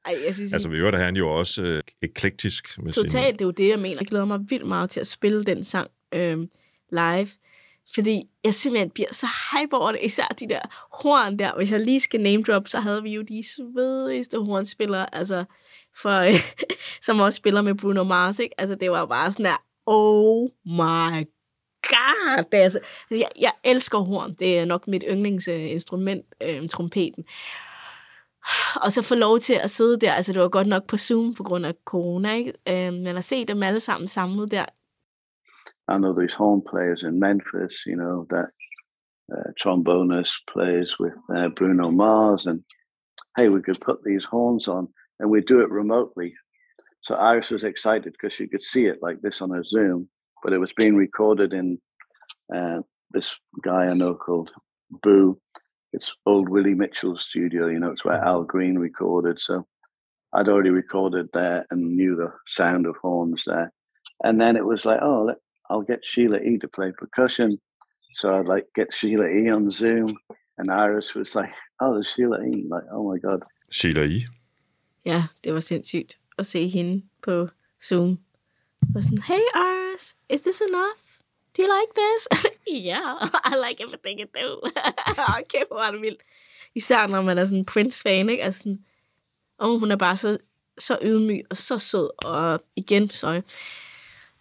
ej, 0.06 0.18
jeg 0.26 0.36
synes, 0.36 0.54
Altså, 0.54 0.70
vi 0.70 0.78
øvrigt 0.78 0.96
er 0.96 1.00
han 1.00 1.16
jo 1.16 1.30
også 1.40 1.62
øh, 1.62 1.82
eklektisk 2.02 2.78
med 2.84 2.94
sin... 2.94 3.04
Totalt, 3.04 3.40
det 3.40 3.42
er 3.42 3.46
jo 3.46 3.52
det, 3.52 3.70
jeg 3.70 3.80
mener. 3.80 3.98
Jeg 4.00 4.08
glæder 4.08 4.26
mig 4.26 4.40
vildt 4.50 4.66
meget 4.68 4.90
til 4.90 5.00
at 5.00 5.08
spille 5.08 5.44
den 5.44 5.64
sang 5.64 5.90
øhm, 6.14 6.50
live. 6.92 7.28
Fordi 7.94 8.24
jeg 8.44 8.54
simpelthen 8.54 8.90
bliver 8.90 9.08
så 9.12 9.28
hype 9.52 9.76
over 9.76 9.92
det. 9.92 10.00
Især 10.04 10.28
de 10.40 10.50
der 10.50 10.60
horn 11.02 11.40
der. 11.40 11.56
Hvis 11.56 11.72
jeg 11.72 11.80
lige 11.80 12.00
skal 12.00 12.22
name 12.22 12.44
drop, 12.44 12.68
så 12.68 12.80
havde 12.80 13.04
vi 13.04 13.10
jo 13.10 13.22
de 13.22 13.44
svedigste 13.56 14.38
hornspillere. 14.40 15.16
Altså, 15.16 15.46
for, 15.98 16.20
øh, 16.20 16.34
som 17.06 17.20
også 17.20 17.38
spiller 17.38 17.62
med 17.62 17.76
Bruno 17.76 18.04
Mars. 18.04 18.40
Ikke? 18.40 18.62
Altså, 18.62 18.76
det 18.76 18.92
var 18.92 19.06
bare 19.06 19.32
sådan 19.32 19.46
der, 19.46 19.58
oh 19.86 20.50
my 20.66 21.24
god. 21.90 22.44
Det 22.52 22.60
er 22.60 22.64
altså, 22.64 22.80
jeg, 23.12 23.30
jeg 23.40 23.52
elsker 23.64 23.98
horn. 23.98 24.34
Det 24.34 24.60
er 24.60 24.66
nok 24.66 24.88
mit 24.88 25.04
yndlingsinstrument, 25.12 26.26
øh, 26.42 26.70
trompeten. 26.70 27.26
Og 28.76 28.92
så 28.92 29.02
få 29.02 29.16
lov 29.16 29.40
til 29.40 29.54
at 29.54 29.70
sidde 29.70 30.00
der, 30.00 30.14
altså 30.14 30.34
det 30.34 30.42
var 30.42 30.50
godt 30.50 30.68
nok 30.68 30.88
på 30.88 30.98
Zoom 30.98 31.34
på 31.34 31.44
grund 31.44 31.66
af 31.66 31.74
corona, 31.86 32.34
ikke? 32.34 32.54
Øh, 32.70 32.94
men 32.94 33.08
at 33.08 33.24
se 33.24 33.46
dem 33.46 33.64
alle 33.64 33.80
sammen 33.80 34.08
samlet 34.08 34.52
der, 34.52 34.66
I 35.88 35.98
know 35.98 36.14
these 36.14 36.36
horn 36.36 36.62
players 36.72 37.04
in 37.04 37.20
Memphis, 37.20 37.74
you 37.86 37.96
know, 37.96 38.26
that 38.30 38.50
uh, 39.32 39.52
trombonist 39.62 40.34
plays 40.54 41.00
with 41.00 41.18
uh, 41.30 41.50
Bruno 41.58 41.92
Mars, 41.92 42.48
and 42.48 42.64
hey, 43.38 43.50
we 43.50 43.62
could 43.62 43.80
put 43.82 44.00
these 44.04 44.26
horns 44.26 44.68
on 44.68 44.88
and 45.20 45.30
we 45.30 45.42
do 45.42 45.60
it 45.62 45.70
remotely. 45.70 46.34
So 47.04 47.16
Iris 47.16 47.52
was 47.52 47.64
excited 47.64 48.14
because 48.14 48.34
she 48.34 48.48
could 48.48 48.64
see 48.64 48.86
it 48.86 49.00
like 49.02 49.22
this 49.22 49.42
on 49.42 49.52
her 49.52 49.64
Zoom, 49.64 50.10
but 50.46 50.54
it 50.54 50.60
was 50.60 50.74
being 50.74 50.96
recorded 50.96 51.54
in 51.54 51.80
uh, 52.56 52.78
this 53.10 53.32
guy 53.64 53.86
I 53.88 53.96
know 53.96 54.14
called 54.14 54.52
Boo. 55.02 55.42
It's 55.92 56.14
old 56.28 56.50
Willie 56.50 56.76
Mitchell's 56.76 57.26
studio, 57.28 57.68
you 57.68 57.80
know, 57.80 57.92
it's 57.92 58.06
where 58.06 58.24
Al 58.24 58.44
Green 58.44 58.78
recorded. 58.78 59.40
So 59.40 59.66
I'd 60.34 60.48
already 60.48 60.70
recorded 60.70 61.30
there 61.34 61.66
and 61.72 61.96
knew 61.96 62.16
the 62.16 62.32
sound 62.46 62.86
of 62.86 62.96
horns 63.02 63.42
there. 63.48 63.74
And 64.24 64.40
then 64.40 64.56
it 64.56 64.64
was 64.64 64.86
like, 64.86 65.00
oh, 65.02 65.24
let, 65.24 65.38
I'll 65.72 65.82
get 65.82 66.06
Sheila 66.06 66.38
E 66.38 66.60
to 66.60 66.68
play 66.68 66.92
percussion. 66.92 67.58
So 68.14 68.36
I'd 68.36 68.46
like 68.46 68.68
get 68.76 68.94
Sheila 68.94 69.26
E 69.26 69.50
on 69.50 69.72
Zoom, 69.72 70.16
and 70.60 70.72
Iris 70.72 71.16
was 71.16 71.36
like, 71.36 71.50
"Oh, 71.82 71.94
there's 71.96 72.14
Sheila 72.16 72.42
E!" 72.46 72.66
Like, 72.70 72.84
oh 72.94 73.12
my 73.12 73.18
god, 73.18 73.44
Sheila 73.70 74.04
I. 74.04 74.26
Ja, 75.04 75.24
det 75.44 75.54
var 75.54 75.60
sindssygt 75.60 76.20
at 76.38 76.46
se 76.46 76.68
hende 76.68 77.02
på 77.22 77.48
Zoom. 77.84 78.25
Var 78.94 79.02
sådan, 79.02 79.18
hey 79.18 79.46
Iris, 79.56 80.16
is 80.30 80.42
this 80.42 80.62
enough? 80.62 80.98
Do 81.58 81.64
you 81.64 81.70
like 81.80 81.92
this? 82.02 82.22
yeah, 82.88 83.30
I 83.52 83.56
like 83.68 83.84
everything 83.84 84.20
you 84.20 84.28
do. 84.42 84.50
okay, 85.40 85.64
hvor 85.68 85.88
er 85.88 85.92
det 85.92 86.02
vildt. 86.02 86.22
Især 86.76 87.08
når 87.08 87.22
man 87.22 87.38
er 87.38 87.46
sådan 87.46 87.58
en 87.58 87.66
Prince-fan, 87.66 88.30
ikke? 88.30 88.44
Altså 88.44 88.58
sådan, 88.58 88.80
og 89.60 89.80
hun 89.80 89.92
er 89.92 89.96
bare 89.96 90.18
så, 90.18 90.38
så 90.78 90.98
ydmyg 91.02 91.42
og 91.50 91.58
så 91.58 91.78
sød. 91.78 92.26
Og 92.26 92.64
igen, 92.76 93.10
så 93.10 93.42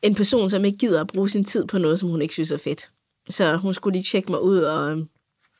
en 0.02 0.14
person, 0.14 0.50
som 0.50 0.64
ikke 0.64 0.78
gider 0.78 1.00
at 1.00 1.06
bruge 1.06 1.30
sin 1.30 1.44
tid 1.44 1.66
på 1.66 1.78
noget, 1.78 2.00
som 2.00 2.08
hun 2.08 2.22
ikke 2.22 2.34
synes 2.34 2.50
er 2.50 2.56
fedt. 2.56 2.90
Så 3.30 3.56
hun 3.56 3.74
skulle 3.74 3.98
lige 3.98 4.10
tjekke 4.10 4.32
mig 4.32 4.40
ud, 4.40 4.58
og 4.58 4.90
øhm, 4.90 5.08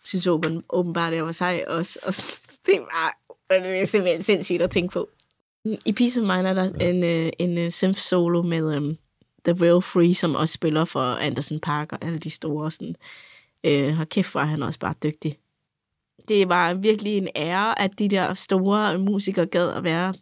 synes 0.05 0.27
åben, 0.27 0.65
åbenbart, 0.71 1.13
at 1.13 1.17
jeg 1.17 1.27
var 1.27 1.33
sej 1.33 1.65
også. 1.67 1.99
Og 2.03 2.15
det 2.67 2.81
var, 2.81 3.19
det 3.51 3.81
er 3.81 3.85
simpelthen 3.85 4.23
sindssygt 4.23 4.63
at 4.63 4.71
tænke 4.71 4.93
på. 4.93 5.09
I 5.65 5.93
Peace 5.93 6.21
of 6.21 6.27
Mind 6.27 6.47
er 6.47 6.55
der 6.55 6.71
ja. 6.81 6.91
en, 6.91 7.05
øh, 7.05 7.33
en 7.39 7.59
øh, 7.59 7.71
synth 7.71 7.99
solo 7.99 8.43
med 8.43 8.77
um, 8.77 8.99
The 9.45 9.65
Real 9.65 9.83
Free, 9.83 10.15
som 10.15 10.35
også 10.35 10.53
spiller 10.53 10.85
for 10.85 11.01
Anderson 11.01 11.61
Park 11.61 11.93
og 11.93 11.99
alle 12.05 12.19
de 12.19 12.31
store. 12.31 12.71
Sådan. 12.71 12.97
Øh, 13.65 13.97
har 13.97 14.05
kæft, 14.05 14.35
er 14.35 14.41
han 14.41 14.63
også 14.63 14.79
bare 14.79 14.95
dygtig. 15.03 15.39
Det 16.29 16.49
var 16.49 16.75
virkelig 16.75 17.19
en 17.19 17.29
ære, 17.37 17.83
at 17.83 17.99
de 17.99 18.09
der 18.09 18.35
store 18.35 18.99
musikere 18.99 19.47
gad 19.47 19.71
at 19.71 19.85
være 19.85 20.15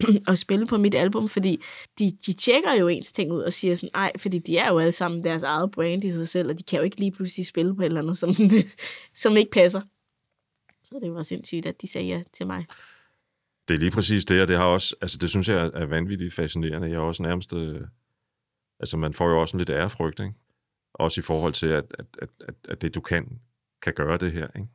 og 0.28 0.38
spille 0.38 0.66
på 0.66 0.76
mit 0.76 0.94
album, 0.94 1.28
fordi 1.28 1.62
de, 1.98 2.12
de 2.26 2.32
tjekker 2.32 2.74
jo 2.74 2.88
ens 2.88 3.12
ting 3.12 3.32
ud 3.32 3.42
og 3.42 3.52
siger 3.52 3.74
sådan, 3.74 3.90
ej, 3.94 4.12
fordi 4.16 4.38
de 4.38 4.58
er 4.58 4.68
jo 4.68 4.78
alle 4.78 4.92
sammen 4.92 5.24
deres 5.24 5.42
eget 5.42 5.70
brand 5.70 6.04
i 6.04 6.12
sig 6.12 6.28
selv, 6.28 6.48
og 6.48 6.58
de 6.58 6.62
kan 6.62 6.76
jo 6.76 6.84
ikke 6.84 6.98
lige 6.98 7.12
pludselig 7.12 7.46
spille 7.46 7.76
på 7.76 7.82
et 7.82 7.86
eller 7.86 8.02
andet, 8.02 8.18
som, 8.18 8.34
som 9.22 9.36
ikke 9.36 9.50
passer. 9.50 9.80
Så 10.84 10.98
det 11.02 11.12
var 11.12 11.22
sindssygt, 11.22 11.66
at 11.66 11.82
de 11.82 11.86
sagde 11.86 12.06
ja 12.06 12.22
til 12.32 12.46
mig. 12.46 12.66
Det 13.68 13.74
er 13.74 13.78
lige 13.78 13.90
præcis 13.90 14.24
det, 14.24 14.42
og 14.42 14.48
det 14.48 14.56
har 14.56 14.64
også, 14.64 14.96
altså 15.00 15.18
det 15.18 15.30
synes 15.30 15.48
jeg 15.48 15.70
er- 15.74 15.86
vanvittigt 15.86 16.34
fascinerende. 16.34 16.88
Jeg 16.88 16.94
er 16.96 17.00
også 17.00 17.22
nærmest, 17.22 17.54
øh, 17.54 17.80
altså 18.80 18.96
man 18.96 19.14
får 19.14 19.28
jo 19.28 19.40
også 19.40 19.56
en 19.56 19.58
lidt 19.58 19.70
ærefrygt, 19.70 20.20
ikke? 20.20 20.34
Også 20.94 21.20
i 21.20 21.22
forhold 21.22 21.52
til, 21.52 21.66
at, 21.66 21.84
at, 21.98 22.06
at, 22.22 22.28
at, 22.48 22.54
at 22.68 22.82
det 22.82 22.94
du 22.94 23.00
kan, 23.00 23.38
kan 23.82 23.92
gøre 23.94 24.18
det 24.18 24.32
her, 24.32 24.48
ikke? 24.56 24.68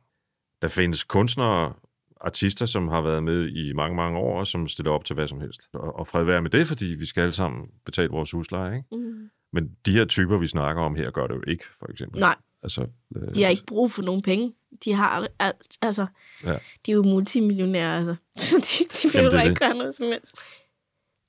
Der 0.62 0.68
findes 0.68 1.04
kunstnere, 1.04 1.72
artister, 2.20 2.66
som 2.66 2.88
har 2.88 3.00
været 3.00 3.22
med 3.24 3.48
i 3.48 3.72
mange, 3.72 3.96
mange 3.96 4.18
år, 4.18 4.38
og 4.38 4.46
som 4.46 4.68
stiller 4.68 4.92
op 4.92 5.04
til 5.04 5.14
hvad 5.14 5.28
som 5.28 5.40
helst. 5.40 5.68
Og, 5.72 5.96
og 5.98 6.08
fred 6.08 6.24
være 6.24 6.42
med 6.42 6.50
det, 6.50 6.66
fordi 6.66 6.84
vi 6.84 7.06
skal 7.06 7.20
alle 7.20 7.32
sammen 7.32 7.66
betale 7.84 8.08
vores 8.08 8.30
husleje, 8.30 8.76
ikke? 8.76 8.88
Mm. 8.96 9.30
Men 9.52 9.76
de 9.86 9.92
her 9.92 10.04
typer, 10.04 10.38
vi 10.38 10.46
snakker 10.46 10.82
om 10.82 10.94
her, 10.94 11.10
gør 11.10 11.26
det 11.26 11.34
jo 11.34 11.42
ikke, 11.46 11.64
for 11.78 11.90
eksempel. 11.90 12.20
Nej, 12.20 12.36
Altså, 12.64 12.86
øh, 13.16 13.34
de 13.34 13.42
har 13.42 13.50
ikke 13.50 13.66
brug 13.66 13.92
for 13.92 14.02
nogen 14.02 14.22
penge. 14.22 14.54
De 14.84 14.92
har 14.94 15.28
al- 15.40 15.52
altså, 15.82 16.06
Ja. 16.44 16.58
de 16.86 16.90
er 16.90 16.94
jo 16.94 17.02
multimillionærer, 17.02 17.96
altså. 17.98 18.14
Så 18.50 18.56
de, 18.56 18.62
de 18.62 19.18
Jamen, 19.18 19.24
det 19.24 19.30
behøver 19.30 19.44
er 19.44 19.48
ikke 19.50 19.58
gøre 19.58 19.74
noget 19.74 19.94
som 19.94 20.06
helst. 20.06 20.34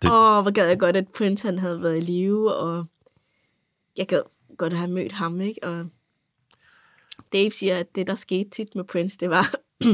Det- 0.01 0.11
Åh, 0.11 0.41
hvor 0.41 0.51
gad 0.51 0.67
jeg 0.67 0.79
godt, 0.79 0.95
at 0.97 1.07
Prince 1.07 1.47
han 1.47 1.59
havde 1.59 1.83
været 1.83 1.97
i 1.97 2.01
live, 2.01 2.53
og 2.55 2.85
jeg 3.97 4.07
gad 4.07 4.21
godt 4.57 4.73
at 4.73 4.79
have 4.79 4.91
mødt 4.91 5.11
ham, 5.11 5.41
ikke? 5.41 5.63
Og 5.63 5.85
Dave 7.33 7.51
siger, 7.51 7.77
at 7.77 7.95
det, 7.95 8.07
der 8.07 8.15
skete 8.15 8.49
tit 8.49 8.75
med 8.75 8.83
Prince, 8.83 9.17
det 9.17 9.29
var, 9.29 9.55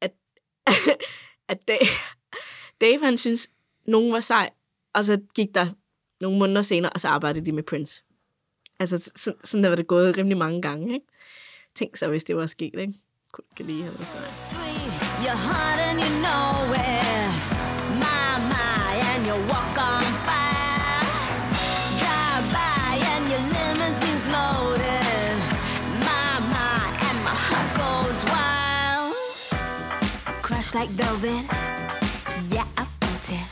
at, 0.00 0.12
at 1.48 1.68
Dave, 1.68 1.78
Dave, 2.80 2.98
han 3.04 3.18
synes, 3.18 3.50
nogen 3.86 4.12
var 4.12 4.20
sej, 4.20 4.50
og 4.94 5.04
så 5.04 5.20
gik 5.34 5.54
der 5.54 5.66
nogle 6.20 6.38
måneder 6.38 6.62
senere, 6.62 6.92
og 6.92 7.00
så 7.00 7.08
arbejdede 7.08 7.46
de 7.46 7.52
med 7.52 7.62
Prince. 7.62 8.04
Altså, 8.80 9.10
sådan, 9.16 9.38
sådan 9.44 9.62
der 9.62 9.68
var 9.68 9.76
det 9.76 9.86
gået 9.86 10.16
rimelig 10.16 10.38
mange 10.38 10.62
gange, 10.62 10.94
ikke? 10.94 11.06
Tænk 11.74 11.96
så, 11.96 12.08
hvis 12.08 12.24
det 12.24 12.36
var 12.36 12.46
sket, 12.46 12.74
ikke? 12.78 12.94
Kunne 13.32 13.44
ikke 13.52 13.72
lige 13.72 13.82
have 13.82 13.94
været 13.94 14.06
sej. 14.06 14.20
You're 15.24 15.40
hot 15.48 15.78
and 15.88 15.98
you 16.04 16.10
know 16.26 16.74
it. 16.74 17.28
My, 18.04 18.28
my, 18.52 18.90
and 19.10 19.22
you 19.28 19.36
walk 19.52 19.76
on 19.90 20.04
fire. 20.28 21.02
Drive 22.02 22.44
by 22.58 22.90
and 23.12 23.24
your 23.32 23.44
limousine's 23.56 24.26
loaded. 24.36 25.34
My, 26.08 26.30
my, 26.54 26.82
and 27.08 27.18
my 27.28 27.36
heart 27.48 27.68
goes 27.82 28.20
wild. 28.32 29.14
Crush 30.46 30.70
like 30.78 30.90
velvet. 31.02 31.42
Yeah, 32.54 32.68
I 32.82 32.84
felt 33.00 33.26
it. 33.38 33.46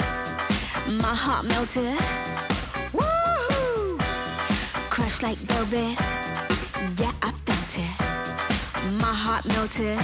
My 1.02 1.14
heart 1.24 1.44
melted. 1.44 2.53
Woo! 4.96 5.02
Crush 5.02 5.22
like 5.22 5.38
velvet. 5.38 5.98
Yeah, 7.00 7.12
I 7.22 7.32
felt 7.46 7.78
it. 7.78 9.00
My 9.00 9.12
heart 9.12 9.44
melted. 9.46 9.98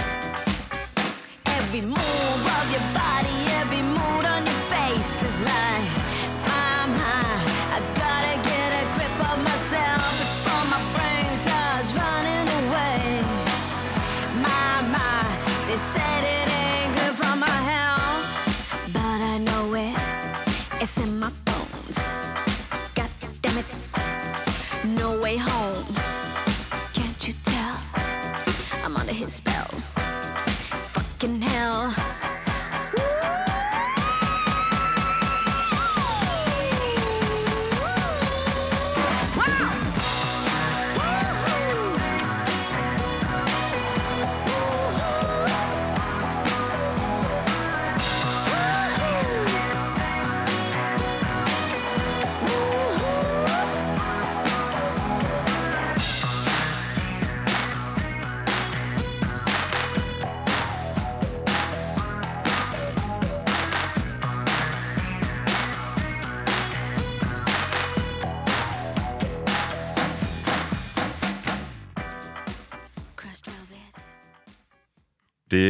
Every 1.45 1.81
move 1.81 2.45
of 2.57 2.71
your 2.71 2.87
body, 2.93 3.37
every 3.61 3.83
mood 3.83 4.25
on 4.25 4.45
your 4.45 4.61
face 4.69 5.23
is 5.23 5.41
like 5.41 6.00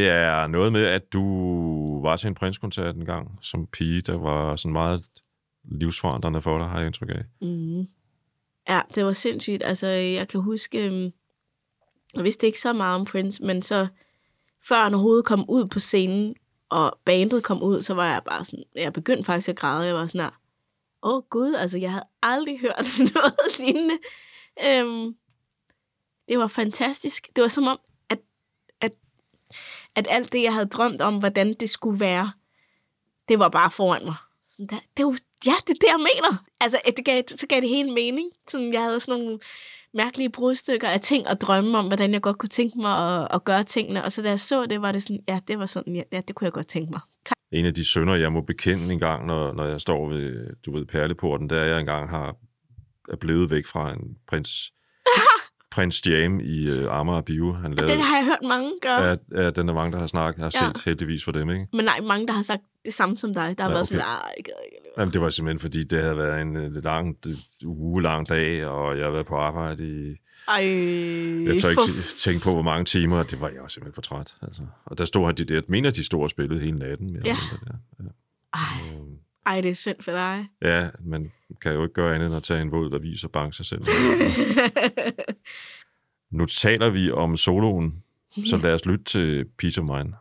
Det 0.02 0.10
er 0.10 0.48
noget 0.48 0.74
med, 0.74 0.86
at 0.86 1.14
du 1.14 2.02
var 2.02 2.18
til 2.18 2.28
en 2.28 2.36
prinskoncert 2.36 2.96
en 2.96 3.06
gang 3.06 3.40
som 3.42 3.68
pige, 3.68 4.02
der 4.02 4.18
var 4.18 4.56
sådan 4.56 4.74
meget 4.74 5.04
livsforandrende 5.64 6.42
for 6.42 6.58
dig, 6.58 6.68
har 6.68 6.78
jeg 6.78 6.86
indtryk 6.86 7.10
af. 7.10 7.48
Mm. 7.48 7.88
Ja, 8.70 8.82
det 8.96 9.06
var 9.06 9.12
sindssygt. 9.12 9.64
Altså, 9.66 9.88
jeg 9.88 10.28
kan 10.28 10.42
huske, 10.42 10.86
øhm, 10.86 11.12
jeg 12.14 12.24
vidste 12.24 12.48
ikke 12.48 12.60
så 12.60 12.74
meget 12.74 13.00
om 13.00 13.06
Prince, 13.06 13.44
men 13.44 13.62
så 13.62 13.88
før 14.68 14.84
han 14.84 14.94
overhovedet 14.94 15.26
kom 15.26 15.50
ud 15.50 15.66
på 15.66 15.80
scenen, 15.80 16.36
og 16.70 17.00
bandet 17.06 17.44
kom 17.44 17.64
ud, 17.64 17.82
så 17.82 17.94
var 17.94 18.06
jeg 18.06 18.22
bare 18.26 18.46
sådan, 18.46 18.64
jeg 18.76 18.94
begyndte 18.94 19.24
faktisk 19.24 19.50
at 19.50 19.56
græde. 19.56 19.86
Jeg 19.86 19.96
var 19.96 20.08
sådan 20.08 20.22
her, 20.22 20.40
åh 21.04 21.16
oh, 21.16 21.24
gud, 21.30 21.54
altså 21.54 21.78
jeg 21.78 21.92
havde 21.92 22.06
aldrig 22.24 22.60
hørt 22.60 22.86
noget 23.16 23.60
lignende. 23.60 23.98
Øhm, 24.66 25.16
det 26.28 26.40
var 26.40 26.48
fantastisk. 26.48 27.28
Det 27.36 27.42
var 27.42 27.48
som 27.48 27.68
om, 27.68 27.80
at 29.96 30.08
alt 30.10 30.34
det, 30.34 30.44
jeg 30.44 30.54
havde 30.54 30.66
drømt 30.66 31.02
om, 31.02 31.18
hvordan 31.18 31.54
det 31.54 31.70
skulle 31.70 32.00
være, 32.00 32.32
det 33.28 33.40
var 33.40 33.50
bare 33.50 33.72
foran 33.72 34.06
mig. 34.06 34.16
Sådan 34.46 34.68
der, 34.68 34.76
det 34.98 35.06
var, 35.06 35.18
ja, 35.46 35.54
det 35.68 35.70
er 35.70 35.80
det, 35.82 35.88
jeg 35.88 36.00
mener. 36.00 36.44
Altså, 36.62 36.80
at 36.86 36.98
det 36.98 37.06
gav, 37.06 37.24
så 37.28 37.48
gav 37.48 37.62
det 37.62 37.70
hele 37.70 37.92
mening. 37.92 38.32
Sådan, 38.48 38.74
jeg 38.74 38.82
havde 38.82 39.00
sådan 39.00 39.22
nogle 39.22 39.40
mærkelige 39.94 40.30
brudstykker 40.30 40.88
af 40.88 41.02
ting 41.02 41.28
og 41.28 41.42
drømme 41.42 41.78
om, 41.78 41.88
hvordan 41.88 42.14
jeg 42.14 42.22
godt 42.22 42.38
kunne 42.38 42.50
tænke 42.50 42.80
mig 42.80 43.22
at, 43.22 43.28
at 43.34 43.44
gøre 43.44 43.64
tingene. 43.64 44.04
Og 44.04 44.12
så 44.12 44.22
da 44.22 44.30
jeg 44.30 44.40
så 44.40 44.66
det, 44.66 44.82
var 44.82 44.92
det 44.92 45.04
sådan, 45.04 45.24
ja, 45.28 45.40
det 45.48 45.60
var 45.60 45.66
sådan, 45.66 45.96
ja, 45.96 46.04
ja 46.12 46.22
det 46.28 46.36
kunne 46.36 46.46
jeg 46.46 46.54
godt 46.54 46.68
tænke 46.68 46.92
mig. 46.92 47.02
Tak. 47.26 47.36
En 47.52 47.66
af 47.66 47.74
de 47.74 47.86
sønder, 47.86 48.16
jeg 48.16 48.32
må 48.32 48.42
bekende 48.42 48.94
en 48.94 49.00
gang, 49.00 49.26
når, 49.26 49.54
når 49.54 49.66
jeg 49.66 49.82
står 49.82 50.10
ved, 50.10 50.56
du 50.66 50.72
ved, 50.72 50.86
perleporten, 50.86 51.50
der 51.50 51.64
jeg 51.64 51.80
engang 51.80 52.10
har 52.10 52.36
er 53.10 53.16
blevet 53.16 53.52
væk 53.52 53.66
fra 53.66 53.94
en 53.94 54.18
prins, 54.28 54.74
prins 55.72 56.08
Jam 56.08 56.40
i 56.40 56.70
uh, 56.70 57.00
Amager 57.00 57.22
Bio. 57.22 57.54
Han 57.54 57.66
Og 57.66 57.72
lavede, 57.78 57.94
det 57.94 58.02
har 58.02 58.16
jeg 58.18 58.26
hørt 58.26 58.40
mange 58.48 58.72
gøre. 58.82 59.04
ja, 59.04 59.16
ja, 59.44 59.50
den 59.50 59.70
er 59.70 59.74
mange, 59.74 59.92
der 59.92 60.00
har 60.00 60.08
snakket, 60.08 60.44
har 60.44 60.52
Ja. 60.62 60.68
set 60.74 60.84
heldigvis 60.86 61.24
for 61.24 61.32
dem, 61.32 61.50
ikke? 61.50 61.68
Men 61.74 61.86
nej, 61.86 62.00
mange, 62.08 62.28
der 62.28 62.34
har 62.34 62.42
sagt 62.42 62.62
det 62.86 62.94
samme 62.94 63.18
som 63.18 63.34
dig. 63.34 63.56
Der 63.58 63.64
har 63.64 63.70
Ja, 63.70 63.76
været 63.76 63.88
sådan, 63.88 64.02
okay. 64.02 64.08
nej, 64.10 64.34
jeg 64.38 64.44
gider 64.46 64.58
ikke 64.66 64.76
alligevel." 64.78 64.94
Jamen, 65.00 65.14
det 65.14 65.22
var 65.22 65.30
simpelthen, 65.30 65.60
fordi 65.60 65.84
det 65.84 66.02
havde 66.02 66.18
været 66.18 66.42
en 66.42 66.56
øh, 66.56 66.84
lang, 66.84 67.18
uge 67.66 68.02
lang 68.02 68.30
dag, 68.30 68.66
og 68.66 68.96
jeg 68.96 69.04
havde 69.04 69.14
været 69.14 69.26
på 69.26 69.36
arbejde 69.36 69.88
i... 69.88 70.16
Ej, 70.48 70.56
Jeg 71.48 71.62
tør 71.62 71.70
ikke 71.70 71.82
for- 71.82 72.18
tænke 72.18 72.44
på, 72.44 72.52
hvor 72.54 72.62
mange 72.62 72.86
timer, 72.86 73.18
og 73.18 73.32
det 73.32 73.42
var 73.42 73.50
jeg 73.50 73.62
også 73.62 73.74
simpelthen 73.74 73.94
for 73.96 74.02
træt. 74.02 74.34
Altså. 74.42 74.62
Og 74.86 74.98
der 74.98 75.06
stod 75.06 75.26
han 75.26 75.36
de 75.36 75.44
der, 75.46 75.56
jeg 75.56 75.64
mener, 75.68 75.92
de 75.92 76.04
stod 76.04 76.24
og 76.24 76.30
spillede 76.30 76.60
hele 76.60 76.80
natten. 76.80 77.14
Mere 77.14 77.22
Ja. 77.26 77.38
eller 77.60 77.74
der. 78.00 78.10
Ej, 78.54 78.60
Øhm, 78.96 79.16
ej, 79.46 79.62
det 79.62 79.70
er 79.70 79.76
synd 79.76 80.02
for 80.02 80.12
dig. 80.12 80.48
Ja, 80.62 80.90
man 81.00 81.32
kan 81.62 81.74
jo 81.74 81.84
ikke 81.84 81.94
gøre 81.94 82.16
andet 82.16 82.28
end 82.28 82.36
at 82.36 82.44
tage 82.44 82.62
en 82.62 82.72
våd 82.72 82.96
avis 82.96 83.24
og 83.24 83.32
banke 83.32 83.56
sig 83.56 83.66
selv. 83.66 83.82
nu 86.38 86.46
taler 86.46 86.90
vi 86.90 87.12
om 87.12 87.38
soloen, 87.38 88.04
så 88.46 88.58
lad 88.58 88.74
os 88.74 88.86
lytte 88.86 89.04
til 89.04 89.46
Peter 89.58 89.82
Mine. 89.82 90.14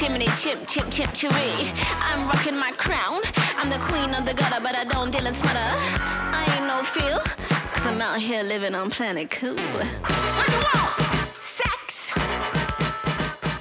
Chimney, 0.00 0.28
chim, 0.40 0.58
chim, 0.64 0.90
chim, 0.90 1.08
chiree. 1.12 1.72
I'm 2.08 2.26
rocking 2.26 2.58
my 2.58 2.72
crown. 2.84 3.20
I'm 3.58 3.68
the 3.68 3.80
queen 3.88 4.10
of 4.18 4.24
the 4.28 4.34
gutter, 4.40 4.60
but 4.66 4.74
I 4.74 4.84
don't 4.84 5.10
deal 5.12 5.26
in 5.26 5.34
smutter. 5.34 5.70
I 6.38 6.42
ain't 6.52 6.66
no 6.72 6.78
feel, 6.94 7.18
cause 7.72 7.86
I'm 7.86 8.00
out 8.00 8.18
here 8.18 8.42
living 8.42 8.74
on 8.74 8.88
planet 8.90 9.30
cool. 9.30 9.56
What 10.36 10.48
you 10.54 10.60
want? 10.68 10.92
Sex? 11.58 12.14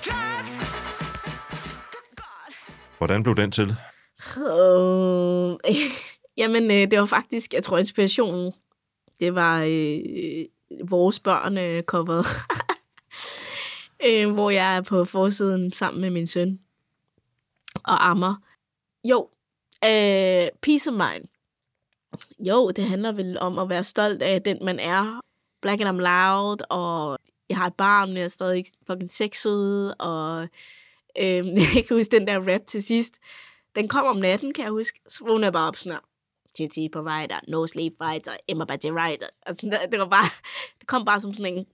Drugs? 0.06 0.54
Good 1.94 2.10
God. 2.16 2.52
Hvordan 2.98 3.24
blev 3.24 3.36
den 3.36 3.52
til? 3.52 3.76
Øh, 4.38 5.74
jamen, 6.38 6.72
øh, 6.72 6.92
det 6.92 7.00
var 7.00 7.06
faktisk, 7.06 7.54
jeg 7.54 7.64
tror, 7.64 7.78
inspirationen, 7.78 8.54
det 9.20 9.36
var 9.36 9.64
øh, 9.68 10.46
vores 10.90 11.20
børn 11.20 11.58
øh, 11.58 11.84
coveret, 11.84 12.26
øh, 14.06 14.32
hvor 14.32 14.50
jeg 14.50 14.78
er 14.78 14.82
på 14.82 15.06
forsiden 15.06 15.72
sammen 15.72 16.02
med 16.02 16.10
min 16.10 16.28
søn 16.28 16.60
og 17.84 18.10
ammer. 18.10 18.36
Jo, 19.04 19.30
øh, 19.86 20.48
Peace 20.62 20.90
of 20.90 20.94
Mind. 20.94 21.28
Jo, 22.40 22.72
det 22.72 22.84
handler 22.84 23.12
vel 23.12 23.40
om 23.40 23.60
at 23.60 23.70
være 23.70 23.84
stolt 23.84 24.22
af 24.22 24.42
den, 24.42 24.66
man 24.66 24.80
er. 24.80 25.22
Black 25.62 25.82
and 25.82 25.90
I'm 25.90 26.02
loud, 26.02 26.58
og 26.70 27.18
jeg 27.50 27.58
har 27.58 27.68
et 27.68 27.76
barn, 27.76 28.10
men 28.10 28.18
jeg 28.18 28.24
er 28.24 28.28
stadig 28.28 28.66
fucking 28.88 29.12
sexet, 29.12 29.96
og 30.00 30.42
øh, 31.20 31.46
jeg 31.76 31.86
kan 31.88 31.98
huske 31.98 32.12
den 32.12 32.28
der 32.28 32.54
rap 32.54 32.62
til 32.68 32.84
sidst. 32.84 33.20
Den 33.76 33.88
kom 33.88 34.06
om 34.06 34.16
natten, 34.16 34.54
kan 34.54 34.64
jeg 34.64 34.72
huske. 34.72 35.00
Så 35.10 35.24
vågnede 35.24 35.46
jeg 35.46 35.54
bare 35.54 35.68
op 35.68 35.76
sådan 35.76 35.92
her. 35.92 36.00
GT 36.58 36.92
Provider, 36.92 37.40
No 37.48 37.68
Sleep 37.68 37.94
Fighter, 38.04 38.38
Emma 38.48 38.66
Badger 38.66 39.06
Riders. 39.06 39.40
Altså, 39.46 39.66
det, 39.66 39.92
det 39.92 40.00
var 40.00 40.10
bare, 40.10 40.30
det 40.80 40.88
kom 40.88 41.06
bare 41.06 41.20
som 41.20 41.34
sådan 41.34 41.54
en... 41.54 41.66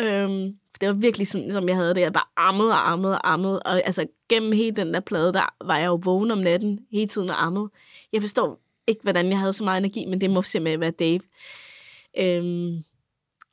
Øhm, 0.00 0.58
det 0.80 0.88
var 0.88 0.94
virkelig 0.94 1.26
sådan, 1.26 1.52
som 1.52 1.68
jeg 1.68 1.76
havde 1.76 1.94
det. 1.94 2.00
Jeg 2.00 2.12
bare 2.12 2.28
ammede 2.36 2.70
og 2.70 2.90
ammede 2.90 3.14
og 3.14 3.32
ammede. 3.32 3.62
Og 3.62 3.86
altså, 3.86 4.06
gennem 4.28 4.52
hele 4.52 4.76
den 4.76 4.94
der 4.94 5.00
plade, 5.00 5.32
der 5.32 5.54
var 5.64 5.78
jeg 5.78 5.86
jo 5.86 6.00
vågen 6.04 6.30
om 6.30 6.38
natten 6.38 6.80
hele 6.92 7.06
tiden 7.06 7.30
og 7.30 7.44
ammede. 7.44 7.70
Jeg 8.12 8.22
forstår 8.22 8.60
ikke, 8.86 9.02
hvordan 9.02 9.28
jeg 9.28 9.38
havde 9.38 9.52
så 9.52 9.64
meget 9.64 9.78
energi, 9.78 10.06
men 10.06 10.20
det 10.20 10.30
må 10.30 10.42
simpelthen 10.42 10.80
være 10.80 10.90
Dave. 10.90 11.20
Øhm, 12.18 12.84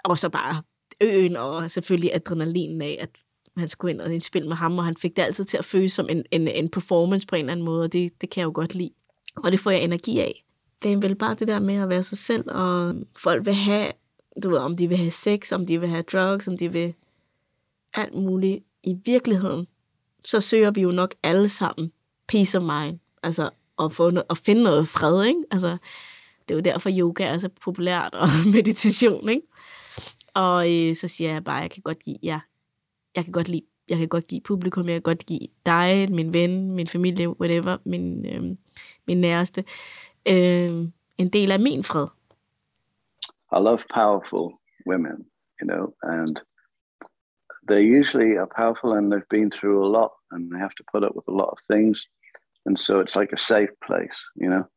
og 0.04 0.20
så 0.20 0.30
bare 0.30 0.62
øen 1.02 1.36
og 1.36 1.72
selvfølgelig 1.72 2.12
adrenalinen 2.14 2.82
af, 2.82 2.98
at 3.02 3.10
han 3.58 3.70
skulle 3.70 3.94
ind 3.94 4.02
og 4.02 4.14
indspille 4.14 4.48
med 4.48 4.56
ham, 4.56 4.78
og 4.78 4.86
han 4.86 4.96
fik 4.96 5.16
det 5.16 5.22
altid 5.22 5.46
til 5.46 5.58
at 5.58 5.66
føles 5.66 5.94
som 5.94 6.10
en, 6.10 6.24
en, 6.32 6.48
en 6.48 6.70
performance 6.70 7.28
på 7.28 7.36
en 7.36 7.40
eller 7.40 7.52
anden 7.52 7.66
måde, 7.66 7.84
og 7.84 7.94
det, 7.94 8.22
det 8.22 8.30
kan 8.30 8.42
jeg 8.42 8.46
jo 8.46 8.52
godt 8.56 8.76
lide. 8.76 8.92
Og 9.44 9.52
det 9.52 9.60
får 9.60 9.72
jeg 9.72 9.84
energi 9.84 10.20
af. 10.20 10.46
Det 10.84 10.94
er 10.94 10.98
vel 10.98 11.16
bare 11.16 11.36
det 11.36 11.48
der 11.48 11.60
med 11.60 11.76
at 11.76 11.90
være 11.90 12.04
sig 12.04 12.18
selv, 12.18 12.44
og 12.48 12.96
folk 13.18 13.46
vil 13.46 13.54
have, 13.54 13.92
du 14.44 14.50
ved, 14.50 14.58
om 14.58 14.78
de 14.78 14.88
vil 14.88 14.98
have 14.98 15.12
sex, 15.12 15.52
om 15.52 15.66
de 15.66 15.80
vil 15.80 15.90
have 15.90 16.04
drugs, 16.04 16.48
om 16.48 16.58
de 16.58 16.72
vil 16.72 16.94
alt 17.94 18.14
muligt. 18.14 18.64
I 18.84 18.96
virkeligheden, 19.06 19.68
så 20.24 20.40
søger 20.40 20.72
vi 20.72 20.82
jo 20.82 20.92
nok 20.92 21.16
alle 21.24 21.50
sammen 21.50 21.92
peace 22.28 22.58
of 22.58 22.64
mind, 22.64 23.00
altså 23.24 23.50
at, 23.80 23.94
få 23.94 24.10
no- 24.10 24.26
at 24.30 24.38
finde 24.38 24.64
noget 24.64 24.88
fred, 24.88 25.26
ikke? 25.26 25.40
Altså, 25.52 25.78
det 26.48 26.54
er 26.54 26.56
jo 26.56 26.62
derfor, 26.62 26.90
yoga 26.94 27.24
er 27.24 27.38
så 27.38 27.50
populært, 27.62 28.14
og 28.14 28.28
meditation, 28.54 29.30
ikke? 29.30 29.48
Og 30.34 30.74
øh, 30.74 30.96
så 30.96 31.08
siger 31.08 31.34
jeg 31.34 31.44
bare, 31.44 31.56
jeg 31.56 31.72
kan 31.72 31.82
godt 31.82 32.04
give, 32.04 32.18
ja, 32.24 32.40
jeg 33.16 33.24
kan 33.24 33.32
godt 33.32 33.50
lide, 33.50 33.66
jeg 33.90 33.98
kan 33.98 34.08
godt 34.08 34.28
give 34.28 34.42
publikum, 34.42 34.88
jeg 34.88 34.96
kan 34.96 35.02
godt 35.02 35.26
give 35.26 35.48
dig, 35.66 36.12
min 36.12 36.34
ven, 36.34 36.72
min 36.72 36.88
familie, 36.88 37.40
whatever, 37.40 37.78
min, 37.86 38.26
øh, 38.26 38.44
min 39.08 39.18
næreste, 39.22 39.64
øh, 40.30 40.88
en 41.18 41.30
del 41.34 41.52
af 41.52 41.60
min 41.60 41.84
fred. 41.84 42.08
I 43.56 43.60
love 43.60 43.86
powerful 43.90 44.60
women, 44.86 45.26
you 45.62 45.68
know, 45.68 45.94
and 46.04 46.40
they 47.70 47.82
usually 47.82 48.36
are 48.36 48.48
powerful 48.48 48.94
and 48.94 49.10
they've 49.10 49.30
been 49.30 49.50
through 49.50 49.84
a 49.84 49.88
lot 49.88 50.12
and 50.32 50.52
they 50.52 50.60
have 50.60 50.76
to 50.76 50.84
put 50.92 51.06
up 51.06 51.16
with 51.16 51.28
a 51.30 51.32
lot 51.34 51.50
of 51.50 51.58
things. 51.66 52.04
And 52.66 52.78
so 52.78 53.00
it's 53.00 53.16
like 53.16 53.32
a 53.32 53.40
safe 53.40 53.70
place, 53.82 54.16
you 54.36 54.50
know. 54.50 54.68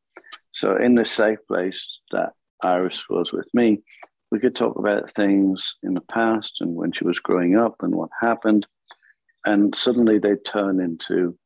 So 0.54 0.76
in 0.76 0.94
this 0.94 1.10
safe 1.10 1.40
place 1.48 1.84
that 2.12 2.34
Iris 2.62 3.02
was 3.10 3.32
with 3.32 3.48
me, 3.52 3.82
we 4.30 4.38
could 4.38 4.54
talk 4.54 4.78
about 4.78 5.12
things 5.12 5.74
in 5.82 5.94
the 5.94 6.00
past 6.02 6.52
and 6.60 6.76
when 6.76 6.92
she 6.92 7.04
was 7.04 7.18
growing 7.18 7.56
up 7.56 7.76
and 7.80 7.92
what 7.92 8.10
happened. 8.20 8.64
And 9.44 9.74
suddenly 9.76 10.20
they'd 10.20 10.44
turn 10.46 10.80
into 10.80 11.36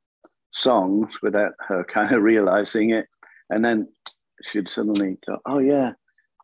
songs 0.52 1.08
without 1.22 1.52
her 1.66 1.82
kind 1.92 2.14
of 2.14 2.22
realizing 2.22 2.90
it. 2.90 3.06
And 3.48 3.64
then 3.64 3.88
she'd 4.50 4.68
suddenly 4.68 5.16
go, 5.26 5.38
oh, 5.46 5.60
yeah. 5.60 5.92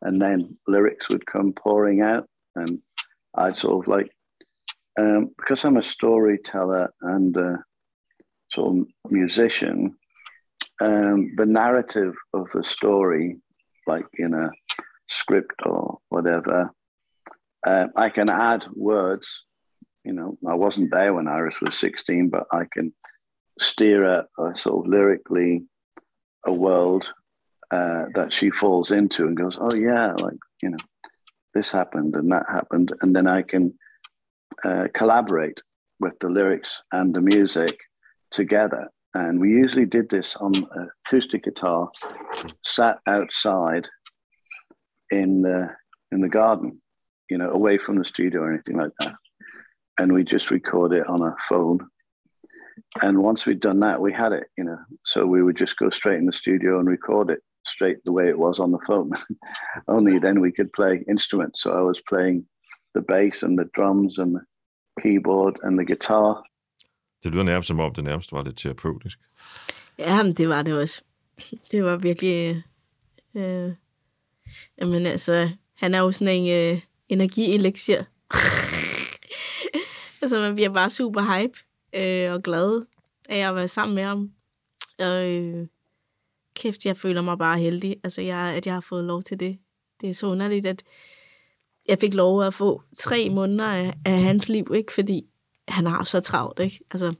And 0.03 0.21
then 0.21 0.57
lyrics 0.67 1.09
would 1.09 1.27
come 1.27 1.53
pouring 1.53 2.03
out. 2.03 2.29
And 2.55 2.81
I'd 3.35 3.57
sort 3.57 3.85
of 3.85 3.89
like, 3.89 4.11
um, 4.99 5.31
because 5.37 5.65
I'm 5.65 5.77
a 5.77 5.83
storyteller 5.83 6.93
and 7.03 7.37
a 7.37 7.59
sort 8.53 8.79
of 8.79 8.87
musician, 9.11 9.97
um, 10.81 11.35
the 11.37 11.47
narrative 11.47 12.15
of 12.33 12.49
the 12.53 12.65
story, 12.65 13.39
like 13.87 14.07
in 14.15 14.35
a 14.35 14.51
script 15.09 15.61
or 15.65 15.99
whatever, 16.09 16.71
uh, 17.67 17.87
I 17.97 18.11
can 18.11 18.31
add 18.31 18.65
words. 18.75 19.45
You 20.05 20.13
know, 20.13 20.39
I 20.47 20.55
wasn't 20.55 20.91
there 20.91 21.13
when 21.13 21.29
Iris 21.29 21.61
was 21.61 21.77
16, 21.79 22.31
but 22.31 22.47
I 22.53 22.65
can 22.73 22.93
steer 23.61 24.05
a, 24.05 24.27
a 24.39 24.57
sort 24.57 24.87
of 24.87 24.91
lyrically 24.91 25.65
a 26.47 26.53
world 26.53 27.13
uh, 27.71 28.05
that 28.15 28.33
she 28.33 28.51
falls 28.51 28.91
into 28.91 29.27
and 29.27 29.37
goes, 29.37 29.59
oh, 29.61 29.75
yeah, 29.75 30.13
like, 30.21 30.39
you 30.63 30.71
know, 30.71 30.79
this 31.55 31.71
happened 31.71 32.15
and 32.15 32.31
that 32.33 32.47
happened. 32.49 32.93
And 33.03 33.15
then 33.15 33.27
I 33.27 33.43
can 33.43 33.75
uh, 34.65 34.89
collaborate 34.95 35.59
with 36.01 36.15
the 36.21 36.29
lyrics 36.29 36.83
and 36.93 37.15
the 37.15 37.21
music 37.21 37.77
together. 38.31 38.89
And 39.15 39.41
we 39.41 39.51
usually 39.51 39.87
did 39.87 40.09
this 40.09 40.37
on 40.37 40.53
acoustic 41.07 41.45
guitar, 41.45 41.91
sat 42.65 42.99
outside 43.07 43.89
in 45.11 45.43
the 45.43 45.71
in 46.13 46.21
the 46.21 46.29
garden, 46.29 46.81
you 47.29 47.39
know, 47.39 47.51
away 47.51 47.79
from 47.79 47.99
the 47.99 48.05
studio 48.05 48.43
or 48.43 48.53
anything 48.53 48.77
like 48.77 48.93
that. 49.01 49.15
And 49.99 50.13
we 50.13 50.25
just 50.25 50.51
record 50.51 50.93
it 50.93 51.09
on 51.09 51.23
a 51.23 51.35
phone. 51.49 51.81
And 53.03 53.19
once 53.19 53.45
we'd 53.45 53.61
done 53.61 53.81
that, 53.81 54.01
we 54.01 54.13
had 54.13 54.33
it, 54.33 54.45
you 54.57 54.65
know. 54.65 54.79
So 55.05 55.27
we 55.27 55.43
would 55.43 55.57
just 55.57 55.77
go 55.77 55.91
straight 55.91 56.19
in 56.19 56.27
the 56.27 56.33
studio 56.33 56.79
and 56.79 56.89
record 56.89 57.31
it 57.31 57.43
straight 57.79 57.99
the 58.05 58.13
way 58.19 58.27
it 58.29 58.39
was 58.39 58.59
on 58.65 58.71
the 58.77 58.83
phone. 58.89 59.11
Only 59.97 60.19
then 60.27 60.37
we 60.45 60.51
could 60.57 60.71
play 60.79 60.95
instruments. 61.15 61.57
So 61.63 61.69
I 61.81 61.83
was 61.91 62.01
playing 62.11 62.39
the 62.97 63.03
bass 63.13 63.37
and 63.45 63.59
the 63.61 63.69
drums 63.77 64.19
and 64.19 64.31
the 64.37 64.43
keyboard 65.03 65.55
and 65.65 65.79
the 65.79 65.87
guitar. 65.93 66.45
Det 67.23 67.31
lyder 67.33 67.43
nærmest 67.43 67.67
som 67.69 67.81
om, 67.81 67.95
det 67.95 68.05
nærmest 68.05 68.33
var 68.33 68.43
lidt 68.43 68.59
terapeutisk. 68.59 69.19
Ja, 69.99 70.23
men 70.23 70.33
det 70.33 70.49
var 70.49 70.63
det 70.63 70.79
også. 70.79 71.03
Det 71.73 71.85
var 71.85 71.97
virkelig... 71.97 72.63
Øh, 73.35 73.73
jamen 74.81 75.07
altså, 75.07 75.51
han 75.75 75.95
er 75.95 75.99
jo 75.99 76.13
sådan 76.13 76.35
en 76.35 76.75
øh, 76.75 76.81
energielixir. 77.09 78.03
altså, 80.23 80.39
man 80.41 80.55
bliver 80.55 80.73
bare 80.73 80.91
super 80.91 81.21
hype 81.21 81.59
øh, 81.93 82.33
og 82.33 82.43
glad 82.43 82.87
af 83.29 83.49
at 83.49 83.55
være 83.55 83.69
sammen 83.69 83.95
med 83.95 84.05
ham. 84.05 84.31
Og 84.99 85.31
øh, 85.31 85.67
kæft, 86.59 86.85
jeg 86.85 86.97
føler 86.97 87.23
mig 87.23 87.39
bare 87.39 87.59
heldig, 87.59 87.97
altså, 88.05 88.23
jeg, 88.23 88.39
at 88.39 88.67
jeg 88.67 88.75
har 88.75 88.81
fået 88.81 89.05
lov 89.05 89.23
til 89.23 89.41
det. 89.41 89.59
Det 90.01 90.09
er 90.09 90.15
så 90.15 90.27
underligt, 90.27 90.67
at 90.67 90.83
jeg 91.89 91.99
fik 91.99 92.15
lov 92.15 92.43
at 92.43 92.55
få 92.55 92.83
tre 92.97 93.29
måneder 93.31 93.67
af, 93.73 93.93
af 94.05 94.21
hans 94.21 94.49
liv, 94.49 94.73
ikke? 94.75 94.93
Fordi 94.93 95.27
han 95.69 95.87
har 95.87 96.05
så 96.05 96.21
travlt, 96.21 96.61
ikke? 96.61 96.81
Altså, 96.91 97.15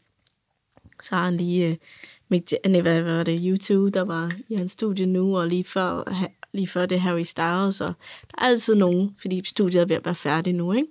så 1.01 1.15
har 1.15 1.25
han 1.25 1.37
lige... 1.37 1.69
Øh, 1.69 1.77
Mick, 2.31 2.53
nej, 2.67 2.81
hvad 2.81 3.03
var 3.03 3.23
det, 3.23 3.41
YouTube, 3.45 3.91
der 3.91 4.05
var 4.05 4.33
i 4.49 4.55
hans 4.55 4.73
studie 4.73 5.07
nu, 5.07 5.39
og 5.39 5.47
lige 5.47 5.65
før, 5.65 6.11
ha- 6.11 6.27
lige 6.53 6.67
før 6.67 6.87
det 6.87 7.01
Harry 7.01 7.23
Styles, 7.23 7.81
og 7.81 7.89
der 8.31 8.35
er 8.39 8.43
altid 8.43 8.75
nogen, 8.75 9.17
fordi 9.21 9.45
studiet 9.45 9.83
er 9.83 9.87
ved 9.87 9.97
at 9.97 10.05
være 10.05 10.15
færdigt 10.15 10.57
nu, 10.57 10.73
ikke? 10.73 10.89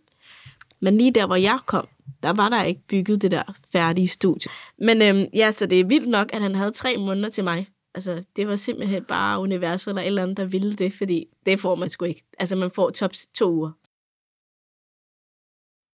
Men 0.79 0.97
lige 0.97 1.11
der, 1.11 1.25
hvor 1.25 1.35
jeg 1.35 1.59
kom, 1.65 1.87
der 2.23 2.29
var 2.29 2.49
der 2.49 2.63
ikke 2.63 2.81
bygget 2.87 3.21
det 3.21 3.31
der 3.31 3.43
færdige 3.71 4.07
studie. 4.07 4.51
Men 4.77 5.01
øhm, 5.01 5.25
ja, 5.33 5.51
så 5.51 5.65
det 5.65 5.79
er 5.79 5.85
vildt 5.85 6.07
nok, 6.07 6.29
at 6.33 6.41
han 6.41 6.55
havde 6.55 6.71
tre 6.71 6.97
måneder 6.97 7.29
til 7.29 7.43
mig. 7.43 7.67
Altså, 7.97 8.27
det 8.35 8.47
var 8.47 8.55
simpelthen 8.55 9.03
bare 9.05 9.39
universet 9.39 9.91
eller 9.91 10.01
et 10.01 10.07
eller 10.07 10.23
andet, 10.23 10.37
der 10.37 10.45
ville 10.45 10.75
det, 10.75 10.93
fordi 10.93 11.29
det 11.45 11.59
får 11.59 11.75
man 11.75 11.89
sgu 11.89 12.05
ikke. 12.05 12.23
Altså, 12.39 12.55
man 12.55 12.71
får 12.71 12.89
top 12.89 13.11
to 13.33 13.45
uger. 13.51 13.71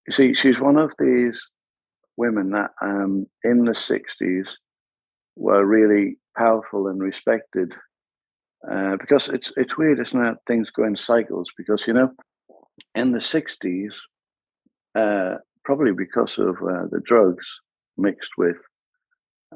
You 0.07 0.13
see, 0.17 0.29
she's 0.41 0.59
one 0.69 0.77
of 0.85 0.91
these 1.03 1.37
women 2.23 2.45
that 2.57 2.69
um, 2.89 3.13
in 3.49 3.57
the 3.69 3.77
60s 3.89 4.47
were 5.45 5.63
really 5.77 6.07
powerful 6.43 6.81
and 6.91 6.97
respected. 7.09 7.69
Uh, 8.71 8.95
because 9.03 9.25
it's 9.35 9.49
it's 9.61 9.77
weird, 9.77 9.99
isn't 10.05 10.25
it? 10.29 10.37
Things 10.49 10.67
go 10.77 10.83
in 10.89 10.95
cycles. 10.95 11.47
Because 11.59 11.81
you 11.87 11.93
know, 11.97 12.09
in 13.01 13.07
the 13.11 13.23
'60s, 13.33 13.95
uh, 15.01 15.35
probably 15.67 15.93
because 16.05 16.33
of 16.37 16.55
uh, 16.73 16.85
the 16.93 17.01
drugs 17.09 17.45
mixed 17.97 18.33
with 18.37 18.59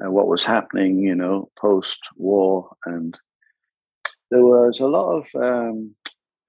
uh, 0.04 0.10
what 0.10 0.28
was 0.28 0.44
happening, 0.44 0.98
you 0.98 1.14
know, 1.14 1.50
post-war, 1.58 2.70
and 2.84 3.18
there 4.30 4.44
was 4.44 4.80
a 4.80 4.86
lot 4.86 5.10
of 5.10 5.42
um, 5.42 5.94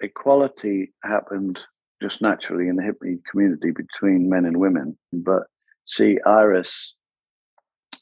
equality 0.02 0.94
happened 1.04 1.60
just 2.02 2.22
naturally 2.22 2.68
in 2.68 2.76
the 2.76 2.84
hippie 2.84 3.20
community 3.30 3.72
between 3.72 4.30
men 4.30 4.46
and 4.46 4.58
women. 4.58 4.98
But 5.12 5.44
see, 5.86 6.18
Iris 6.26 6.94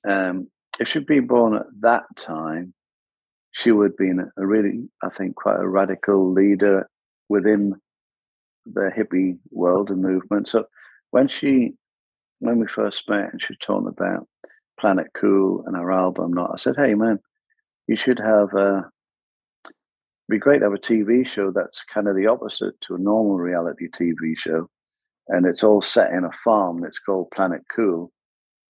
um, 0.07 0.47
if 0.79 0.87
she'd 0.87 1.05
been 1.05 1.27
born 1.27 1.55
at 1.55 1.65
that 1.81 2.03
time, 2.17 2.73
she 3.51 3.71
would 3.71 3.91
have 3.91 3.97
been 3.97 4.31
a 4.37 4.45
really, 4.45 4.87
I 5.03 5.09
think, 5.09 5.35
quite 5.35 5.59
a 5.59 5.67
radical 5.67 6.31
leader 6.31 6.89
within 7.29 7.73
the 8.65 8.91
hippie 8.95 9.37
world 9.51 9.89
and 9.89 10.01
movement. 10.01 10.49
So 10.49 10.65
when 11.11 11.27
she, 11.27 11.73
when 12.39 12.59
we 12.59 12.67
first 12.67 13.09
met 13.09 13.31
and 13.31 13.41
she 13.41 13.53
was 13.53 13.57
talking 13.61 13.87
about 13.87 14.27
Planet 14.79 15.07
Cool 15.13 15.63
and 15.65 15.75
our 15.75 15.91
album, 15.91 16.33
not, 16.33 16.51
I 16.53 16.57
said, 16.57 16.75
hey 16.77 16.93
man, 16.93 17.19
you 17.87 17.95
should 17.95 18.19
have 18.19 18.53
a, 18.53 18.89
be 20.29 20.37
great 20.37 20.59
to 20.59 20.65
have 20.65 20.73
a 20.73 20.77
TV 20.77 21.27
show 21.27 21.51
that's 21.51 21.83
kind 21.83 22.07
of 22.07 22.15
the 22.15 22.27
opposite 22.27 22.75
to 22.81 22.95
a 22.95 22.99
normal 22.99 23.37
reality 23.37 23.87
TV 23.87 24.37
show. 24.37 24.69
And 25.29 25.45
it's 25.45 25.63
all 25.63 25.81
set 25.81 26.11
in 26.11 26.23
a 26.23 26.31
farm 26.43 26.81
that's 26.81 26.99
called 26.99 27.31
Planet 27.31 27.61
Cool. 27.73 28.11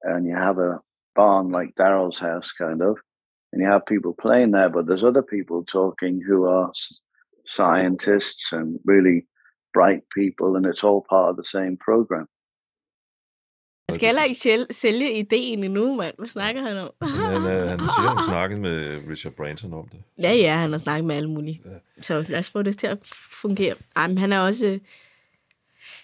And 0.04 0.26
you 0.28 0.36
have 0.36 0.60
a 0.60 0.80
barn 1.16 1.50
like 1.50 1.76
Daryl's 1.76 2.20
house, 2.20 2.52
kind 2.58 2.82
of. 2.82 2.98
And 3.52 3.62
you 3.62 3.68
have 3.68 3.86
people 3.86 4.16
playing 4.20 4.52
there, 4.52 4.70
but 4.70 4.88
there's 4.88 5.04
other 5.04 5.24
people 5.24 5.64
talking 5.64 6.22
who 6.26 6.46
are 6.46 6.72
scientists 7.46 8.52
and 8.52 8.80
really 8.86 9.26
bright 9.74 10.04
people. 10.14 10.56
And 10.56 10.66
it's 10.66 10.84
all 10.84 11.06
part 11.10 11.32
of 11.32 11.38
the 11.38 11.44
same 11.44 11.78
program. 11.78 12.28
Jeg 13.88 13.96
skal 13.96 14.08
heller 14.08 14.24
ikke 14.24 14.66
sælge, 14.72 15.20
ideen 15.20 15.64
endnu, 15.64 15.96
mand. 15.96 16.16
Hvad 16.18 16.28
snakker 16.28 16.62
han 16.68 16.78
om? 16.78 16.90
Men 17.00 17.10
han, 17.10 17.36
øh, 17.36 17.68
han 17.68 17.80
siger, 17.80 18.16
han 18.16 18.24
snakket 18.32 18.60
med 18.60 19.02
Richard 19.10 19.34
Branson 19.34 19.74
om 19.74 19.88
det. 19.92 20.00
Ja, 20.22 20.34
ja, 20.34 20.56
han 20.56 20.72
har 20.72 20.78
snakket 20.78 21.06
med 21.06 21.16
alle 21.16 21.30
mulige. 21.30 21.62
Så 22.02 22.26
lad 22.30 22.40
os 22.40 22.50
få 22.50 22.62
det 22.62 22.78
til 22.78 22.88
at 22.88 22.98
fungere. 23.32 23.76
Ej, 23.96 24.08
men 24.08 24.18
han 24.18 24.34
er 24.34 24.40
også... 24.40 24.80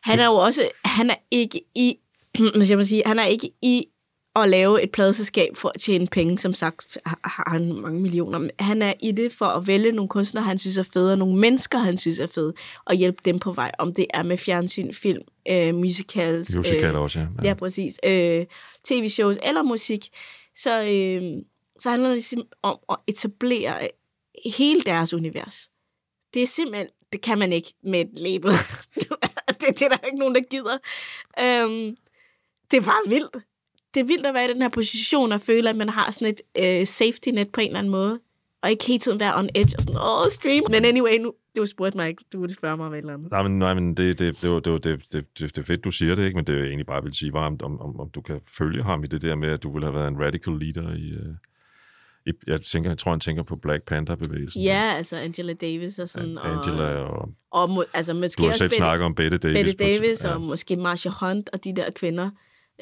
Han 0.01 0.19
er 0.19 0.25
jo 0.25 0.34
også... 0.34 0.69
Han 0.86 1.09
er 1.09 1.15
ikke 1.31 1.61
i... 1.75 1.97
Skal 2.63 2.77
man 2.77 2.86
sige? 2.86 3.03
Han 3.05 3.19
er 3.19 3.25
ikke 3.25 3.51
i 3.61 3.88
at 4.36 4.49
lave 4.49 4.84
et 4.84 4.91
pladeselskab 4.91 5.57
for 5.57 5.71
at 5.75 5.81
tjene 5.81 6.07
penge, 6.07 6.39
som 6.39 6.53
sagt 6.53 6.97
har 7.05 7.49
han 7.51 7.73
mange 7.73 8.01
millioner. 8.01 8.49
Han 8.59 8.81
er 8.81 8.93
i 9.01 9.11
det 9.11 9.31
for 9.31 9.45
at 9.45 9.67
vælge 9.67 9.91
nogle 9.91 10.09
kunstnere, 10.09 10.43
han 10.43 10.59
synes 10.59 10.77
er 10.77 10.84
fede, 10.93 11.11
og 11.11 11.17
nogle 11.17 11.39
mennesker, 11.39 11.79
han 11.79 11.97
synes 11.97 12.19
er 12.19 12.27
fede, 12.27 12.53
og 12.86 12.95
hjælpe 12.95 13.21
dem 13.25 13.39
på 13.39 13.51
vej. 13.51 13.71
Om 13.79 13.93
det 13.93 14.05
er 14.13 14.23
med 14.23 14.38
fjernsyn, 14.38 14.93
film, 14.93 15.21
øh, 15.49 15.75
musicals, 15.75 16.55
Musical 16.55 16.95
også, 16.95 17.19
ja. 17.19 17.25
Ja, 17.43 17.53
præcis. 17.53 17.99
Øh, 18.05 18.45
TV-shows 18.84 19.38
eller 19.43 19.63
musik. 19.63 20.09
Så, 20.55 20.81
øh, 20.81 21.43
så 21.79 21.89
handler 21.89 22.09
det 22.09 22.15
ligesom 22.15 22.43
om 22.61 22.79
at 22.89 22.97
etablere 23.07 23.89
hele 24.57 24.81
deres 24.81 25.13
univers. 25.13 25.69
Det 26.34 26.43
er 26.43 26.47
simpelthen, 26.47 26.88
det 27.13 27.21
kan 27.21 27.39
man 27.39 27.53
ikke 27.53 27.73
med 27.84 28.01
et 28.01 28.19
label. 28.19 28.51
det, 28.95 29.09
det 29.79 29.81
er 29.81 29.89
der 29.89 30.05
ikke 30.05 30.17
nogen, 30.17 30.36
der 30.36 30.41
gider. 30.41 30.77
Øhm, 31.39 31.97
det 32.71 32.77
er 32.77 32.81
bare 32.81 33.09
vildt. 33.09 33.36
Det 33.94 34.00
er 34.00 34.04
vildt 34.06 34.26
at 34.26 34.34
være 34.34 34.46
i 34.50 34.54
den 34.54 34.62
her 34.62 34.70
position 34.70 35.32
og 35.32 35.41
føle, 35.41 35.70
at 35.70 35.76
man 35.76 35.89
har 35.89 36.12
sådan 36.12 36.34
et 36.34 36.41
øh, 36.80 36.88
safety 36.88 37.30
net 37.30 37.50
på 37.50 37.62
en 37.62 37.68
eller 37.68 37.80
anden 37.80 37.91
måde. 37.91 38.20
Og 38.64 38.72
ikke 38.72 38.86
hele 38.88 39.00
tiden 39.00 39.20
være 39.20 39.36
on 39.39 39.50
edge 39.56 39.76
og 39.78 39.82
sådan, 39.82 39.96
åh, 40.02 40.30
stream. 40.32 40.64
Men 40.72 40.86
anyway, 40.86 41.18
nu, 41.20 41.34
du 41.58 41.66
spurgte 41.66 41.98
mig 41.98 42.10
ikke. 42.10 42.24
Du 42.34 42.39
ville 42.41 42.54
spørge 42.56 42.78
mig 42.78 42.86
om 42.86 42.94
et 42.94 42.98
eller 42.98 43.14
andet. 43.14 43.32
Nej, 43.32 43.44
men, 43.44 43.60
nej, 43.60 43.74
men 43.74 43.98
det, 43.98 44.20
det, 44.20 44.41
det, 44.41 44.50
var- 44.50 44.60
det, 44.60 44.72
var- 44.72 44.78
det, 44.80 45.02
det, 45.14 45.26
det, 45.39 45.58
er 45.58 45.64
fedt, 45.64 45.84
du 45.84 45.91
siger 45.91 46.16
det, 46.16 46.26
ikke? 46.26 46.36
men 46.36 46.46
det 46.48 46.54
jeg 46.58 46.66
egentlig 46.68 46.86
bare 46.86 47.04
vil 47.04 47.14
sige, 47.16 47.34
var, 47.34 47.46
om, 47.46 47.62
om, 47.62 48.00
om 48.00 48.10
du 48.10 48.22
kan 48.22 48.41
følge 48.58 48.84
ham 48.84 49.04
i 49.04 49.08
det 49.08 49.22
der 49.22 49.36
med, 49.36 49.50
at 49.50 49.64
du 49.64 49.72
ville 49.74 49.86
have 49.88 49.96
været 49.96 50.08
en 50.08 50.20
radical 50.20 50.54
leader 50.54 50.94
i... 50.96 51.10
Øh, 51.10 51.34
i 52.26 52.32
jeg, 52.48 52.62
tænker, 52.62 52.89
jeg 52.89 52.98
tror, 52.98 53.12
han 53.12 53.20
tænker 53.20 53.44
på 53.44 53.56
Black 53.56 53.84
Panther-bevægelsen. 53.84 54.62
Ja, 54.62 54.94
altså 54.98 55.16
Angela 55.16 55.54
Davis 55.54 56.00
og 56.00 56.10
sådan. 56.10 56.38
Angela 56.44 56.84
og, 56.84 57.10
og... 57.22 57.30
og 57.52 57.70
må, 57.70 57.84
altså 57.94 58.14
måske 58.14 58.39
Du 58.39 58.44
har 58.44 58.50
også 58.50 58.58
selv 58.60 58.72
Betty- 58.72 58.76
snakket 58.76 59.06
om 59.06 59.16
Bette 59.16 59.38
Davis. 59.38 59.74
Et- 59.74 59.80
Davis 59.80 60.24
ja. 60.26 60.34
og 60.34 60.41
måske 60.41 60.76
Marsha 60.76 61.10
Hunt 61.20 61.50
og 61.54 61.64
de 61.64 61.76
der 61.76 61.91
kvinder. 61.91 62.30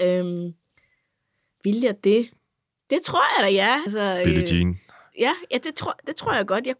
Øhm, 0.01 0.53
vil 1.63 1.81
jeg 1.81 2.03
det? 2.03 2.31
Det 2.89 3.01
tror 3.01 3.21
jeg 3.37 3.47
da, 3.47 3.53
ja. 3.53 3.81
Altså, 3.85 4.21
Billie 4.25 4.41
øh, 4.41 4.53
Jean. 4.53 4.79
Ja, 5.19 5.33
ja 5.51 5.57
det, 5.57 5.75
tror, 5.75 5.99
det 6.07 6.15
tror 6.15 6.33
jeg 6.33 6.47
godt. 6.47 6.67
Jeg, 6.67 6.75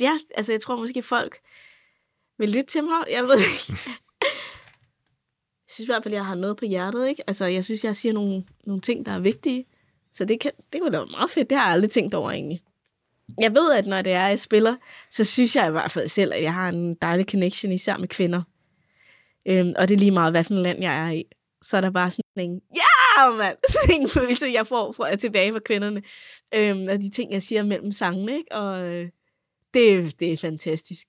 ja, 0.00 0.18
altså, 0.34 0.52
jeg 0.52 0.60
tror 0.60 0.76
måske 0.76 1.02
folk 1.02 1.38
vil 2.38 2.50
lytte 2.50 2.66
til 2.66 2.84
mig. 2.84 3.04
Jeg 3.10 3.24
ved 3.24 3.38
ikke. 3.38 3.72
Jeg 5.68 5.72
synes 5.72 5.88
i 5.88 5.92
hvert 5.92 6.02
fald, 6.02 6.14
jeg 6.14 6.26
har 6.26 6.34
noget 6.34 6.56
på 6.56 6.64
hjertet, 6.64 7.08
ikke? 7.08 7.22
Altså, 7.26 7.44
jeg 7.44 7.64
synes, 7.64 7.84
jeg 7.84 7.96
siger 7.96 8.12
nogle, 8.12 8.44
nogle 8.66 8.80
ting, 8.80 9.06
der 9.06 9.12
er 9.12 9.18
vigtige. 9.18 9.64
Så 10.12 10.24
det, 10.24 10.40
kan, 10.40 10.50
det 10.72 10.80
kunne 10.80 10.92
da 10.92 10.98
være 10.98 11.06
meget 11.10 11.30
fedt. 11.30 11.50
Det 11.50 11.58
har 11.58 11.64
jeg 11.64 11.72
aldrig 11.72 11.90
tænkt 11.90 12.14
over, 12.14 12.30
egentlig. 12.30 12.62
Jeg 13.40 13.54
ved, 13.54 13.72
at 13.72 13.86
når 13.86 14.02
det 14.02 14.12
er, 14.12 14.26
jeg 14.26 14.38
spiller, 14.38 14.76
så 15.10 15.24
synes 15.24 15.56
jeg 15.56 15.68
i 15.68 15.70
hvert 15.70 15.90
fald 15.90 16.08
selv, 16.08 16.32
at 16.32 16.42
jeg 16.42 16.54
har 16.54 16.68
en 16.68 16.94
dejlig 16.94 17.30
connection, 17.30 17.72
især 17.72 17.96
med 17.96 18.08
kvinder. 18.08 18.42
Øhm, 19.46 19.72
og 19.76 19.88
det 19.88 19.94
er 19.94 19.98
lige 19.98 20.10
meget, 20.10 20.32
hvad 20.32 20.44
for 20.44 20.54
et 20.54 20.60
land 20.60 20.80
jeg 20.80 21.06
er 21.06 21.10
i. 21.10 21.24
Så 21.62 21.76
er 21.76 21.80
der 21.80 21.90
bare 21.90 22.10
sådan 22.10 22.24
en, 22.36 22.60
ja, 22.76 22.87
mand! 23.38 23.56
Sådan 23.72 24.00
en 24.00 24.08
følelse, 24.08 24.46
jeg 24.46 24.66
får 24.66 24.92
fra 24.92 25.16
tilbage 25.16 25.52
fra 25.52 25.58
kvinderne. 25.58 26.02
Øhm, 26.54 26.86
og 26.90 26.98
de 26.98 27.10
ting, 27.10 27.32
jeg 27.32 27.42
siger 27.42 27.62
mellem 27.62 27.92
sangene, 27.92 28.32
ikke? 28.32 28.52
Og 28.52 28.82
øh, 28.82 29.08
det, 29.74 30.20
det 30.20 30.32
er 30.32 30.36
fantastisk. 30.36 31.06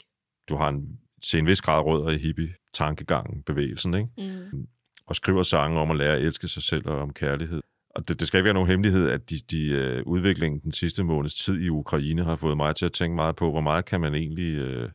Du 0.49 0.55
har 0.55 0.69
en, 0.69 0.99
til 1.23 1.39
en 1.39 1.45
vis 1.45 1.61
grad 1.61 1.85
rødder 1.85 2.09
i 2.09 2.17
hippie-tankegangen, 2.17 3.43
bevægelsen, 3.43 3.93
ikke? 3.93 4.09
Mm. 4.17 4.67
og 5.05 5.15
skriver 5.15 5.43
sange 5.43 5.79
om 5.79 5.91
at 5.91 5.97
lære 5.97 6.15
at 6.15 6.21
elske 6.21 6.47
sig 6.47 6.63
selv 6.63 6.87
og 6.87 6.99
om 6.99 7.13
kærlighed. 7.13 7.61
Og 7.95 8.07
det, 8.07 8.19
det 8.19 8.27
skal 8.27 8.37
ikke 8.37 8.45
være 8.45 8.53
nogen 8.53 8.69
hemmelighed, 8.69 9.09
at 9.09 9.29
de, 9.29 9.39
de, 9.51 10.01
uh, 10.05 10.11
udviklingen 10.11 10.59
den 10.59 10.71
sidste 10.71 11.03
måneds 11.03 11.35
tid 11.35 11.61
i 11.61 11.69
Ukraine 11.69 12.23
har 12.23 12.35
fået 12.35 12.57
mig 12.57 12.75
til 12.75 12.85
at 12.85 12.93
tænke 12.93 13.15
meget 13.15 13.35
på, 13.35 13.51
hvor 13.51 13.61
meget 13.61 13.85
kan 13.85 14.01
man 14.01 14.15
egentlig 14.15 14.61
uh, 14.61 14.89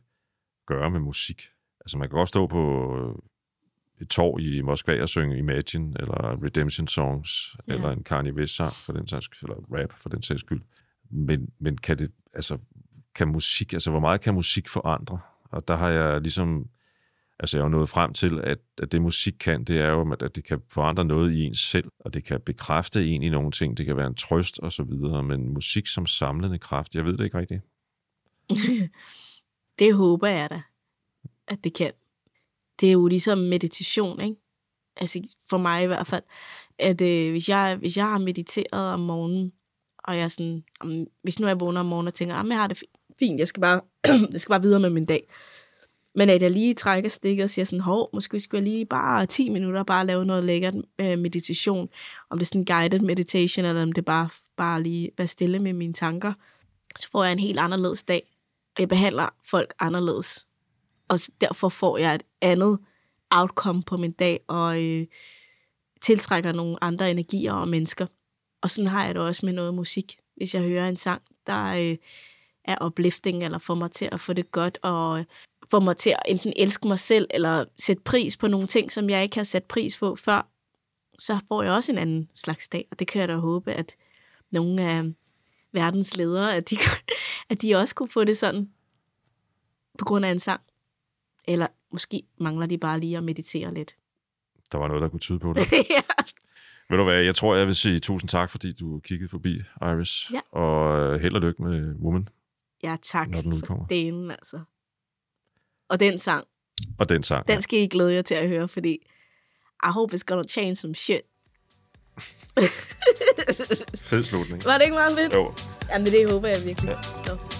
gøre 0.67 0.91
med 0.91 0.99
musik. 0.99 1.41
Altså 1.85 1.97
man 1.97 2.09
kan 2.09 2.17
godt 2.17 2.29
stå 2.29 2.47
på 2.47 2.95
øh, 2.97 3.15
et 4.01 4.09
torv 4.09 4.39
i 4.39 4.61
Moskva 4.61 5.01
og 5.01 5.09
synge 5.09 5.37
Imagine, 5.37 5.93
eller 5.99 6.43
Redemption 6.43 6.87
Songs, 6.87 7.55
Ja. 7.67 7.73
eller 7.73 7.91
en 7.91 8.03
Kanye 8.03 8.33
West-sang, 8.33 8.73
for 8.73 8.93
den 8.93 9.07
sags, 9.07 9.29
eller 9.41 9.55
rap 9.55 9.91
for 9.91 10.09
den 10.09 10.21
sags 10.23 10.39
skyld. 10.39 10.61
Men, 11.09 11.49
men 11.59 11.77
kan 11.77 11.99
det, 11.99 12.11
altså, 12.33 12.57
kan 13.15 13.27
musik, 13.27 13.73
altså 13.73 13.91
hvor 13.91 13.99
meget 13.99 14.21
kan 14.21 14.33
musik 14.33 14.69
forandre? 14.69 15.19
Og 15.51 15.67
der 15.67 15.75
har 15.75 15.89
jeg 15.89 16.21
ligesom 16.21 16.69
Altså, 17.39 17.57
jeg 17.57 17.63
er 17.65 17.69
nået 17.69 17.89
frem 17.89 18.13
til, 18.13 18.39
at, 18.43 18.57
at 18.77 18.91
det 18.91 19.01
musik 19.01 19.33
kan, 19.39 19.63
det 19.63 19.79
er 19.79 19.89
jo, 19.89 20.11
at 20.11 20.35
det 20.35 20.43
kan 20.43 20.61
forandre 20.71 21.05
noget 21.05 21.31
i 21.33 21.43
ens 21.43 21.59
selv, 21.59 21.91
og 21.99 22.13
det 22.13 22.23
kan 22.23 22.41
bekræfte 22.41 23.05
en 23.07 23.23
i 23.23 23.29
nogle 23.29 23.51
ting, 23.51 23.77
det 23.77 23.85
kan 23.85 23.97
være 23.97 24.07
en 24.07 24.15
trøst 24.15 24.59
og 24.59 24.71
så 24.71 24.83
videre, 24.83 25.23
men 25.23 25.53
musik 25.53 25.87
som 25.87 26.05
samlende 26.05 26.59
kraft, 26.59 26.95
jeg 26.95 27.05
ved 27.05 27.17
det 27.17 27.23
ikke 27.25 27.37
rigtigt. 27.37 27.61
Det 29.79 29.93
håber 29.93 30.27
jeg 30.27 30.49
da, 30.49 30.61
at 31.47 31.63
det 31.63 31.73
kan. 31.73 31.91
Det 32.79 32.87
er 32.87 32.93
jo 32.93 33.07
ligesom 33.07 33.37
meditation, 33.37 34.21
ikke? 34.21 34.35
Altså 34.97 35.21
for 35.49 35.57
mig 35.57 35.83
i 35.83 35.87
hvert 35.87 36.07
fald, 36.07 36.23
at 36.79 37.01
øh, 37.01 37.31
hvis, 37.31 37.49
jeg, 37.49 37.75
hvis 37.79 37.97
jeg 37.97 38.05
har 38.05 38.17
mediteret 38.17 38.93
om 38.93 38.99
morgenen, 38.99 39.51
og 39.97 40.15
jeg 40.15 40.23
er 40.23 40.27
sådan, 40.27 40.63
om, 40.79 41.05
hvis 41.23 41.39
nu 41.39 41.47
jeg 41.47 41.59
vågner 41.59 41.79
om 41.79 41.85
morgenen 41.85 42.07
og 42.07 42.13
tænker, 42.13 42.35
at 42.35 42.47
jeg 42.47 42.57
har 42.57 42.67
det 42.67 42.83
fint, 43.19 43.39
jeg 43.39 43.47
skal, 43.47 43.61
bare, 43.61 43.81
jeg 44.31 44.41
skal 44.41 44.51
bare 44.51 44.61
videre 44.61 44.79
med 44.79 44.89
min 44.89 45.05
dag. 45.05 45.27
Men 46.15 46.29
at 46.29 46.41
jeg 46.41 46.51
lige 46.51 46.73
trækker 46.73 47.09
stikket 47.09 47.43
og 47.43 47.49
siger 47.49 47.65
sådan, 47.65 47.79
hov, 47.79 48.09
måske 48.13 48.39
skulle 48.39 48.63
jeg 48.63 48.71
lige 48.71 48.85
bare 48.85 49.25
10 49.25 49.49
minutter 49.49 49.83
bare 49.83 50.05
lave 50.05 50.25
noget 50.25 50.43
lækkert 50.43 50.73
øh, 50.99 51.19
meditation. 51.19 51.89
Om 52.29 52.37
det 52.37 52.45
er 52.45 52.47
sådan 52.47 52.61
en 52.61 52.65
guided 52.65 52.99
meditation, 52.99 53.65
eller 53.65 53.81
om 53.81 53.91
det 53.91 54.01
er 54.01 54.05
bare, 54.05 54.29
bare 54.57 54.83
lige 54.83 55.11
være 55.17 55.27
stille 55.27 55.59
med 55.59 55.73
mine 55.73 55.93
tanker. 55.93 56.33
Så 56.99 57.09
får 57.11 57.23
jeg 57.23 57.31
en 57.31 57.39
helt 57.39 57.59
anderledes 57.59 58.03
dag. 58.03 58.23
Og 58.75 58.79
jeg 58.79 58.89
behandler 58.89 59.29
folk 59.43 59.73
anderledes. 59.79 60.47
Og 61.07 61.19
derfor 61.41 61.69
får 61.69 61.97
jeg 61.97 62.15
et 62.15 62.23
andet 62.41 62.79
outcome 63.29 63.83
på 63.83 63.97
min 63.97 64.11
dag, 64.11 64.39
og 64.47 64.83
øh, 64.83 65.07
tiltrækker 66.01 66.51
nogle 66.51 66.83
andre 66.83 67.11
energier 67.11 67.53
og 67.53 67.67
mennesker. 67.67 68.07
Og 68.61 68.69
sådan 68.69 68.87
har 68.87 69.05
jeg 69.05 69.15
det 69.15 69.23
også 69.23 69.45
med 69.45 69.53
noget 69.53 69.73
musik. 69.73 70.17
Hvis 70.35 70.55
jeg 70.55 70.63
hører 70.63 70.89
en 70.89 70.97
sang, 70.97 71.21
der 71.47 71.65
øh, 71.65 71.97
er 72.63 72.85
uplifting, 72.85 73.43
eller 73.43 73.57
får 73.57 73.73
mig 73.73 73.91
til 73.91 74.09
at 74.11 74.19
få 74.19 74.33
det 74.33 74.51
godt, 74.51 74.77
og 74.81 75.19
øh, 75.19 75.25
får 75.71 75.79
mig 75.79 75.97
til 75.97 76.09
at 76.09 76.21
enten 76.25 76.53
elske 76.55 76.87
mig 76.87 76.99
selv, 76.99 77.27
eller 77.29 77.65
sætte 77.77 78.03
pris 78.03 78.37
på 78.37 78.47
nogle 78.47 78.67
ting, 78.67 78.91
som 78.91 79.09
jeg 79.09 79.23
ikke 79.23 79.35
har 79.35 79.43
sat 79.43 79.63
pris 79.63 79.97
på 79.97 80.15
før, 80.15 80.47
så 81.19 81.39
får 81.47 81.63
jeg 81.63 81.71
også 81.71 81.91
en 81.91 81.97
anden 81.97 82.29
slags 82.35 82.67
dag. 82.67 82.87
Og 82.91 82.99
det 82.99 83.07
kan 83.07 83.19
jeg 83.19 83.27
da 83.27 83.35
håbe, 83.35 83.73
at 83.73 83.95
nogle 84.51 84.83
af 84.83 85.03
verdens 85.71 86.17
ledere, 86.17 86.55
at 86.55 86.69
de, 86.69 86.75
at 87.49 87.61
de 87.61 87.75
også 87.75 87.95
kunne 87.95 88.09
få 88.09 88.23
det 88.23 88.37
sådan 88.37 88.69
på 89.97 90.05
grund 90.05 90.25
af 90.25 90.31
en 90.31 90.39
sang. 90.39 90.61
Eller 91.47 91.67
måske 91.91 92.23
mangler 92.39 92.65
de 92.65 92.77
bare 92.77 92.99
lige 92.99 93.17
at 93.17 93.23
meditere 93.23 93.73
lidt. 93.73 93.95
Der 94.71 94.77
var 94.77 94.87
noget, 94.87 95.01
der 95.01 95.09
kunne 95.09 95.19
tyde 95.19 95.39
på 95.39 95.53
det. 95.53 95.71
ja. 95.89 96.01
Ved 96.89 96.97
du 96.97 97.03
hvad, 97.03 97.21
jeg 97.21 97.35
tror, 97.35 97.55
jeg 97.55 97.67
vil 97.67 97.75
sige 97.75 97.99
tusind 97.99 98.29
tak, 98.29 98.49
fordi 98.49 98.73
du 98.73 98.99
kiggede 98.99 99.29
forbi, 99.29 99.61
Iris. 99.81 100.31
Ja. 100.33 100.39
Og 100.59 100.97
øh, 100.99 101.21
held 101.21 101.35
og 101.35 101.41
lykke 101.41 101.63
med 101.63 101.95
Woman, 101.95 102.29
ja, 102.83 102.97
tak. 103.01 103.29
når 103.29 103.41
den 103.41 103.53
udkommer. 103.53 103.85
Delen, 103.87 104.31
altså. 104.31 104.59
Og 105.89 105.99
den 105.99 106.17
sang, 106.17 106.45
Og 106.99 107.09
den 107.09 107.23
sang. 107.23 107.47
den 107.47 107.61
skal 107.61 107.79
I 107.79 107.87
glæde 107.87 108.13
jer 108.13 108.21
til 108.21 108.35
at 108.35 108.47
høre, 108.47 108.67
fordi 108.67 108.97
I 109.83 109.87
hope 109.87 110.15
it's 110.15 110.23
gonna 110.25 110.43
change 110.43 110.75
some 110.75 110.95
shit. 110.95 111.21
Fed 113.95 114.23
slutning. 114.23 114.65
Var 114.65 114.77
det 114.77 114.83
ikke 114.83 114.93
meget 114.93 115.17
fedt? 115.17 115.33
Jo. 115.33 115.53
Jamen, 115.89 116.07
det 116.07 116.31
håber 116.31 116.47
jeg 116.47 116.57
virkelig. 116.65 116.89
Ja. 116.89 117.01
Så. 117.01 117.54